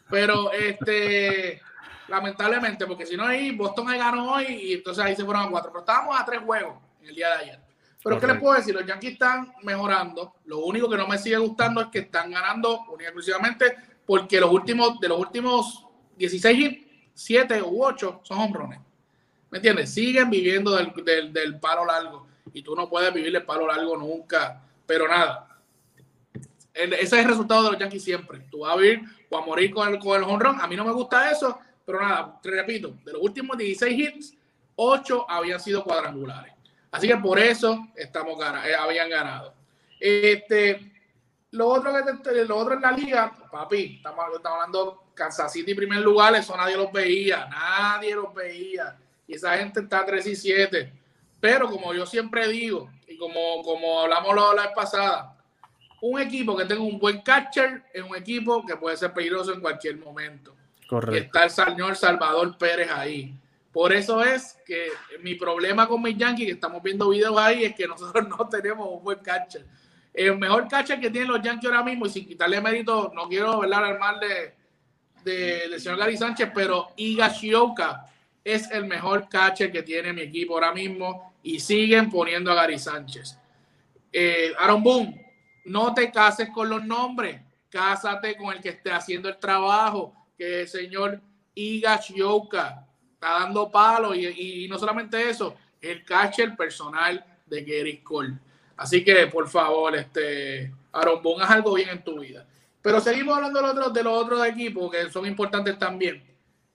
Pero 0.09 0.51
este 0.51 1.61
lamentablemente, 2.09 2.85
porque 2.85 3.05
si 3.05 3.15
no 3.15 3.25
ahí 3.25 3.51
Boston 3.51 3.89
ahí 3.89 3.99
ganó 3.99 4.33
hoy 4.33 4.45
y 4.45 4.73
entonces 4.73 5.03
ahí 5.03 5.15
se 5.15 5.23
fueron 5.23 5.43
a 5.43 5.49
cuatro. 5.49 5.71
Pero 5.71 5.81
estábamos 5.81 6.19
a 6.19 6.25
tres 6.25 6.41
juegos 6.41 6.75
el 7.01 7.15
día 7.15 7.29
de 7.29 7.35
ayer. 7.35 7.59
Pero 8.03 8.19
¿qué 8.19 8.27
les 8.27 8.39
puedo 8.39 8.55
decir? 8.55 8.73
Los 8.73 8.85
Yankees 8.85 9.13
están 9.13 9.53
mejorando. 9.63 10.35
Lo 10.45 10.59
único 10.59 10.89
que 10.89 10.97
no 10.97 11.07
me 11.07 11.17
sigue 11.17 11.37
gustando 11.37 11.81
es 11.81 11.87
que 11.87 11.99
están 11.99 12.31
ganando 12.31 12.85
únicamente 12.87 13.03
exclusivamente 13.03 13.75
porque 14.05 14.39
los 14.39 14.51
últimos, 14.51 14.99
de 14.99 15.09
los 15.09 15.19
últimos 15.19 15.85
16 16.17 16.59
hits, 16.59 16.87
7 17.13 17.61
u 17.61 17.83
8 17.83 18.21
son 18.23 18.39
hombrones. 18.39 18.79
¿Me 19.51 19.57
entiendes? 19.57 19.93
Siguen 19.93 20.29
viviendo 20.29 20.75
del, 20.75 20.93
del, 21.03 21.33
del, 21.33 21.59
palo 21.59 21.85
largo. 21.85 22.27
Y 22.53 22.61
tú 22.61 22.75
no 22.75 22.89
puedes 22.89 23.13
vivir 23.13 23.35
el 23.35 23.43
palo 23.43 23.67
largo 23.67 23.97
nunca. 23.97 24.63
Pero 24.85 25.07
nada. 25.07 25.59
ese 26.73 27.03
es 27.03 27.13
el 27.13 27.25
resultado 27.25 27.63
de 27.63 27.71
los 27.71 27.79
Yankees 27.79 28.03
siempre. 28.03 28.47
Tú 28.49 28.59
vas 28.59 28.73
a 28.73 28.77
vivir 28.77 29.01
o 29.29 29.37
a 29.37 29.45
morir 29.45 29.71
con 29.71 29.89
el, 29.89 29.99
con 29.99 30.17
el 30.17 30.23
home 30.23 30.43
run. 30.43 30.61
A 30.61 30.67
mí 30.67 30.75
no 30.75 30.85
me 30.85 30.93
gusta 30.93 31.29
eso 31.31 31.59
pero 31.89 32.07
nada, 32.07 32.39
te 32.39 32.51
repito, 32.51 32.93
de 33.03 33.13
los 33.13 33.21
últimos 33.23 33.57
16 33.57 33.99
hits, 33.99 34.37
8 34.75 35.25
habían 35.27 35.59
sido 35.59 35.83
cuadrangulares. 35.83 36.53
Así 36.91 37.07
que 37.07 37.17
por 37.17 37.39
eso 37.39 37.87
estamos 37.95 38.39
eh, 38.39 38.75
habían 38.75 39.09
ganado. 39.09 39.55
Este, 39.99 40.91
lo 41.49 41.67
otro 41.67 41.91
que 41.91 42.45
lo 42.45 42.57
otro 42.57 42.75
en 42.75 42.81
la 42.81 42.91
liga, 42.91 43.33
papi, 43.51 43.95
estamos, 43.95 44.23
hablando 44.43 45.05
Kansas 45.15 45.51
City 45.51 45.71
en 45.71 45.77
primer 45.77 46.01
lugar, 46.01 46.35
eso 46.35 46.55
nadie 46.55 46.77
los 46.77 46.91
veía, 46.91 47.47
nadie 47.47 48.13
los 48.13 48.31
veía. 48.35 48.95
Y 49.25 49.33
esa 49.33 49.57
gente 49.57 49.79
está 49.79 50.05
3 50.05 50.27
y 50.27 50.35
7. 50.35 50.93
Pero 51.39 51.71
como 51.71 51.91
yo 51.95 52.05
siempre 52.05 52.47
digo, 52.49 52.87
y 53.07 53.17
como, 53.17 53.63
como 53.63 54.01
hablamos 54.01 54.35
la 54.55 54.61
vez 54.61 54.75
pasada, 54.75 55.35
un 56.01 56.21
equipo 56.21 56.55
que 56.55 56.65
tenga 56.65 56.83
un 56.83 56.99
buen 56.99 57.23
catcher 57.23 57.83
es 57.91 58.03
un 58.03 58.15
equipo 58.15 58.63
que 58.63 58.75
puede 58.75 58.95
ser 58.95 59.11
peligroso 59.11 59.53
en 59.53 59.61
cualquier 59.61 59.97
momento. 59.97 60.53
Está 61.13 61.43
el 61.43 61.49
señor 61.51 61.95
Salvador 61.95 62.57
Pérez 62.57 62.89
ahí. 62.91 63.33
Por 63.71 63.93
eso 63.93 64.23
es 64.23 64.57
que 64.65 64.87
mi 65.21 65.35
problema 65.35 65.87
con 65.87 66.01
mis 66.01 66.17
Yankees, 66.17 66.47
que 66.47 66.53
estamos 66.53 66.81
viendo 66.81 67.09
videos 67.09 67.37
ahí, 67.37 67.63
es 67.65 67.75
que 67.75 67.87
nosotros 67.87 68.27
no 68.37 68.49
tenemos 68.49 68.87
un 68.89 69.03
buen 69.03 69.19
catcher. 69.19 69.65
El 70.13 70.37
mejor 70.37 70.67
catcher 70.67 70.99
que 70.99 71.11
tienen 71.11 71.31
los 71.31 71.41
Yankees 71.41 71.69
ahora 71.69 71.83
mismo, 71.83 72.07
y 72.07 72.09
sin 72.09 72.25
quitarle 72.25 72.59
mérito, 72.59 73.11
no 73.13 73.27
quiero 73.27 73.53
hablar 73.53 73.83
al 73.83 73.99
mal 73.99 74.19
de, 74.19 74.55
del 75.23 75.79
señor 75.79 75.99
Gary 75.99 76.17
Sánchez, 76.17 76.49
pero 76.53 76.87
Iga 76.97 77.29
Shioka 77.29 78.05
es 78.43 78.71
el 78.71 78.85
mejor 78.85 79.29
catcher 79.29 79.71
que 79.71 79.83
tiene 79.83 80.11
mi 80.11 80.21
equipo 80.21 80.55
ahora 80.55 80.73
mismo 80.73 81.33
y 81.43 81.59
siguen 81.59 82.09
poniendo 82.09 82.51
a 82.51 82.55
Gary 82.55 82.79
Sánchez. 82.79 83.37
Eh, 84.11 84.53
Aaron 84.57 84.81
Boone, 84.81 85.33
no 85.65 85.93
te 85.93 86.11
cases 86.11 86.49
con 86.49 86.67
los 86.67 86.83
nombres, 86.83 87.39
cásate 87.69 88.35
con 88.35 88.55
el 88.55 88.61
que 88.61 88.69
esté 88.69 88.91
haciendo 88.91 89.29
el 89.29 89.37
trabajo 89.37 90.15
que 90.39 90.61
el 90.61 90.67
señor 90.69 91.19
Iga 91.53 91.99
Yoka 91.99 92.87
está 93.13 93.39
dando 93.41 93.69
palo 93.69 94.15
y, 94.15 94.67
no 94.69 94.79
solamente 94.79 95.29
eso, 95.29 95.53
el 95.81 96.05
catcher 96.05 96.55
personal 96.55 97.23
de 97.45 97.61
Gary 97.61 97.97
Cole. 97.97 98.35
Así 98.77 99.03
que, 99.03 99.27
por 99.27 99.49
favor, 99.49 99.93
este, 99.97 100.73
Aaron, 100.93 101.21
pongas 101.21 101.49
algo 101.51 101.73
bien 101.73 101.89
en 101.89 102.03
tu 102.05 102.21
vida. 102.21 102.47
Pero 102.81 103.01
seguimos 103.01 103.35
hablando 103.35 103.59
de 103.59 103.65
los 103.65 103.75
otros, 103.75 103.93
de 103.93 104.03
los 104.03 104.23
otros 104.23 104.45
equipos 104.47 104.89
que 104.89 105.09
son 105.11 105.25
importantes 105.25 105.77
también. 105.77 106.23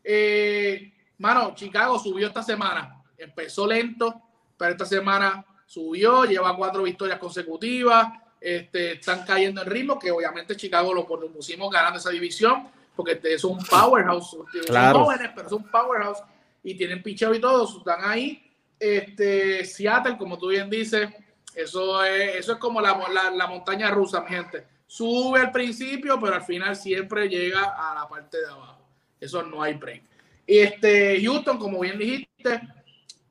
Eh, 0.04 0.92
mano, 1.16 1.54
Chicago 1.54 1.98
subió 1.98 2.26
esta 2.26 2.42
semana. 2.42 3.02
Empezó 3.16 3.66
lento, 3.66 4.20
pero 4.58 4.72
esta 4.72 4.84
semana 4.84 5.42
subió, 5.64 6.26
lleva 6.26 6.54
cuatro 6.54 6.82
victorias 6.82 7.18
consecutivas. 7.18 8.08
Este, 8.38 8.92
están 8.92 9.24
cayendo 9.24 9.62
en 9.62 9.70
ritmo, 9.70 9.98
que 9.98 10.10
obviamente 10.10 10.54
Chicago 10.54 10.92
lo 10.92 11.06
pusimos 11.06 11.70
ganando 11.70 11.98
esa 11.98 12.10
división 12.10 12.68
porque 12.94 13.20
es 13.24 13.44
un 13.44 13.58
powerhouse, 13.64 14.30
son 14.30 14.92
jóvenes, 14.92 15.30
pero 15.34 15.46
es 15.46 15.52
un 15.52 15.64
powerhouse 15.64 16.22
y 16.62 16.74
tienen 16.76 17.02
picheo 17.02 17.34
y 17.34 17.40
todo, 17.40 17.64
están 17.78 18.00
ahí. 18.04 18.40
Este, 18.78 19.64
Seattle, 19.64 20.16
como 20.16 20.38
tú 20.38 20.48
bien 20.48 20.68
dices, 20.68 21.08
eso 21.54 22.02
es, 22.04 22.36
eso 22.36 22.52
es 22.52 22.58
como 22.58 22.80
la, 22.80 22.98
la, 23.32 23.46
montaña 23.46 23.90
rusa, 23.90 24.20
mi 24.22 24.28
gente. 24.28 24.66
Sube 24.86 25.40
al 25.40 25.52
principio, 25.52 26.18
pero 26.20 26.34
al 26.34 26.42
final 26.42 26.74
siempre 26.74 27.28
llega 27.28 27.62
a 27.62 27.94
la 27.94 28.08
parte 28.08 28.40
de 28.40 28.46
abajo. 28.46 28.82
Eso 29.20 29.42
no 29.42 29.62
hay 29.62 29.74
break. 29.74 30.02
Este, 30.46 31.20
Houston, 31.22 31.58
como 31.58 31.80
bien 31.80 31.98
dijiste, 31.98 32.60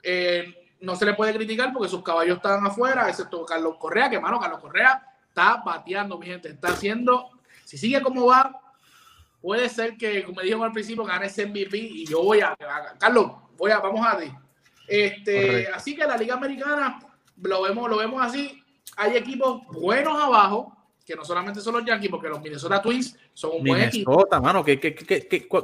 eh, 0.02 0.70
no 0.82 0.96
se 0.96 1.06
le 1.06 1.14
puede 1.14 1.34
criticar 1.34 1.72
porque 1.72 1.90
sus 1.90 2.04
caballos 2.04 2.38
están 2.38 2.66
afuera, 2.66 3.08
excepto 3.10 3.46
Carlos 3.46 3.76
Correa, 3.78 4.10
que 4.10 4.20
mano, 4.20 4.40
Carlos 4.40 4.60
Correa 4.60 5.02
está 5.28 5.62
bateando, 5.66 6.18
mi 6.18 6.28
gente, 6.28 6.50
está 6.50 6.70
haciendo, 6.70 7.30
si 7.64 7.78
sigue 7.78 8.02
como 8.02 8.26
va, 8.26 8.63
puede 9.44 9.68
ser 9.68 9.98
que, 9.98 10.24
como 10.24 10.40
dijo 10.40 10.64
al 10.64 10.72
principio, 10.72 11.04
gane 11.04 11.26
ese 11.26 11.46
MVP 11.46 11.78
y 11.78 12.06
yo 12.06 12.24
voy 12.24 12.40
a, 12.40 12.56
Carlos, 12.98 13.34
voy 13.58 13.72
a, 13.72 13.80
vamos 13.80 14.08
a 14.08 14.18
ti. 14.18 14.32
Este, 14.88 15.68
así 15.68 15.94
que 15.94 16.08
la 16.08 16.16
Liga 16.16 16.36
Americana 16.36 17.00
lo 17.42 17.62
vemos, 17.64 17.90
lo 17.90 17.98
vemos 17.98 18.26
así. 18.26 18.64
Hay 18.96 19.18
equipos 19.18 19.62
buenos 19.68 20.18
abajo 20.22 20.74
que 21.06 21.16
no 21.16 21.26
solamente 21.26 21.60
son 21.60 21.74
los 21.74 21.86
Yankees, 21.86 22.10
porque 22.10 22.30
los 22.30 22.42
Minnesota 22.42 22.82
Twins 22.82 23.18
son 23.34 23.52
un 23.58 23.64
buen 23.66 23.82
equipo. 23.82 24.12
Minnesota, 24.12 24.40
mano, 24.40 24.64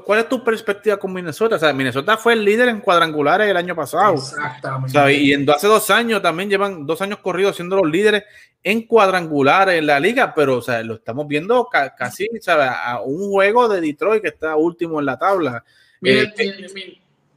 cuál 0.05 0.19
es 0.19 0.29
tu 0.29 0.43
perspectiva 0.43 0.97
con 0.97 1.13
Minnesota? 1.13 1.55
O 1.55 1.59
sea, 1.59 1.71
Minnesota 1.71 2.17
fue 2.17 2.33
el 2.33 2.43
líder 2.43 2.67
en 2.67 2.81
cuadrangulares 2.81 3.47
el 3.47 3.55
año 3.55 3.73
pasado. 3.73 4.15
Exactamente. 4.15 5.13
y 5.13 5.31
en, 5.31 5.49
hace 5.49 5.67
dos 5.67 5.89
años 5.91 6.21
también 6.21 6.49
llevan 6.49 6.85
dos 6.85 7.01
años 7.01 7.19
corridos 7.19 7.55
siendo 7.55 7.77
los 7.77 7.89
líderes 7.89 8.23
en 8.61 8.85
cuadrangulares 8.85 9.79
en 9.79 9.87
la 9.87 9.99
liga, 9.99 10.33
pero 10.35 10.57
o 10.57 10.61
sea, 10.61 10.83
lo 10.83 10.95
estamos 10.95 11.25
viendo 11.25 11.69
casi 11.97 12.27
a 12.49 13.01
un 13.01 13.31
juego 13.31 13.69
de 13.69 13.79
Detroit 13.79 14.21
que 14.21 14.29
está 14.29 14.57
último 14.57 14.99
en 14.99 15.05
la 15.05 15.17
tabla. 15.17 15.63
Eh, 16.01 16.33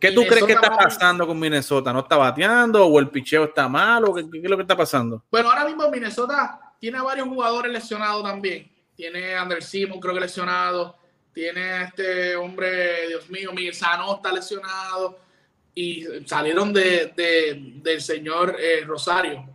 ¿Qué 0.00 0.10
tú 0.10 0.24
crees 0.26 0.44
que 0.44 0.54
está 0.54 0.76
pasando 0.76 1.24
con 1.24 1.38
Minnesota? 1.38 1.92
¿No 1.92 2.00
está 2.00 2.16
bateando 2.16 2.84
o 2.84 2.98
el 2.98 3.10
picheo 3.10 3.44
está 3.44 3.68
mal 3.68 4.04
o 4.04 4.12
qué, 4.12 4.28
qué 4.28 4.38
es 4.38 4.50
lo 4.50 4.56
que 4.56 4.62
está 4.62 4.76
pasando? 4.76 5.22
Bueno, 5.30 5.48
ahora 5.48 5.64
mismo 5.64 5.88
Minnesota 5.88 6.71
tiene 6.82 7.00
varios 7.00 7.28
jugadores 7.28 7.70
lesionados 7.70 8.24
también. 8.24 8.68
Tiene 8.96 9.36
Ander 9.36 9.62
Simon, 9.62 10.00
creo 10.00 10.14
que 10.14 10.20
lesionado. 10.20 10.96
Tiene 11.32 11.84
este 11.84 12.34
hombre, 12.34 13.06
Dios 13.06 13.30
mío, 13.30 13.52
Miguel 13.52 13.72
Sano 13.72 14.16
está 14.16 14.32
lesionado. 14.32 15.16
Y 15.76 16.04
salieron 16.26 16.72
de, 16.72 17.12
del 17.76 18.00
señor 18.00 18.56
eh, 18.58 18.82
Rosario, 18.84 19.48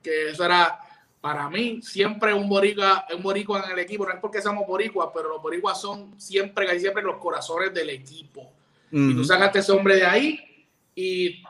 que 0.00 0.30
eso 0.30 0.44
era 0.44 0.78
para 1.20 1.50
mí 1.50 1.82
siempre 1.82 2.32
un 2.32 2.48
boricua, 2.48 3.06
un 3.12 3.24
boricua 3.24 3.64
en 3.66 3.72
el 3.72 3.80
equipo. 3.80 4.06
No 4.06 4.12
es 4.12 4.20
porque 4.20 4.40
seamos 4.40 4.64
boricuas, 4.64 5.08
pero 5.12 5.30
los 5.30 5.42
boricuas 5.42 5.80
son 5.80 6.14
siempre, 6.16 6.64
casi 6.64 6.78
siempre 6.78 7.02
los 7.02 7.16
corazones 7.16 7.74
del 7.74 7.90
equipo. 7.90 8.52
Y 8.92 9.16
tú 9.16 9.24
sacaste 9.24 9.58
ese 9.58 9.72
hombre 9.72 9.96
de 9.96 10.06
ahí 10.06 10.68
y 10.94 11.42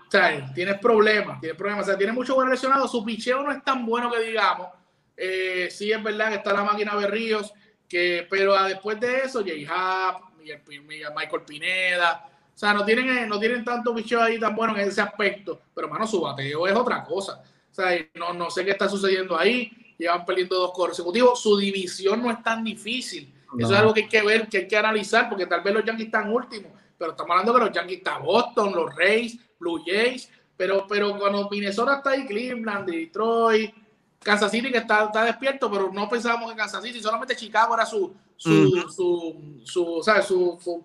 tienes 0.54 0.78
problemas, 0.78 1.38
tienes 1.38 1.58
problemas. 1.58 1.84
O 1.84 1.90
sea, 1.90 1.98
tiene 1.98 2.14
muchos 2.14 2.34
buenos 2.34 2.52
lesionados. 2.52 2.90
Su 2.90 3.04
picheo 3.04 3.42
no 3.42 3.52
es 3.52 3.62
tan 3.62 3.84
bueno 3.84 4.10
que 4.10 4.20
digamos 4.20 4.77
eh, 5.18 5.68
sí 5.70 5.90
es 5.90 6.02
verdad 6.02 6.31
que 6.31 6.37
está 6.37 6.52
la 6.52 6.62
máquina 6.62 6.94
Berríos, 6.94 7.52
que, 7.88 8.26
pero 8.31 8.62
después 8.64 9.00
de 9.00 9.18
eso, 9.18 9.42
Jay 9.44 9.66
Hub, 9.66 10.28
Michael 10.40 11.42
Pineda, 11.46 12.31
o 12.54 12.59
sea, 12.59 12.74
no 12.74 12.85
tienen, 12.85 13.09
eh, 13.09 13.26
no 13.26 13.38
tienen 13.38 13.64
tanto 13.64 13.94
bicho 13.94 14.20
ahí 14.20 14.38
tan 14.38 14.54
bueno 14.54 14.76
en 14.76 14.88
ese 14.88 15.00
aspecto, 15.00 15.61
pero 15.74 15.88
mano, 15.88 16.07
su 16.07 16.20
bateo 16.20 16.66
es 16.66 16.74
otra 16.74 17.04
cosa. 17.04 17.42
O 17.70 17.74
sea, 17.74 17.90
no, 18.14 18.33
no 18.33 18.50
sé 18.50 18.64
qué 18.64 18.72
está 18.72 18.88
sucediendo 18.88 19.38
ahí, 19.38 19.94
llevan 19.98 20.24
perdiendo 20.24 20.57
dos 20.57 20.72
consecutivos, 20.72 21.40
su 21.40 21.57
división 21.57 22.22
no 22.22 22.31
es 22.31 22.42
tan 22.42 22.64
difícil. 22.64 23.33
Eso 23.59 23.72
es 23.72 23.78
algo 23.78 23.94
que 23.94 24.02
hay 24.02 24.09
que 24.09 24.22
ver, 24.22 24.48
que 24.48 24.59
hay 24.59 24.68
que 24.68 24.76
analizar, 24.76 25.28
porque 25.28 25.46
tal 25.46 25.62
vez 25.62 25.72
los 25.72 25.85
Yankees 25.85 26.07
están 26.07 26.31
últimos, 26.33 26.72
pero 26.98 27.12
estamos 27.12 27.31
hablando 27.31 27.54
que 27.54 27.61
los 27.61 27.72
Yankees 27.72 27.98
están 27.98 28.22
Boston, 28.22 28.74
los 28.74 28.94
Rays, 28.94 29.38
Blue 29.59 29.83
Jays, 29.87 30.31
pero, 30.57 30.87
pero 30.88 31.16
cuando 31.18 31.48
Minnesota 31.48 31.96
está 31.98 32.11
ahí, 32.11 32.26
Cleveland, 32.26 32.90
Detroit, 32.90 33.72
Kansas 34.20 34.50
City 34.50 34.70
que 34.70 34.78
está, 34.78 35.04
está, 35.04 35.24
despierto, 35.24 35.70
pero 35.70 35.90
no 35.92 36.09
pensábamos 36.09 36.50
en 36.50 36.57
Kansas 36.57 36.83
City, 36.83 37.00
solamente 37.00 37.37
Chicago 37.37 37.74
era 37.74 37.87
su 37.87 38.14
su, 38.38 38.90
su, 38.94 39.61
su, 39.64 40.00
¿sabes? 40.02 40.24
su, 40.24 40.85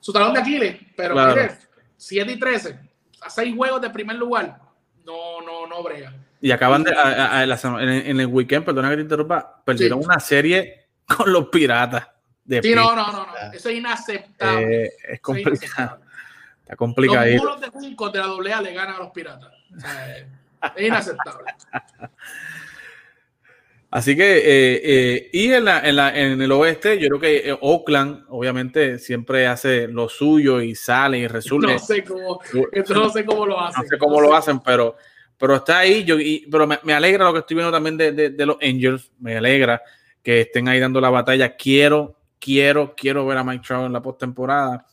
su, 0.00 0.12
talón 0.12 0.34
de 0.34 0.40
Aquiles. 0.40 0.76
Pero 0.96 1.14
mire, 1.14 1.58
7 1.96 2.32
y 2.32 2.38
13, 2.38 2.78
a 3.22 3.30
6 3.30 3.56
juegos 3.56 3.80
de 3.80 3.90
primer 3.90 4.16
lugar, 4.16 4.60
no, 5.04 5.40
no, 5.40 5.66
no 5.66 5.82
brega. 5.82 6.14
Y 6.40 6.52
acaban 6.52 6.84
de, 6.84 6.92
en, 6.92 8.20
el 8.20 8.26
weekend, 8.26 8.64
perdona 8.64 8.90
que 8.90 8.96
te 8.96 9.02
interrumpa, 9.02 9.62
perdieron 9.64 10.04
una 10.04 10.20
serie 10.20 10.88
con 11.16 11.32
los 11.32 11.48
piratas. 11.48 12.06
De 12.44 12.62
sí, 12.62 12.74
no, 12.74 12.94
no, 12.94 13.12
no, 13.12 13.26
no, 13.26 13.52
eso 13.52 13.68
es 13.68 13.76
inaceptable. 13.76 14.84
Eh, 14.84 14.90
es 15.08 15.20
complicado. 15.20 16.00
Está 16.60 16.76
complicado. 16.76 17.26
Los 17.26 17.36
muros 17.36 17.60
de 17.60 17.68
Junco 17.68 18.10
de 18.10 18.18
la 18.18 18.56
AA 18.56 18.62
le 18.62 18.72
ganan 18.74 18.96
a 18.96 18.98
los 18.98 19.10
piratas. 19.10 19.50
O 19.74 19.80
sea, 19.80 20.28
es 20.76 20.86
inaceptable. 20.86 21.54
Así 23.90 24.14
que, 24.14 24.38
eh, 24.38 24.80
eh, 24.84 25.30
y 25.32 25.50
en, 25.50 25.64
la, 25.64 25.80
en, 25.80 25.96
la, 25.96 26.18
en, 26.18 26.42
el 26.42 26.52
oeste, 26.52 26.98
yo 26.98 27.08
creo 27.08 27.20
que 27.20 27.50
eh, 27.50 27.58
Oakland, 27.58 28.26
obviamente, 28.28 28.98
siempre 28.98 29.46
hace 29.46 29.88
lo 29.88 30.10
suyo 30.10 30.60
y 30.60 30.74
sale 30.74 31.18
y 31.18 31.26
resuelve. 31.26 31.72
No 31.72 31.78
sé 31.78 32.04
cómo, 32.04 32.38
no 32.94 33.10
sé 33.10 33.24
cómo 33.24 33.46
lo 33.46 33.58
hacen. 33.58 33.82
No 33.82 33.88
sé 33.88 33.98
cómo 33.98 34.20
lo 34.20 34.34
hacen, 34.34 34.60
pero, 34.60 34.96
pero 35.38 35.56
está 35.56 35.78
ahí. 35.78 36.04
Yo, 36.04 36.20
y, 36.20 36.46
pero 36.50 36.66
me, 36.66 36.78
me, 36.82 36.92
alegra 36.92 37.24
lo 37.24 37.32
que 37.32 37.38
estoy 37.38 37.54
viendo 37.54 37.72
también 37.72 37.96
de, 37.96 38.12
de, 38.12 38.30
de, 38.30 38.46
los 38.46 38.58
Angels. 38.60 39.10
Me 39.20 39.38
alegra 39.38 39.80
que 40.22 40.42
estén 40.42 40.68
ahí 40.68 40.78
dando 40.80 41.00
la 41.00 41.08
batalla. 41.08 41.56
Quiero, 41.56 42.20
quiero, 42.38 42.94
quiero 42.94 43.26
ver 43.26 43.38
a 43.38 43.44
Mike 43.44 43.64
Trout 43.66 43.86
en 43.86 43.94
la 43.94 44.02
postemporada. 44.02 44.84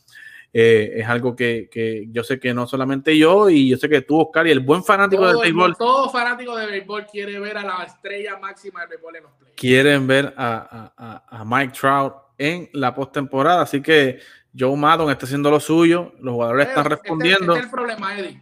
Eh, 0.57 1.01
es 1.01 1.09
algo 1.09 1.35
que, 1.35 1.67
que, 1.69 2.07
yo 2.11 2.23
sé 2.23 2.39
que 2.39 2.53
no 2.53 2.65
solamente 2.65 3.17
yo, 3.17 3.49
y 3.49 3.67
yo 3.67 3.75
sé 3.75 3.89
que 3.89 3.99
tú, 4.03 4.21
Oscar, 4.21 4.47
y 4.47 4.51
el 4.51 4.61
buen 4.61 4.85
fanático 4.85 5.27
del 5.27 5.35
béisbol. 5.35 5.75
Todo 5.75 6.09
fanático 6.09 6.55
de 6.55 6.65
béisbol 6.67 7.07
quiere 7.07 7.37
ver 7.41 7.57
a 7.57 7.63
la 7.63 7.83
estrella 7.83 8.39
máxima 8.39 8.79
del 8.79 8.91
béisbol 8.91 9.15
en 9.17 9.23
los 9.23 9.33
playoffs. 9.33 9.59
Quieren 9.59 10.07
ver 10.07 10.33
a, 10.37 10.93
a, 10.95 11.39
a, 11.39 11.43
Mike 11.43 11.73
Trout 11.77 12.13
en 12.37 12.69
la 12.71 12.95
postemporada, 12.95 13.63
así 13.63 13.81
que 13.81 14.19
Joe 14.57 14.77
Maddon 14.77 15.11
está 15.11 15.25
haciendo 15.25 15.51
lo 15.51 15.59
suyo, 15.59 16.13
los 16.21 16.35
jugadores 16.35 16.69
están 16.69 16.83
este, 16.83 16.95
respondiendo. 16.95 17.51
Este, 17.51 17.59
es 17.59 17.65
el 17.65 17.71
problema, 17.71 18.17
Eddie. 18.17 18.41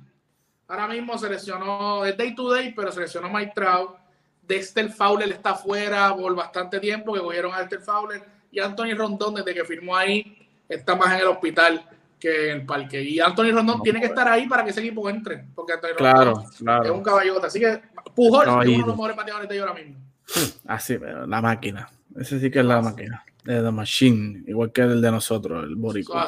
Ahora 0.67 0.88
mismo 0.89 1.17
seleccionó, 1.17 2.06
es 2.06 2.15
day 2.15 2.36
to 2.36 2.52
day, 2.52 2.76
pero 2.76 2.91
seleccionó 2.91 3.28
Mike 3.28 3.54
Trout. 3.56 3.95
Dexter 4.43 4.88
Fowler 4.91 5.32
está 5.32 5.56
fuera 5.56 6.15
por 6.15 6.36
bastante 6.36 6.80
tiempo, 6.80 7.12
que 7.12 7.21
cogieron 7.21 7.56
a 7.56 7.58
Dexter 7.62 7.80
Fowler. 7.80 8.21
Y 8.52 8.60
Anthony 8.60 8.93
Rondón, 8.95 9.34
desde 9.34 9.56
que 9.56 9.65
firmó 9.65 9.95
ahí, 9.95 10.47
está 10.69 10.95
más 10.95 11.12
en 11.15 11.21
el 11.21 11.28
hospital 11.30 11.84
que 12.23 12.51
en 12.51 12.59
el 12.62 12.65
parque. 12.65 13.03
Y 13.03 13.19
Anthony 13.19 13.51
Rondón 13.51 13.81
tiene 13.81 13.99
que 13.99 14.05
estar 14.05 14.25
ahí 14.29 14.47
para 14.47 14.63
que 14.63 14.69
ese 14.69 14.79
equipo 14.79 15.09
entre, 15.09 15.45
porque 15.53 15.73
Anthony 15.73 15.95
claro, 15.97 16.45
es 16.83 16.89
un 16.89 17.03
caballote. 17.03 17.47
Así 17.47 17.59
que 17.59 17.81
Pujol 18.15 18.43
es 18.43 18.53
uno 18.53 18.62
de 18.63 18.77
los 18.77 18.88
mejores 18.88 19.17
bateadores 19.17 19.49
de 19.49 19.59
ahora 19.59 19.73
mismo. 19.73 19.97
Así, 20.67 20.97
la 21.27 21.41
máquina. 21.41 21.89
Ese 22.17 22.39
sí 22.39 22.49
que 22.49 22.59
es 22.59 22.65
la 22.65 22.81
máquina. 22.81 23.25
De 23.43 23.62
la 23.62 23.71
machine, 23.71 24.41
igual 24.47 24.71
que 24.71 24.83
el 24.83 25.01
de 25.01 25.12
nosotros, 25.12 25.65
el 25.65 25.75
Boricua. 25.75 26.27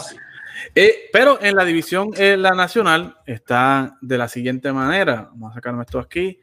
Eh, 0.74 1.10
pero 1.14 1.42
en 1.42 1.56
la 1.56 1.64
división 1.64 2.12
en 2.18 2.42
la 2.42 2.52
nacional 2.52 3.16
está 3.26 3.98
de 4.02 4.18
la 4.18 4.28
siguiente 4.28 4.74
manera. 4.74 5.30
Vamos 5.32 5.52
a 5.52 5.56
sacarme 5.56 5.84
esto 5.84 5.98
aquí. 5.98 6.42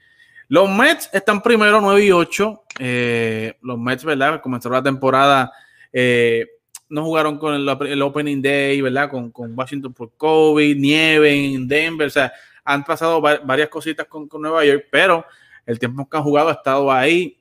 Los 0.48 0.70
Mets 0.70 1.10
están 1.12 1.42
primero 1.42 1.78
9 1.78 2.04
y 2.06 2.10
8. 2.10 2.64
Eh, 2.78 3.58
los 3.60 3.78
Mets, 3.78 4.02
¿verdad? 4.02 4.40
Comenzaron 4.40 4.76
la 4.78 4.82
temporada 4.82 5.52
eh, 5.92 6.46
no 6.92 7.04
jugaron 7.04 7.38
con 7.38 7.54
el, 7.54 8.02
Opening 8.02 8.42
Day, 8.42 8.82
¿verdad? 8.82 9.10
Con, 9.10 9.30
con, 9.30 9.58
Washington 9.58 9.94
por 9.94 10.12
COVID, 10.14 10.76
nieve 10.76 11.34
en 11.34 11.66
Denver, 11.66 12.06
o 12.06 12.10
sea, 12.10 12.30
han 12.64 12.84
pasado 12.84 13.18
varias 13.20 13.70
cositas 13.70 14.06
con, 14.06 14.28
con, 14.28 14.42
Nueva 14.42 14.62
York, 14.62 14.88
pero 14.90 15.24
el 15.64 15.78
tiempo 15.78 16.06
que 16.06 16.16
han 16.18 16.22
jugado 16.22 16.50
ha 16.50 16.52
estado 16.52 16.92
ahí. 16.92 17.38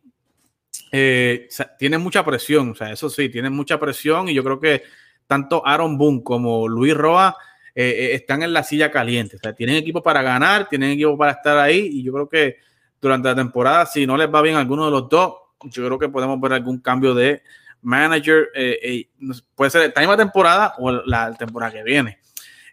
Eh, 0.90 1.50
tienen 1.78 2.00
mucha 2.00 2.24
presión, 2.24 2.72
o 2.72 2.76
sea, 2.76 2.94
eso 2.94 3.10
sí, 3.10 3.28
tienen 3.28 3.52
mucha 3.52 3.78
presión 3.78 4.30
y 4.30 4.34
yo 4.34 4.42
creo 4.42 4.58
que 4.58 4.84
tanto 5.28 5.66
Aaron 5.68 5.98
Boone 5.98 6.24
como 6.24 6.70
Luis 6.70 6.94
Roa 6.94 7.36
eh, 7.76 7.90
eh, 7.90 8.16
están 8.16 8.44
en 8.44 8.54
la 8.54 8.64
silla 8.64 8.90
caliente, 8.90 9.36
o 9.36 9.40
sea, 9.40 9.54
tienen 9.54 9.76
equipo 9.76 10.02
para 10.02 10.22
ganar, 10.22 10.70
tienen 10.70 10.92
equipo 10.92 11.18
para 11.18 11.34
estar 11.34 11.58
ahí 11.58 11.90
y 11.92 12.04
yo 12.04 12.14
creo 12.14 12.30
que 12.30 12.58
durante 13.02 13.28
la 13.28 13.36
temporada, 13.36 13.86
si 13.86 14.08
no 14.08 14.16
les 14.16 14.34
va 14.34 14.42
bien 14.42 14.56
a 14.56 14.60
alguno 14.60 14.86
de 14.86 14.92
los 14.92 15.10
dos, 15.10 15.34
yo 15.64 15.86
creo 15.86 16.00
que 16.00 16.08
podemos 16.08 16.40
ver 16.40 16.54
algún 16.54 16.80
cambio 16.80 17.14
de 17.14 17.42
manager, 17.82 18.50
eh, 18.54 18.80
eh, 18.82 19.10
puede 19.56 19.72
ser 19.72 19.84
esta 19.84 20.02
misma 20.02 20.18
temporada 20.18 20.76
o 20.78 20.92
la 20.92 21.34
temporada 21.34 21.72
que 21.72 21.84
viene. 21.84 22.20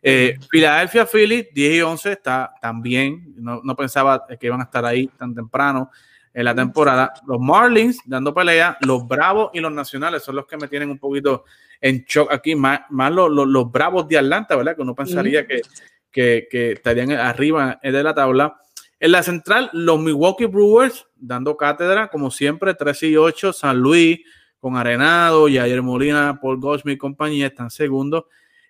Eh, 0.02 0.38
Philadelphia 0.48 1.06
Philly 1.06 1.48
10 1.52 1.74
y 1.74 1.82
11 1.82 2.12
está 2.12 2.52
también, 2.60 3.34
no, 3.36 3.60
no, 3.64 3.74
pensaba 3.74 4.24
que 4.38 4.46
iban 4.46 4.60
a 4.60 4.64
estar 4.64 4.84
ahí 4.84 5.08
tan 5.08 5.34
temprano 5.34 5.90
en 6.32 6.44
la 6.44 6.54
temporada. 6.54 7.12
Los 7.26 7.40
Marlins 7.40 8.00
dando 8.04 8.32
pelea, 8.32 8.78
los 8.82 9.06
Bravos 9.06 9.50
y 9.54 9.60
los 9.60 9.72
Nacionales 9.72 10.22
son 10.22 10.36
los 10.36 10.46
que 10.46 10.56
me 10.56 10.68
tienen 10.68 10.90
un 10.90 10.98
poquito 10.98 11.44
en 11.80 12.04
shock 12.06 12.32
aquí, 12.32 12.54
más, 12.54 12.80
más 12.90 13.12
los, 13.12 13.30
los, 13.30 13.72
Bravos 13.72 14.06
de 14.08 14.18
Atlanta, 14.18 14.54
¿verdad? 14.56 14.76
Que 14.76 14.82
uno 14.82 14.94
pensaría 14.94 15.46
que, 15.46 15.62
que, 16.10 16.46
que, 16.50 16.72
estarían 16.72 17.10
arriba 17.12 17.80
de 17.82 18.02
la 18.02 18.14
tabla. 18.14 18.60
En 19.00 19.12
la 19.12 19.22
central, 19.22 19.70
los 19.72 20.00
Milwaukee 20.00 20.46
Brewers 20.46 21.06
dando 21.16 21.56
cátedra, 21.56 22.08
como 22.08 22.30
siempre, 22.30 22.74
13 22.74 23.08
y 23.08 23.16
8, 23.16 23.52
San 23.52 23.78
Luis, 23.78 24.20
con 24.60 24.76
Arenado, 24.76 25.46
ayer 25.46 25.82
Molina, 25.82 26.38
Paul 26.40 26.58
Goldschmidt 26.58 26.96
y 26.96 26.98
compañía 26.98 27.46
están 27.46 27.70
segundos. 27.70 28.24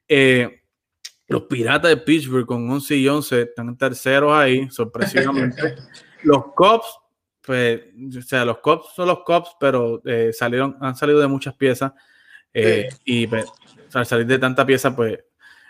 Eh, 0.07 0.63
los 1.27 1.43
Piratas 1.43 1.91
de 1.91 1.97
Pittsburgh 1.99 2.47
con 2.47 2.71
11 2.71 2.97
y 2.97 3.09
11 3.09 3.43
están 3.43 3.77
terceros 3.77 4.33
ahí, 4.33 4.69
sorpresivamente. 4.71 5.77
los 6.23 6.53
Cubs, 6.55 6.99
pues, 7.43 7.81
o 8.17 8.23
sea, 8.23 8.45
los 8.45 8.59
Cubs 8.59 8.87
son 8.95 9.09
los 9.09 9.21
Cubs, 9.25 9.57
pero 9.61 10.03
eh, 10.05 10.33
salieron, 10.33 10.77
han 10.81 10.97
salido 10.97 11.21
de 11.21 11.27
muchas 11.27 11.55
piezas. 11.55 11.93
Eh, 12.53 12.89
y 13.05 13.27
pues, 13.27 13.47
al 13.93 14.07
salir 14.07 14.27
de 14.27 14.39
tanta 14.39 14.65
pieza, 14.65 14.95
pues 14.95 15.19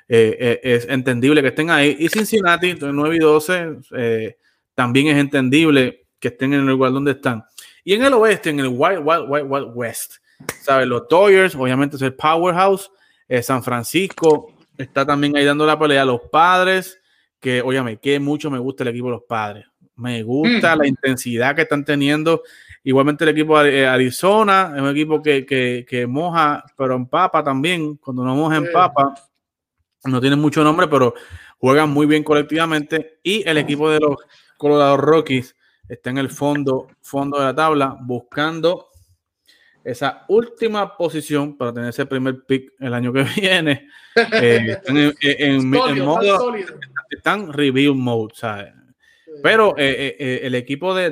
es 0.07 0.89
entendible 0.89 1.43
que 1.43 1.49
estén 1.49 1.71
ahí. 1.71 1.97
Y 1.99 2.09
Cincinnati, 2.09 2.75
9 2.81 3.17
y 3.17 3.19
12, 3.19 4.37
también 4.75 5.09
es 5.09 5.19
entendible 5.19 6.07
que 6.19 6.29
estén 6.29 6.55
en 6.55 6.61
el 6.61 6.67
lugar 6.67 6.93
donde 6.93 7.13
están. 7.13 7.45
Y 7.89 7.95
en 7.95 8.05
el 8.05 8.13
oeste, 8.13 8.51
en 8.51 8.61
el 8.61 8.69
Wild, 8.69 9.01
Wild, 9.03 9.25
Wild, 9.31 9.47
Wild 9.51 9.71
West, 9.73 10.17
¿sabes? 10.61 10.87
Los 10.87 11.09
Dodgers, 11.09 11.55
obviamente 11.55 11.97
es 11.97 12.03
el 12.03 12.13
powerhouse. 12.13 12.91
Eh, 13.27 13.43
San 13.43 13.63
Francisco 13.63 14.53
está 14.77 15.07
también 15.07 15.35
ahí 15.35 15.47
dando 15.47 15.65
la 15.65 15.79
pelea. 15.79 16.05
Los 16.05 16.21
padres, 16.31 17.01
que, 17.41 17.63
óyame, 17.63 17.97
que 17.97 18.21
mucho 18.21 18.51
me 18.51 18.59
gusta 18.59 18.83
el 18.83 18.91
equipo 18.91 19.07
de 19.07 19.13
los 19.13 19.23
padres. 19.23 19.65
Me 19.97 20.23
gusta 20.23 20.77
mm. 20.77 20.79
la 20.79 20.87
intensidad 20.87 21.57
que 21.57 21.63
están 21.63 21.83
teniendo 21.83 22.43
Igualmente 22.85 23.25
el 23.25 23.31
equipo 23.31 23.59
de 23.63 23.87
Arizona, 23.87 24.75
es 24.77 24.83
un 24.83 24.91
equipo 24.91 25.23
que, 25.23 25.47
que, 25.47 25.87
que 25.89 26.07
moja, 26.07 26.63
pero 26.77 26.95
empapa 26.95 27.43
también. 27.43 27.97
Cuando 27.97 28.23
no 28.23 28.35
moja, 28.35 28.57
empapa. 28.57 29.15
No 30.05 30.21
tiene 30.21 30.37
mucho 30.37 30.63
nombre, 30.63 30.89
pero 30.89 31.15
juegan 31.57 31.89
muy 31.89 32.07
bien 32.07 32.23
colectivamente. 32.23 33.19
Y 33.23 33.49
el 33.49 33.57
equipo 33.57 33.89
de 33.89 33.99
los 33.99 34.17
Colorado 34.59 34.99
Rockies 34.99 35.57
está 35.89 36.11
en 36.11 36.19
el 36.19 36.31
fondo, 36.31 36.89
fondo 37.01 37.39
de 37.39 37.45
la 37.47 37.55
tabla 37.55 37.97
buscando 38.01 38.89
esa 39.85 40.25
última 40.29 40.97
posición 40.97 41.57
para 41.57 41.73
tener 41.73 41.91
ese 41.91 42.05
primer 42.05 42.45
pick 42.45 42.73
el 42.79 42.93
año 42.93 43.13
que 43.13 43.23
viene. 43.41 43.89
Eh, 44.33 44.67
están 44.71 45.15
en, 45.21 45.69
modo, 45.69 46.55
están 47.09 47.53
review 47.53 47.95
mode, 47.95 48.35
¿sabes? 48.35 48.75
Pero 49.43 49.75
eh, 49.79 50.17
eh, 50.19 50.41
el 50.43 50.55
equipo 50.55 50.95
de, 50.95 51.11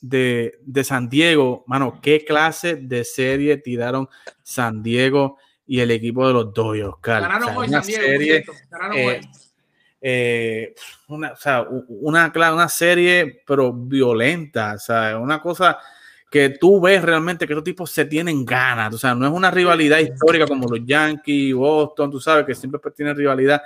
de, 0.00 0.84
San 0.84 1.08
Diego, 1.08 1.64
mano, 1.66 2.00
qué 2.02 2.24
clase 2.24 2.76
de 2.76 3.04
serie 3.04 3.56
tiraron 3.58 4.08
San 4.42 4.82
Diego 4.82 5.38
y 5.66 5.80
el 5.80 5.90
equipo 5.90 6.26
de 6.26 6.32
los 6.32 6.52
Dodgers, 6.52 6.94
Ganaron 7.02 7.56
hoy 7.56 7.68
San 7.68 7.84
Diego, 7.84 8.02
serie, 8.02 8.44
eh, 10.00 10.74
una, 11.08 11.32
o 11.32 11.36
sea, 11.36 11.62
una, 11.88 12.32
una, 12.34 12.68
serie, 12.68 13.42
pero 13.46 13.72
violenta, 13.72 14.74
o 14.74 14.78
sea, 14.78 15.18
una 15.18 15.40
cosa 15.40 15.78
que 16.30 16.50
tú 16.50 16.80
ves 16.80 17.02
realmente 17.02 17.46
que 17.46 17.52
estos 17.52 17.64
tipos 17.64 17.90
se 17.90 18.04
tienen 18.04 18.44
ganas, 18.44 18.94
o 18.94 18.98
sea, 18.98 19.14
no 19.14 19.26
es 19.26 19.32
una 19.32 19.50
rivalidad 19.50 19.98
histórica 19.98 20.46
como 20.46 20.68
los 20.68 20.84
Yankees, 20.84 21.54
Boston, 21.54 22.10
tú 22.10 22.20
sabes 22.20 22.44
que 22.46 22.54
siempre 22.54 22.80
tienen 22.94 23.16
rivalidad, 23.16 23.62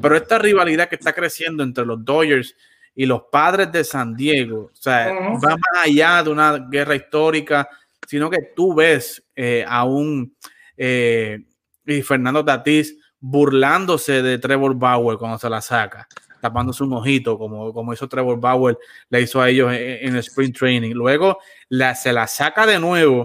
pero 0.00 0.16
esta 0.16 0.38
rivalidad 0.38 0.88
que 0.88 0.96
está 0.96 1.12
creciendo 1.12 1.62
entre 1.62 1.84
los 1.84 2.04
Dodgers 2.04 2.56
y 2.94 3.06
los 3.06 3.22
padres 3.30 3.70
de 3.70 3.84
San 3.84 4.16
Diego, 4.16 4.70
o 4.72 4.76
sea, 4.76 5.12
va 5.12 5.56
más 5.56 5.84
allá 5.84 6.22
de 6.22 6.30
una 6.30 6.58
guerra 6.58 6.96
histórica, 6.96 7.68
sino 8.06 8.28
que 8.28 8.52
tú 8.56 8.74
ves 8.74 9.22
eh, 9.36 9.64
a 9.66 9.84
un 9.84 10.34
eh, 10.76 11.44
y 11.86 12.02
Fernando 12.02 12.44
Tatís 12.44 12.96
burlándose 13.22 14.20
de 14.20 14.38
Trevor 14.38 14.74
Bauer 14.74 15.16
cuando 15.16 15.38
se 15.38 15.48
la 15.48 15.60
saca, 15.60 16.08
tapándose 16.40 16.82
un 16.82 16.92
ojito, 16.92 17.38
como, 17.38 17.72
como 17.72 17.92
hizo 17.94 18.08
Trevor 18.08 18.40
Bauer, 18.40 18.76
le 19.08 19.20
hizo 19.22 19.40
a 19.40 19.48
ellos 19.48 19.72
en, 19.72 20.14
el 20.14 20.18
sprint 20.18 20.58
training. 20.58 20.90
Luego 20.90 21.38
la, 21.68 21.94
se 21.94 22.12
la 22.12 22.26
saca 22.26 22.66
de 22.66 22.80
nuevo 22.80 23.24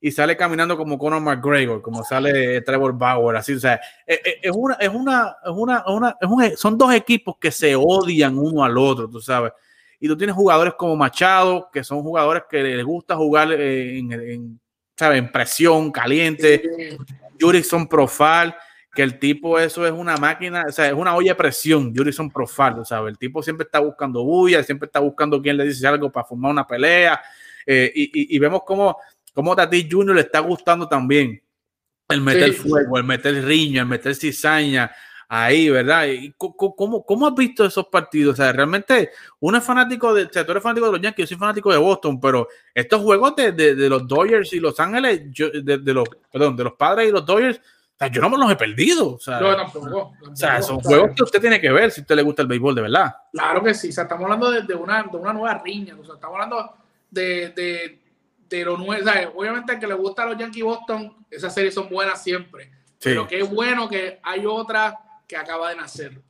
y 0.00 0.12
sale 0.12 0.36
caminando 0.36 0.76
como 0.76 0.96
Conor 0.96 1.20
McGregor, 1.20 1.82
como 1.82 2.04
sale 2.04 2.60
Trevor 2.60 2.96
Bauer, 2.96 3.36
así, 3.36 3.54
o 3.54 3.58
sea, 3.58 3.80
es, 4.06 4.52
una, 4.52 4.74
es 4.74 4.88
una, 4.88 5.36
es 5.44 5.50
una, 5.50 6.16
es 6.20 6.28
un, 6.28 6.56
son 6.56 6.78
dos 6.78 6.94
equipos 6.94 7.36
que 7.40 7.50
se 7.50 7.74
odian 7.74 8.38
uno 8.38 8.62
al 8.62 8.78
otro, 8.78 9.10
tú 9.10 9.20
sabes. 9.20 9.52
Y 9.98 10.06
tú 10.06 10.16
tienes 10.16 10.36
jugadores 10.36 10.74
como 10.74 10.94
Machado, 10.94 11.70
que 11.72 11.82
son 11.82 12.02
jugadores 12.02 12.44
que 12.48 12.62
les 12.62 12.84
gusta 12.84 13.16
jugar 13.16 13.50
en, 13.52 14.12
en, 14.12 14.60
en 14.96 15.32
presión, 15.32 15.90
caliente. 15.90 16.98
Jurickson 17.40 17.88
Profile 17.88 18.54
que 18.94 19.02
el 19.02 19.18
tipo 19.18 19.58
eso 19.58 19.86
es 19.86 19.92
una 19.92 20.16
máquina, 20.16 20.64
o 20.68 20.72
sea, 20.72 20.86
es 20.86 20.94
una 20.94 21.14
olla 21.16 21.32
de 21.32 21.34
presión, 21.34 21.94
Jurison 21.94 22.30
Profile, 22.30 22.84
¿sabes? 22.84 23.12
El 23.12 23.18
tipo 23.18 23.42
siempre 23.42 23.64
está 23.64 23.80
buscando 23.80 24.22
bulla, 24.24 24.62
siempre 24.62 24.86
está 24.86 25.00
buscando 25.00 25.42
quién 25.42 25.56
le 25.56 25.64
dice 25.64 25.86
algo 25.86 26.10
para 26.10 26.26
formar 26.26 26.52
una 26.52 26.66
pelea, 26.66 27.20
eh, 27.66 27.90
y, 27.94 28.38
vemos 28.38 28.62
cómo, 28.64 28.96
cómo 29.32 29.56
Tati 29.56 29.88
Junior 29.90 30.14
le 30.14 30.22
está 30.22 30.38
gustando 30.40 30.86
también 30.86 31.42
el 32.08 32.20
meter 32.20 32.52
fuego, 32.52 32.98
el 32.98 33.04
meter 33.04 33.44
riña, 33.44 33.82
el 33.82 33.88
meter 33.88 34.14
cizaña, 34.14 34.90
ahí, 35.28 35.70
¿verdad? 35.70 36.06
¿Y 36.06 36.32
cómo, 36.36 37.04
cómo, 37.04 37.26
has 37.26 37.34
visto 37.34 37.64
esos 37.64 37.86
partidos? 37.86 38.34
O 38.34 38.36
sea, 38.36 38.52
realmente 38.52 39.10
uno 39.40 39.58
es 39.58 39.64
fanático 39.64 40.14
de, 40.14 40.24
o 40.24 40.32
sea, 40.32 40.44
tú 40.44 40.52
eres 40.52 40.62
fanático 40.62 40.86
de 40.86 40.92
los 40.92 41.00
Yankees, 41.00 41.24
yo 41.24 41.34
soy 41.34 41.38
fanático 41.38 41.72
de 41.72 41.78
Boston, 41.78 42.20
pero 42.20 42.48
estos 42.74 43.02
juegos 43.02 43.34
de, 43.36 43.52
de, 43.52 43.88
los 43.88 44.06
Dodgers 44.06 44.52
y 44.52 44.60
Los 44.60 44.78
Ángeles, 44.78 45.22
de, 45.32 45.78
de, 45.78 45.94
los, 45.94 46.08
perdón, 46.30 46.56
de 46.56 46.64
los 46.64 46.74
padres 46.74 47.08
y 47.08 47.12
los 47.12 47.24
Dodgers, 47.24 47.60
yo 48.10 48.20
no 48.20 48.30
me 48.30 48.38
los 48.38 48.50
he 48.50 48.56
perdido. 48.56 49.14
O 49.14 49.18
sea, 49.18 49.38
tampoco, 49.38 50.12
O 50.30 50.36
sea, 50.36 50.60
son 50.60 50.80
juegos 50.80 51.12
que 51.16 51.22
usted 51.22 51.40
tiene 51.40 51.60
que 51.60 51.70
ver 51.70 51.90
si 51.90 52.00
a 52.00 52.02
usted 52.02 52.16
le 52.16 52.22
gusta 52.22 52.42
el 52.42 52.48
béisbol 52.48 52.74
de 52.74 52.82
verdad. 52.82 53.14
Claro 53.32 53.62
que 53.62 53.74
sí. 53.74 53.90
O 53.90 53.92
sea, 53.92 54.04
estamos 54.04 54.24
hablando 54.24 54.50
de, 54.50 54.74
una, 54.74 55.02
de 55.04 55.16
una 55.16 55.32
nueva 55.32 55.58
riña. 55.58 55.96
O 56.00 56.04
sea, 56.04 56.14
estamos 56.14 56.34
hablando 56.34 56.74
de, 57.10 57.50
de, 57.50 58.00
de 58.48 58.64
lo 58.64 58.76
nuevo. 58.76 59.02
O 59.02 59.10
sea, 59.10 59.32
obviamente, 59.34 59.72
al 59.72 59.78
que 59.80 59.86
le 59.86 59.94
gusta 59.94 60.24
a 60.24 60.26
los 60.26 60.38
Yankees 60.38 60.64
Boston, 60.64 61.24
esas 61.30 61.54
series 61.54 61.74
son 61.74 61.88
buenas 61.88 62.22
siempre. 62.22 62.70
Pero 63.00 63.26
qué 63.26 63.42
bueno 63.42 63.88
que 63.88 64.18
hay 64.22 64.46
otra 64.46 64.98
que 65.26 65.36
acaba 65.36 65.70
de 65.70 65.76
nacer. 65.76 66.20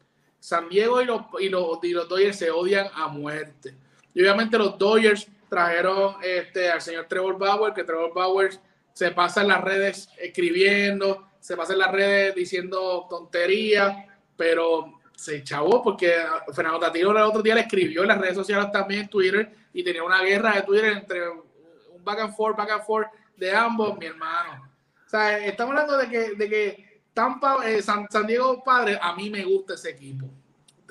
San 0.41 0.69
Diego 0.69 1.01
y 1.01 1.07
los, 1.07 1.23
y 1.41 1.49
los, 1.49 1.79
y 1.83 1.91
los 1.93 2.09
Dodgers 2.09 2.37
se 2.37 2.51
odian 2.51 2.89
a 2.95 3.09
muerte. 3.09 3.75
Y 4.13 4.21
obviamente 4.21 4.59
los 4.59 4.77
Dodgers 4.77 5.27
trajeron 5.49 6.17
este, 6.23 6.71
al 6.71 6.81
señor 6.81 7.07
Trevor 7.09 7.39
Bauer, 7.39 7.73
que 7.73 7.85
Trevor 7.85 8.13
Bauer 8.13 8.51
se 8.93 9.11
pasa 9.11 9.43
en 9.43 9.49
las 9.49 9.63
redes 9.63 10.09
escribiendo, 10.19 11.29
se 11.45 11.59
pasa 11.59 11.75
en 11.75 11.81
las 11.81 11.93
redes 11.93 12.35
diciendo 12.35 13.07
tonterías, 13.07 13.95
pero 14.35 14.99
se 15.15 15.45
chavó 15.45 15.83
porque 15.83 16.11
Fernando 16.55 16.81
Tatiro 16.81 17.11
el 17.11 17.19
otro 17.19 17.43
día 17.43 17.55
le 17.55 17.61
escribió 17.61 18.01
en 18.01 18.09
las 18.09 18.19
redes 18.19 18.35
sociales 18.35 18.73
también 18.73 19.03
en 19.03 19.09
Twitter 19.09 19.55
y 19.75 19.85
tenía 19.85 20.03
una 20.03 20.23
guerra 20.23 20.55
de 20.55 20.63
Twitter 20.63 20.87
entre 20.87 21.29
un 21.29 22.03
back 22.03 22.21
and 22.21 22.35
forth, 22.35 22.57
back 22.57 22.71
and 22.71 22.85
forth 22.85 23.09
de 23.37 23.55
ambos, 23.55 23.99
mi 23.99 24.07
hermano. 24.07 24.71
O 25.07 25.11
sea, 25.11 25.37
estamos 25.37 25.73
hablando 25.73 25.99
de 25.99 26.09
que, 26.09 26.35
de 26.35 26.49
que 26.49 26.67
eh, 26.67 27.83
San, 27.83 28.07
San, 28.11 28.27
Diego 28.27 28.65
Padre, 28.65 28.99
a 28.99 29.15
mí 29.15 29.29
me 29.29 29.45
gusta 29.45 29.75
ese 29.75 29.91
equipo. 29.91 30.27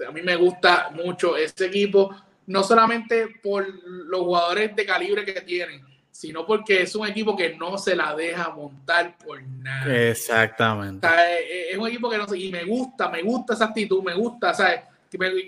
A 0.07 0.11
mí 0.11 0.21
me 0.21 0.35
gusta 0.35 0.91
mucho 0.91 1.35
ese 1.35 1.65
equipo, 1.65 2.15
no 2.45 2.61
solamente 2.61 3.39
por 3.41 3.67
los 3.87 4.21
jugadores 4.21 4.75
de 4.75 4.85
calibre 4.85 5.25
que 5.25 5.41
tienen, 5.41 5.83
sino 6.13 6.45
porque 6.45 6.83
es 6.83 6.93
un 6.95 7.07
equipo 7.07 7.35
que 7.35 7.55
no 7.55 7.75
se 7.79 7.95
la 7.95 8.15
deja 8.15 8.49
montar 8.51 9.17
por 9.17 9.41
nada. 9.41 10.09
Exactamente. 10.09 11.07
es 11.71 11.75
un 11.75 11.87
equipo 11.87 12.07
que 12.07 12.19
no 12.19 12.27
se, 12.27 12.37
y 12.37 12.51
me 12.51 12.63
gusta, 12.65 13.09
me 13.09 13.23
gusta 13.23 13.55
esa 13.55 13.65
actitud, 13.65 14.03
me 14.03 14.13
gusta, 14.13 14.53
¿sabes? 14.53 14.81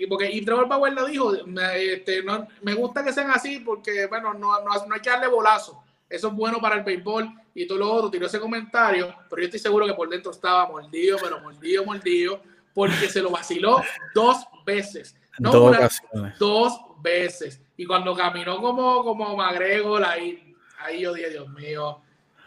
Porque, 0.08 0.30
y 0.30 0.44
Trevor 0.44 0.68
Bauer 0.68 0.92
lo 0.92 1.06
dijo, 1.06 1.32
me, 1.46 1.92
este, 1.92 2.20
no, 2.24 2.48
me 2.62 2.74
gusta 2.74 3.04
que 3.04 3.12
sean 3.12 3.30
así 3.30 3.60
porque, 3.60 4.06
bueno, 4.06 4.34
no, 4.34 4.60
no, 4.60 4.86
no 4.86 4.94
hay 4.94 5.00
que 5.00 5.08
darle 5.10 5.28
bolazo. 5.28 5.84
Eso 6.10 6.28
es 6.28 6.34
bueno 6.34 6.60
para 6.60 6.76
el 6.76 6.82
béisbol 6.82 7.32
y 7.54 7.64
todo 7.66 7.78
lo 7.78 7.92
otro. 7.92 8.10
Tiró 8.10 8.26
ese 8.26 8.40
comentario, 8.40 9.14
pero 9.30 9.42
yo 9.42 9.46
estoy 9.46 9.60
seguro 9.60 9.86
que 9.86 9.94
por 9.94 10.08
dentro 10.08 10.32
estaba 10.32 10.68
mordido, 10.68 11.16
pero 11.22 11.40
mordido, 11.40 11.84
mordido, 11.84 12.40
porque 12.74 13.08
se 13.08 13.22
lo 13.22 13.30
vaciló 13.30 13.82
dos 14.14 14.44
veces. 14.64 15.14
No 15.38 15.52
dos, 15.52 16.00
una, 16.12 16.34
dos 16.40 16.80
veces. 17.00 17.60
Y 17.76 17.86
cuando 17.86 18.16
caminó 18.16 18.60
como, 18.60 19.04
como 19.04 19.36
McGregor 19.36 20.04
ahí 20.04 20.45
ahí 20.86 21.00
yo 21.00 21.12
dije, 21.12 21.30
Dios 21.30 21.48
mío, 21.50 22.00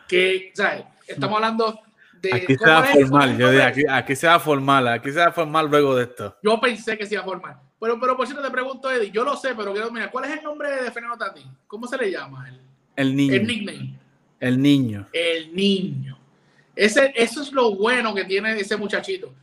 que, 0.08 0.52
¿sabes? 0.54 0.84
Estamos 1.08 1.36
hablando 1.36 1.80
de... 2.22 2.34
Aquí 2.34 2.56
se 2.56 2.66
va 2.66 2.80
a 2.80 2.84
formar, 2.86 3.38
yo 3.38 3.52
dije, 3.52 3.64
aquí, 3.64 3.84
aquí, 3.90 4.16
se 4.16 4.28
va 4.28 4.36
a 4.36 4.40
formar, 4.40 4.88
aquí 4.88 5.12
se 5.12 5.20
va 5.20 5.26
a 5.26 5.32
formar 5.32 5.66
luego 5.66 5.96
de 5.96 6.04
esto. 6.04 6.38
Yo 6.44 6.60
pensé 6.60 6.98
que 6.98 7.06
se 7.06 7.16
iba 7.16 7.24
a 7.24 7.26
formar. 7.26 7.60
Pero, 7.80 8.00
pero 8.00 8.18
por 8.18 8.28
cierto 8.28 8.44
te 8.44 8.52
pregunto, 8.52 8.92
Eddie, 8.92 9.12
yo 9.12 9.24
lo 9.24 9.38
sé, 9.38 9.56
pero 9.56 9.72
quiero, 9.72 9.92
mira, 9.92 10.12
¿cuál 10.12 10.26
es 10.26 10.38
el 10.38 10.44
nombre 10.44 10.70
de 10.84 10.92
Fernando 10.92 11.18
Tati? 11.18 11.46
¿Cómo 11.66 11.88
se 11.88 11.98
le 11.98 12.12
llama? 12.12 12.50
El, 12.50 12.60
el 12.96 13.16
niño. 13.16 13.36
El 13.36 13.48
nickname. 13.48 14.00
El 14.40 14.62
niño. 14.62 15.08
El 15.14 15.56
niño. 15.56 16.20
Ese, 16.76 17.14
eso 17.16 17.42
es 17.42 17.52
lo 17.52 17.76
bueno 17.76 18.14
que 18.14 18.26
tiene 18.26 18.60
ese 18.60 18.78
muchachito. 18.78 19.34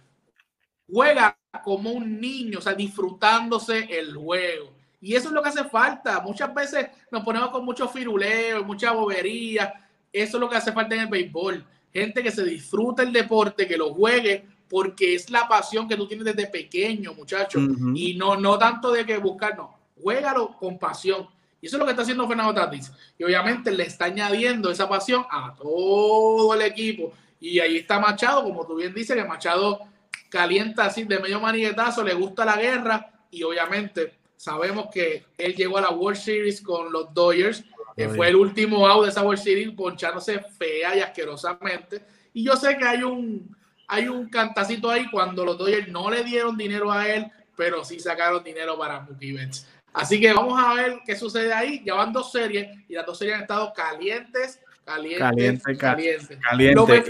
Juega 0.91 1.37
como 1.65 1.91
un 1.91 2.21
niño, 2.21 2.59
o 2.59 2.63
sea, 2.63 2.75
disfrutándose 2.75 3.87
el 3.91 4.15
juego. 4.15 4.76
Y 5.01 5.15
eso 5.15 5.29
es 5.29 5.35
lo 5.35 5.43
que 5.43 5.51
hace 5.51 5.65
falta. 5.65 6.21
Muchas 6.21 6.53
veces 6.55 6.89
nos 7.11 7.23
ponemos 7.23 7.51
con 7.51 7.65
mucho 7.65 7.89
firuleo, 7.89 8.65
mucha 8.65 8.93
bobería. 8.93 9.73
Eso 10.13 10.37
es 10.37 10.41
lo 10.41 10.49
que 10.49 10.57
hace 10.57 10.73
falta 10.73 10.95
en 10.95 11.03
el 11.03 11.09
béisbol. 11.09 11.65
Gente 11.93 12.23
que 12.23 12.31
se 12.31 12.45
disfruta 12.45 13.03
el 13.03 13.13
deporte, 13.13 13.67
que 13.67 13.77
lo 13.77 13.95
juegue, 13.95 14.45
porque 14.69 15.15
es 15.15 15.31
la 15.31 15.47
pasión 15.49 15.89
que 15.89 15.97
tú 15.97 16.07
tienes 16.07 16.25
desde 16.25 16.47
pequeño, 16.47 17.15
muchachos. 17.15 17.63
Y 17.95 18.15
no, 18.15 18.37
no 18.37 18.59
tanto 18.59 18.93
de 18.93 19.05
que 19.05 19.19
buscar, 19.19 19.57
no. 19.57 19.77
Juégalo 20.03 20.57
con 20.57 20.79
pasión. 20.79 21.29
Y 21.61 21.67
eso 21.67 21.77
es 21.77 21.81
lo 21.81 21.87
que 21.87 21.93
está 21.93 22.03
haciendo 22.03 22.27
Fernando 22.29 22.55
Tatis. 22.55 22.93
Y 23.19 23.25
obviamente 23.25 23.71
le 23.71 23.85
está 23.85 24.07
añadiendo 24.07 24.71
esa 24.71 24.89
pasión 24.89 25.25
a 25.31 25.55
todo 25.57 26.55
el 26.55 26.63
equipo. 26.63 27.13
Y 27.41 27.61
ahí 27.61 27.77
está 27.77 27.99
Machado, 27.99 28.43
como 28.43 28.67
tú 28.67 28.77
bien 28.77 28.95
dices, 28.95 29.17
que 29.17 29.25
Machado 29.25 29.81
calienta 30.29 30.87
así 30.87 31.05
de 31.05 31.19
medio 31.19 31.41
maniguetazo, 31.41 32.03
le 32.03 32.15
gusta 32.15 32.45
la 32.45 32.57
guerra 32.57 33.11
y 33.31 33.43
obviamente 33.43 34.15
Sabemos 34.37 34.89
que 34.93 35.25
él 35.39 35.55
llegó 35.55 35.79
a 35.79 35.83
la 35.83 35.91
World 35.91 36.19
Series 36.19 36.61
con 36.61 36.93
los 36.93 37.13
Dodgers, 37.13 37.65
que 37.97 38.09
fue 38.09 38.29
el 38.29 38.37
último 38.37 38.87
out 38.87 39.05
de 39.05 39.11
esa 39.11 39.23
World 39.23 39.43
Series, 39.43 39.71
ponchándose 39.71 40.41
fea 40.41 40.97
y 40.97 41.01
asquerosamente. 41.01 42.05
Y 42.35 42.45
yo 42.45 42.55
sé 42.57 42.77
que 42.77 42.85
hay 42.85 43.03
un, 43.03 43.57
hay 43.89 44.09
un 44.09 44.29
cantacito 44.29 44.91
ahí 44.91 45.11
cuando 45.11 45.45
los 45.45 45.57
Dodgers 45.57 45.89
no 45.89 46.11
le 46.11 46.23
dieron 46.23 46.57
dinero 46.57 46.93
a 46.93 47.09
él, 47.09 47.27
pero 47.57 47.85
sí 47.85 47.99
sacaron 47.99 48.45
dinero 48.45 48.79
para 48.79 49.01
Mookie 49.01 49.33
Betts. 49.33 49.67
Así 49.97 50.21
que 50.21 50.31
vamos 50.31 50.63
a 50.63 50.75
ver 50.75 51.01
qué 51.07 51.17
sucede 51.17 51.55
ahí. 51.55 51.83
Ya 51.85 51.95
van 51.95 52.13
dos 52.13 52.31
series 52.31 52.69
y 52.87 52.93
las 52.93 53.07
dos 53.07 53.17
series 53.17 53.37
han 53.37 53.43
estado 53.43 53.73
calientes, 53.73 54.61
calientes, 54.85 55.79
calientes. 55.79 56.39
Caliente, 56.39 57.03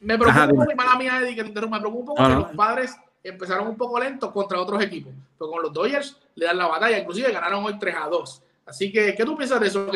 me, 0.00 0.18
preocupa 0.18 0.74
mala 0.76 0.96
mía, 0.98 1.20
Eddie, 1.20 1.36
que 1.36 1.42
te 1.42 1.48
interrumpa, 1.48 1.76
me 1.76 1.82
preocupa 1.82 2.10
un 2.12 2.16
poco 2.16 2.28
que 2.28 2.34
los 2.34 2.56
padres 2.56 2.96
empezaron 3.24 3.66
un 3.66 3.76
poco 3.76 3.98
lentos 3.98 4.30
contra 4.30 4.60
otros 4.60 4.82
equipos, 4.82 5.12
pero 5.38 5.50
con 5.50 5.62
los 5.62 5.72
Dodgers 5.72 6.16
le 6.34 6.46
dan 6.46 6.58
la 6.58 6.66
batalla, 6.66 6.98
inclusive 6.98 7.32
ganaron 7.32 7.64
hoy 7.64 7.78
3 7.78 7.94
a 7.98 8.08
2. 8.08 8.42
Así 8.66 8.92
que, 8.92 9.14
¿qué 9.14 9.24
tú 9.24 9.36
piensas 9.36 9.60
de 9.60 9.66
eso? 9.66 9.86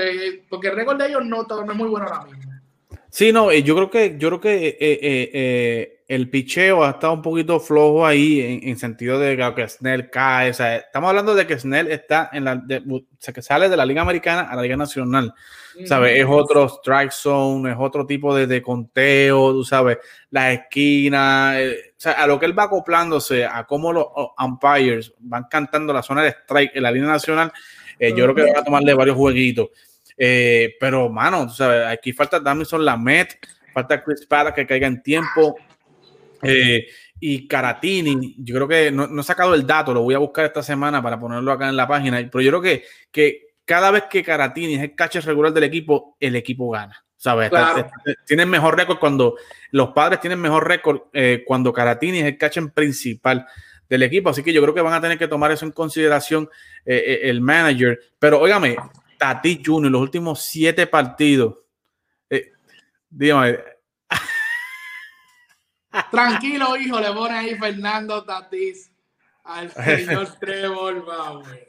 porque 0.48 0.68
el 0.68 0.76
récord 0.76 0.98
de 0.98 1.08
ellos 1.08 1.24
no, 1.24 1.42
no 1.42 1.72
es 1.72 1.78
muy 1.78 1.88
bueno 1.88 2.06
ahora 2.06 2.24
mismo. 2.24 2.52
Sí, 3.10 3.32
no, 3.32 3.50
eh, 3.50 3.62
yo 3.62 3.74
creo 3.74 3.90
que, 3.90 4.16
yo 4.18 4.28
creo 4.28 4.40
que 4.40 4.68
eh, 4.68 4.78
eh, 4.80 5.97
el 6.09 6.30
picheo 6.30 6.82
ha 6.82 6.90
estado 6.90 7.12
un 7.12 7.20
poquito 7.20 7.61
flojo 7.61 8.06
ahí 8.06 8.62
en, 8.62 8.78
sentido 8.78 9.20
de 9.20 9.36
que 9.54 9.68
Snell 9.68 10.09
cae. 10.09 10.50
O 10.50 10.54
sea, 10.54 10.76
estamos 10.76 11.11
hablando 11.11 11.34
de 11.34 11.46
que 11.46 11.59
Snell 11.59 11.90
está 11.90 12.30
en 12.32 12.44
la, 12.44 12.54
o 12.90 13.02
sea, 13.18 13.34
que 13.34 13.42
sale 13.42 13.68
de 13.68 13.76
la 13.76 13.84
Liga 13.84 14.00
Americana 14.00 14.48
a 14.50 14.56
la 14.56 14.62
Liga 14.62 14.76
Nacional. 14.76 15.34
¿Sabes? 15.84 16.18
Es 16.18 16.26
otro 16.26 16.66
strike 16.66 17.12
zone, 17.12 17.70
es 17.70 17.76
otro 17.78 18.06
tipo 18.06 18.34
de, 18.34 18.62
conteo, 18.62 19.52
tú 19.52 19.64
sabes, 19.64 19.98
las 20.30 20.54
esquinas, 20.54 21.56
o 21.56 21.94
sea, 21.96 22.12
a 22.12 22.26
lo 22.26 22.40
que 22.40 22.46
él 22.46 22.59
va 22.59 22.64
acoplándose, 22.64 23.44
a 23.44 23.64
cómo 23.64 23.92
los 23.92 24.06
umpires 24.38 25.12
van 25.20 25.44
cantando 25.48 25.92
la 25.92 26.02
zona 26.02 26.24
de 26.24 26.30
strike 26.30 26.72
en 26.74 26.82
la 26.82 26.90
línea 26.90 27.11
nacional, 27.11 27.52
yo 28.00 28.24
creo 28.24 28.34
que 28.34 28.52
va 28.52 28.59
a 28.59 28.64
tomarle 28.64 28.92
varios 28.94 29.16
jueguitos. 29.16 29.68
Eh, 30.16 30.74
pero, 30.80 31.09
mano, 31.09 31.48
sabes, 31.48 31.86
aquí 31.86 32.12
falta 32.12 32.40
Damison 32.40 32.84
Lamet, 32.84 33.38
falta 33.72 34.02
Chris 34.02 34.26
Para 34.26 34.52
que 34.52 34.66
caiga 34.66 34.88
en 34.88 35.00
tiempo. 35.00 35.54
Eh, 36.43 36.86
y 37.20 37.49
Caratini, 37.49 38.36
yo 38.39 38.55
creo 38.55 38.68
que 38.68 38.93
no, 38.93 39.20
he 39.20 39.24
sacado 39.24 39.55
el 39.55 39.66
dato, 39.66 39.93
lo 39.93 40.03
voy 40.03 40.14
a 40.14 40.18
buscar 40.18 40.45
esta 40.45 40.62
semana 40.62 41.03
para 41.03 41.18
ponerlo 41.18 41.51
acá 41.51 41.68
en 41.68 41.76
la 41.76 41.89
página, 41.89 42.18
pero 42.30 42.43
yo 42.43 42.51
creo 42.51 42.62
que, 42.62 42.84
que 43.11 43.55
cada 43.64 43.91
vez 43.91 44.05
que 44.11 44.22
Caratini 44.22 44.74
es 44.74 44.82
el 44.82 44.95
catcher 44.95 45.24
regular 45.24 45.53
del 45.53 45.64
equipo, 45.64 46.16
el 46.20 46.36
equipo 46.36 46.70
gana. 46.70 47.05
¿Sabes? 47.16 47.51
Tienen 48.26 48.49
mejor 48.49 48.76
récord 48.76 49.01
cuando 49.01 49.34
los 49.72 49.89
padres 49.89 50.20
tienen 50.20 50.41
mejor 50.41 50.68
récord 50.68 51.01
eh, 51.12 51.43
cuando 51.45 51.72
Caratini 51.72 52.20
es 52.20 52.26
el 52.26 52.39
catcher 52.39 52.72
principal 52.72 53.45
del 53.89 54.05
equipo. 54.05 54.30
Así 54.30 54.45
que 54.45 54.53
yo 54.53 54.62
creo 54.62 54.72
que 54.72 54.82
van 54.82 54.95
a 54.95 55.01
tener 55.01 55.18
que 55.18 55.26
tomar 55.26 55.51
eso 55.51 55.66
en 55.66 55.72
consideración 55.72 56.49
el 56.84 57.41
manager. 57.41 57.99
Pero 58.20 58.39
óigame, 58.39 58.76
Tati 59.18 59.61
Junior, 59.64 59.93
los 59.93 60.01
últimos 60.01 60.41
siete 60.43 60.86
partidos. 60.86 61.57
Eh, 62.30 62.53
dígame. 63.11 63.59
Tranquilo, 66.11 66.76
hijo, 66.76 67.01
le 67.01 67.12
pone 67.12 67.34
ahí 67.34 67.55
Fernando 67.57 68.24
Tatis 68.24 68.91
al 69.45 69.70
señor 69.84 70.28
Trevor 70.39 71.05
Bauer. 71.05 71.68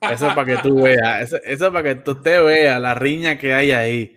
Eso 0.00 0.28
para 0.34 0.44
que 0.44 0.56
tú 0.58 0.82
veas, 0.82 1.32
eso, 1.44 1.72
para 1.72 1.94
que 1.94 2.10
usted 2.10 2.44
vea 2.44 2.78
la 2.78 2.94
riña 2.94 3.38
que 3.38 3.54
hay 3.54 3.72
ahí. 3.72 4.16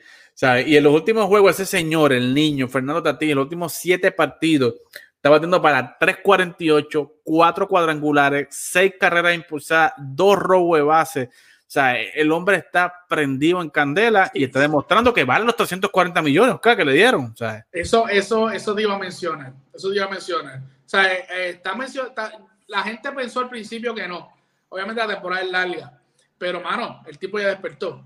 Y 0.65 0.77
en 0.77 0.83
los 0.83 0.93
últimos 0.93 1.25
juegos, 1.25 1.59
ese 1.59 1.65
señor, 1.65 2.13
el 2.13 2.33
niño, 2.33 2.67
Fernando 2.67 3.03
Tatis, 3.03 3.29
en 3.29 3.35
los 3.35 3.43
últimos 3.43 3.73
siete 3.73 4.11
partidos, 4.11 4.75
estaba 5.15 5.35
batiendo 5.35 5.61
para 5.61 5.97
3.48, 5.99 7.11
cuatro 7.23 7.67
cuadrangulares, 7.67 8.47
seis 8.51 8.93
carreras 8.97 9.35
impulsadas, 9.35 9.93
dos 9.97 10.37
robos 10.37 10.77
de 10.77 10.83
base. 10.83 11.29
O 11.69 11.71
sea, 11.71 12.01
el 12.01 12.31
hombre 12.31 12.57
está 12.57 13.05
prendido 13.07 13.61
en 13.61 13.69
candela 13.69 14.31
y 14.33 14.43
está 14.43 14.59
demostrando 14.59 15.13
que 15.13 15.23
vale 15.23 15.45
los 15.45 15.55
340 15.55 16.19
millones 16.23 16.55
que 16.59 16.83
le 16.83 16.93
dieron. 16.93 17.35
Eso, 17.71 18.07
eso, 18.07 18.49
eso 18.49 18.73
te 18.73 18.81
iba 18.81 18.95
a 18.95 18.97
mencionar. 18.97 19.53
Eso 19.71 19.91
te 19.91 19.97
iba 19.97 20.05
a 20.05 20.09
mencionar. 20.09 20.57
O 20.57 20.89
sea, 20.89 21.13
eh, 21.13 21.27
eh, 21.29 21.49
está 21.49 21.75
la 22.65 22.81
gente 22.81 23.11
pensó 23.11 23.41
al 23.41 23.49
principio 23.49 23.93
que 23.93 24.07
no. 24.07 24.33
Obviamente 24.69 24.99
la 24.99 25.13
temporada 25.13 25.43
es 25.43 25.51
larga. 25.51 26.01
Pero, 26.39 26.59
mano, 26.59 27.03
el 27.05 27.19
tipo 27.19 27.37
ya 27.37 27.49
despertó. 27.49 28.03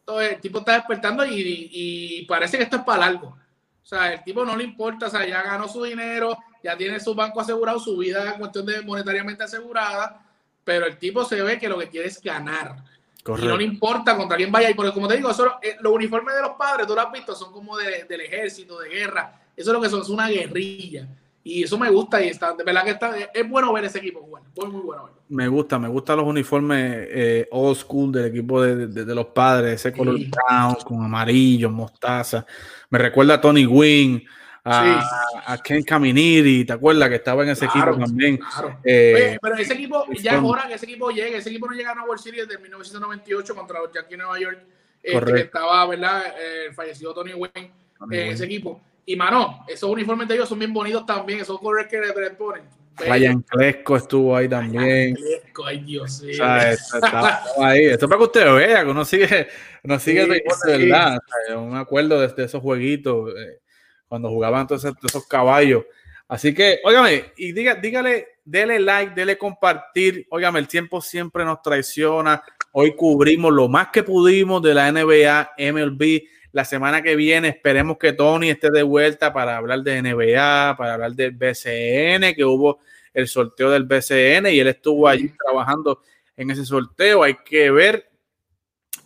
Entonces, 0.00 0.32
el 0.32 0.40
tipo 0.40 0.58
está 0.58 0.72
despertando 0.72 1.24
y, 1.24 1.68
y, 1.70 2.24
parece 2.26 2.56
que 2.56 2.64
esto 2.64 2.78
es 2.78 2.82
para 2.82 3.06
largo. 3.06 3.28
O 3.28 3.86
sea, 3.86 4.14
el 4.14 4.24
tipo 4.24 4.44
no 4.44 4.56
le 4.56 4.64
importa, 4.64 5.06
o 5.06 5.10
sea, 5.10 5.24
ya 5.24 5.42
ganó 5.42 5.68
su 5.68 5.84
dinero, 5.84 6.36
ya 6.60 6.76
tiene 6.76 6.98
su 6.98 7.14
banco 7.14 7.40
asegurado, 7.40 7.78
su 7.78 7.96
vida 7.98 8.32
en 8.32 8.40
cuestión 8.40 8.66
de 8.66 8.82
monetariamente 8.82 9.44
asegurada, 9.44 10.26
pero 10.64 10.86
el 10.86 10.98
tipo 10.98 11.24
se 11.24 11.40
ve 11.40 11.56
que 11.60 11.68
lo 11.68 11.78
que 11.78 11.88
quiere 11.88 12.08
es 12.08 12.20
ganar. 12.20 12.95
Y 13.38 13.46
no 13.46 13.56
le 13.56 13.64
importa 13.64 14.16
contra 14.16 14.36
quién 14.36 14.52
vaya. 14.52 14.70
Y 14.70 14.74
porque, 14.74 14.92
como 14.92 15.08
te 15.08 15.16
digo, 15.16 15.30
eh, 15.30 15.76
los 15.80 15.92
uniformes 15.92 16.34
de 16.34 16.42
los 16.42 16.52
padres, 16.52 16.86
tú 16.86 16.94
lo 16.94 17.00
has 17.00 17.12
visto, 17.12 17.34
son 17.34 17.52
como 17.52 17.76
del 17.76 18.20
ejército, 18.20 18.78
de 18.78 18.88
guerra. 18.88 19.40
Eso 19.56 19.70
es 19.70 19.74
lo 19.74 19.80
que 19.80 19.88
son, 19.88 20.02
es 20.02 20.08
una 20.08 20.28
guerrilla. 20.28 21.08
Y 21.42 21.62
eso 21.62 21.78
me 21.78 21.88
gusta 21.90 22.20
y 22.20 22.28
está, 22.28 22.54
de 22.54 22.64
verdad 22.64 22.82
que 22.82 22.90
está, 22.90 23.16
es 23.32 23.48
bueno 23.48 23.72
ver 23.72 23.84
ese 23.84 23.98
equipo 23.98 24.20
jugar. 24.20 24.42
Muy, 24.56 24.66
muy 24.66 24.80
bueno 24.80 25.10
Me 25.28 25.46
gusta, 25.46 25.78
me 25.78 25.86
gustan 25.86 26.16
los 26.16 26.26
uniformes 26.26 27.06
eh, 27.08 27.48
old 27.52 27.76
school 27.76 28.10
del 28.10 28.26
equipo 28.26 28.60
de, 28.60 28.88
de, 28.88 29.14
los 29.14 29.26
padres, 29.26 29.74
ese 29.74 29.96
color 29.96 30.18
brown 30.18 30.74
con 30.84 31.04
amarillo, 31.04 31.70
mostaza. 31.70 32.44
Me 32.90 32.98
recuerda 32.98 33.34
a 33.34 33.40
Tony 33.40 33.64
Wynn 33.64 34.24
a, 34.66 35.58
Ken 35.62 35.82
Caminiti, 35.82 36.64
¿te 36.64 36.72
acuerdas 36.72 37.08
que 37.08 37.14
estaba 37.16 37.44
en 37.44 37.50
ese 37.50 37.66
equipo 37.66 37.96
también? 37.96 38.38
Eh, 38.84 39.38
pero 39.40 39.56
ese 39.56 39.74
equipo, 39.74 40.04
ya 40.20 40.32
es 40.32 40.42
hora 40.42 40.66
que 40.66 40.74
ese 40.74 40.86
equipo 40.86 41.10
llegue. 41.10 41.36
Ese 41.36 41.50
equipo 41.50 41.68
no 41.68 41.76
llega 41.76 41.92
a 41.92 42.04
World 42.04 42.20
Series 42.20 42.48
desde 42.48 42.60
1998 42.60 43.54
contra 43.54 43.80
los 43.80 43.92
Yankees 43.92 44.10
de 44.10 44.16
Nueva 44.16 44.40
York. 44.40 44.58
Este, 45.02 45.32
que 45.32 45.40
estaba, 45.40 45.86
¿verdad? 45.86 46.34
El 46.66 46.74
fallecido 46.74 47.14
Tony 47.14 47.32
Wayne 47.34 47.70
en 48.10 48.32
ese 48.32 48.44
equipo. 48.44 48.80
Y 49.04 49.14
mano, 49.14 49.64
esos 49.68 49.88
uniformes 49.88 50.26
de 50.26 50.34
ellos 50.34 50.48
son 50.48 50.58
bien 50.58 50.72
bonitos 50.72 51.06
también, 51.06 51.40
esos 51.40 51.60
colores 51.60 51.86
que 51.86 52.00
le 52.00 52.30
ponen. 52.30 52.64
Ryan 52.98 53.42
Clesco 53.42 53.96
estuvo 53.96 54.36
ahí 54.36 54.48
también. 54.48 55.14
Clesco, 55.14 55.66
ay 55.66 55.80
Dios 55.80 56.22
mío. 56.22 56.44
ahí. 56.44 57.84
Esto 57.84 58.08
para 58.08 58.18
que 58.18 58.24
usted 58.24 58.54
vea, 58.54 58.84
que 58.84 58.90
uno 58.90 59.04
sigue, 59.04 59.48
uno 59.84 59.98
sigue 59.98 60.22
el 60.22 60.30
de 60.30 60.42
verdad. 60.66 61.18
me 61.60 61.78
acuerdo 61.78 62.20
de, 62.20 62.44
esos 62.44 62.60
jueguitos. 62.60 63.30
Eh, 63.30 63.60
cuando 64.08 64.28
jugaban 64.28 64.62
entonces 64.62 64.92
esos 65.04 65.26
caballos. 65.26 65.84
Así 66.28 66.52
que, 66.52 66.80
óigame, 66.84 67.32
y 67.36 67.52
diga, 67.52 67.76
dígale, 67.76 68.26
dele 68.44 68.80
like, 68.80 69.14
dele 69.14 69.38
compartir. 69.38 70.26
Óigame, 70.30 70.58
el 70.58 70.68
tiempo 70.68 71.00
siempre 71.00 71.44
nos 71.44 71.62
traiciona. 71.62 72.42
Hoy 72.72 72.96
cubrimos 72.96 73.52
lo 73.52 73.68
más 73.68 73.88
que 73.88 74.02
pudimos 74.02 74.60
de 74.62 74.74
la 74.74 74.90
NBA, 74.90 75.52
MLB. 75.58 76.22
La 76.52 76.64
semana 76.64 77.02
que 77.02 77.16
viene 77.16 77.48
esperemos 77.48 77.98
que 77.98 78.12
Tony 78.12 78.50
esté 78.50 78.70
de 78.70 78.82
vuelta 78.82 79.32
para 79.32 79.56
hablar 79.56 79.82
de 79.82 80.02
NBA, 80.02 80.76
para 80.76 80.94
hablar 80.94 81.12
del 81.12 81.32
BCN, 81.32 82.34
que 82.34 82.44
hubo 82.44 82.80
el 83.12 83.28
sorteo 83.28 83.70
del 83.70 83.84
BCN 83.84 84.46
y 84.46 84.60
él 84.60 84.68
estuvo 84.68 85.06
allí 85.06 85.30
trabajando 85.42 86.02
en 86.36 86.50
ese 86.50 86.64
sorteo. 86.64 87.22
Hay 87.22 87.36
que 87.44 87.70
ver 87.70 88.10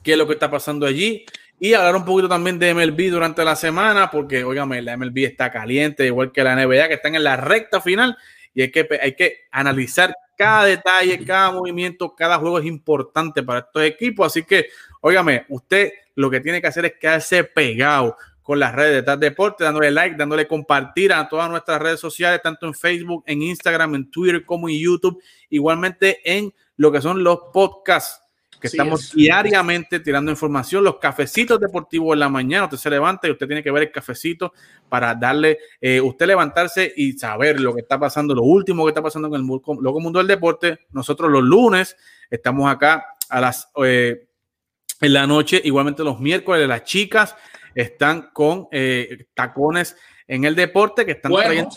qué 0.02 0.12
es 0.12 0.18
lo 0.18 0.26
que 0.26 0.34
está 0.34 0.50
pasando 0.50 0.86
allí. 0.86 1.24
Y 1.62 1.74
hablar 1.74 1.94
un 1.94 2.06
poquito 2.06 2.26
también 2.26 2.58
de 2.58 2.72
MLB 2.72 3.10
durante 3.10 3.44
la 3.44 3.54
semana, 3.54 4.10
porque, 4.10 4.42
óigame, 4.42 4.80
la 4.80 4.96
MLB 4.96 5.26
está 5.26 5.52
caliente, 5.52 6.06
igual 6.06 6.32
que 6.32 6.42
la 6.42 6.56
NBA, 6.56 6.88
que 6.88 6.94
están 6.94 7.14
en 7.14 7.22
la 7.22 7.36
recta 7.36 7.82
final, 7.82 8.16
y 8.54 8.62
hay 8.62 8.70
que, 8.70 8.88
hay 9.00 9.14
que 9.14 9.40
analizar 9.50 10.14
cada 10.38 10.64
detalle, 10.64 11.22
cada 11.22 11.52
movimiento, 11.52 12.16
cada 12.16 12.38
juego 12.38 12.58
es 12.58 12.64
importante 12.64 13.42
para 13.42 13.58
estos 13.60 13.82
equipos. 13.82 14.26
Así 14.26 14.42
que, 14.42 14.68
óigame, 15.02 15.44
usted 15.50 15.92
lo 16.14 16.30
que 16.30 16.40
tiene 16.40 16.62
que 16.62 16.66
hacer 16.66 16.86
es 16.86 16.94
quedarse 16.98 17.44
pegado 17.44 18.16
con 18.40 18.58
las 18.58 18.74
redes 18.74 18.94
de 18.94 19.02
TAD 19.02 19.18
Deporte, 19.18 19.64
dándole 19.64 19.90
like, 19.90 20.16
dándole 20.16 20.48
compartir 20.48 21.12
a 21.12 21.28
todas 21.28 21.50
nuestras 21.50 21.80
redes 21.80 22.00
sociales, 22.00 22.40
tanto 22.42 22.66
en 22.66 22.72
Facebook, 22.72 23.22
en 23.26 23.42
Instagram, 23.42 23.96
en 23.96 24.10
Twitter 24.10 24.46
como 24.46 24.66
en 24.70 24.78
YouTube, 24.78 25.22
igualmente 25.50 26.20
en 26.24 26.54
lo 26.76 26.90
que 26.90 27.02
son 27.02 27.22
los 27.22 27.38
podcasts 27.52 28.19
que 28.60 28.68
estamos 28.68 29.12
diariamente 29.12 30.00
tirando 30.00 30.30
información, 30.30 30.84
los 30.84 30.98
cafecitos 30.98 31.58
deportivos 31.58 32.12
en 32.12 32.20
la 32.20 32.28
mañana, 32.28 32.64
usted 32.64 32.76
se 32.76 32.90
levanta 32.90 33.26
y 33.26 33.30
usted 33.30 33.46
tiene 33.46 33.62
que 33.62 33.70
ver 33.70 33.84
el 33.84 33.90
cafecito 33.90 34.52
para 34.88 35.14
darle, 35.14 35.58
eh, 35.80 36.00
usted 36.00 36.26
levantarse 36.26 36.92
y 36.94 37.12
saber 37.12 37.58
lo 37.58 37.74
que 37.74 37.80
está 37.80 37.98
pasando, 37.98 38.34
lo 38.34 38.42
último 38.42 38.84
que 38.84 38.90
está 38.90 39.02
pasando 39.02 39.28
en 39.28 39.34
el 39.34 39.46
loco 39.46 40.00
mundo 40.00 40.18
del 40.18 40.26
deporte. 40.26 40.80
Nosotros 40.90 41.30
los 41.30 41.42
lunes 41.42 41.96
estamos 42.30 42.70
acá 42.70 43.16
a 43.28 43.40
las 43.40 43.70
eh, 43.84 44.28
en 45.00 45.12
la 45.14 45.26
noche, 45.26 45.60
igualmente 45.64 46.04
los 46.04 46.20
miércoles 46.20 46.68
las 46.68 46.84
chicas 46.84 47.34
están 47.74 48.30
con 48.32 48.68
eh, 48.70 49.26
tacones 49.32 49.96
en 50.26 50.44
el 50.44 50.54
deporte 50.54 51.06
que 51.06 51.12
están 51.12 51.32
trayendo 51.32 51.70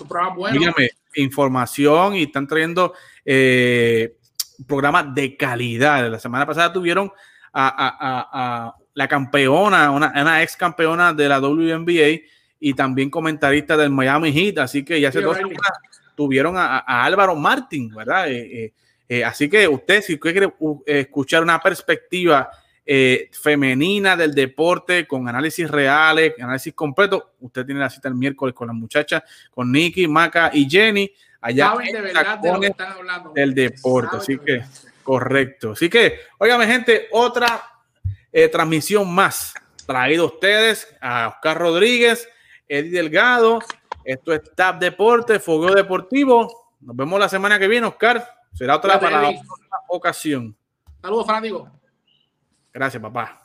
información 1.15 2.15
y 2.15 2.23
están 2.23 2.47
trayendo 2.47 2.93
programa 4.68 5.04
de 5.04 5.36
calidad. 5.38 6.10
La 6.10 6.20
semana 6.20 6.45
pasada 6.45 6.72
tuvieron 6.72 7.12
a, 7.54 8.76
la 8.93 9.08
campeona, 9.08 9.91
una, 9.91 10.43
ex 10.43 10.56
campeona 10.56 11.14
de 11.14 11.28
la 11.28 11.39
WNBA 11.39 12.22
y 12.60 12.74
también 12.74 13.10
comentarista 13.10 13.76
del 13.76 13.89
Miami 13.89 14.32
Heat. 14.32 14.60
Así 14.60 14.84
que 14.84 14.99
ya 14.99 15.10
hace 15.10 15.22
dos 15.22 15.38
semanas 15.38 15.72
tuvieron 16.16 16.56
a, 16.58 16.80
Álvaro 17.04 17.36
Martín, 17.36 17.93
¿verdad? 17.93 18.30
Eh, 18.30 18.66
eh, 18.66 18.74
eh, 19.10 19.24
así 19.24 19.49
que 19.49 19.68
usted, 19.68 20.01
si 20.01 20.14
usted 20.16 20.32
quiere 20.32 20.54
escuchar 20.86 21.43
una 21.43 21.60
perspectiva 21.60 22.49
femenina 23.32 24.18
del 24.18 24.34
deporte 24.36 25.08
con 25.08 25.28
análisis 25.30 25.70
reales, 25.70 26.34
análisis 26.38 26.74
completo, 26.74 27.32
usted 27.39 27.66
tiene 27.66 27.80
la 27.80 27.89
cita 27.89 28.10
el 28.10 28.16
miércoles 28.16 28.54
con 28.54 28.68
las 28.68 28.76
muchachas, 28.76 29.24
con 29.51 29.72
Nicky, 29.72 30.08
Maca 30.08 30.51
y 30.54 30.70
Jenny 30.70 31.10
allá 31.43 31.75
de 31.77 32.01
verdad 32.01 32.39
de 32.39 32.67
están 32.67 32.91
hablando. 32.93 33.31
Del 33.33 33.53
deporte, 33.53 34.17
así 34.17 34.39
que 34.39 34.63
correcto. 35.03 35.71
Así 35.71 35.89
que, 35.89 36.19
óigame 36.39 36.65
gente, 36.65 37.07
otra 37.11 37.61
eh, 38.31 38.47
transmisión 38.47 39.13
más 39.13 39.53
traído 39.85 40.23
a 40.23 40.27
ustedes 40.27 40.95
a 41.01 41.27
Oscar 41.27 41.57
Rodríguez, 41.57 42.27
Eddie 42.67 42.91
Delgado. 42.91 43.59
Esto 44.05 44.33
es 44.33 44.41
TAP 44.55 44.79
Deporte, 44.79 45.39
Fogueo 45.39 45.75
Deportivo. 45.75 46.71
Nos 46.81 46.95
vemos 46.95 47.19
la 47.19 47.29
semana 47.29 47.59
que 47.59 47.67
viene, 47.67 47.87
Oscar. 47.87 48.25
Será 48.53 48.77
otra 48.77 48.99
para 48.99 49.29
otra 49.29 49.41
ocasión. 49.89 50.55
Saludos, 51.01 51.25
fanáticos. 51.25 51.69
Gracias, 52.73 53.01
papá. 53.01 53.39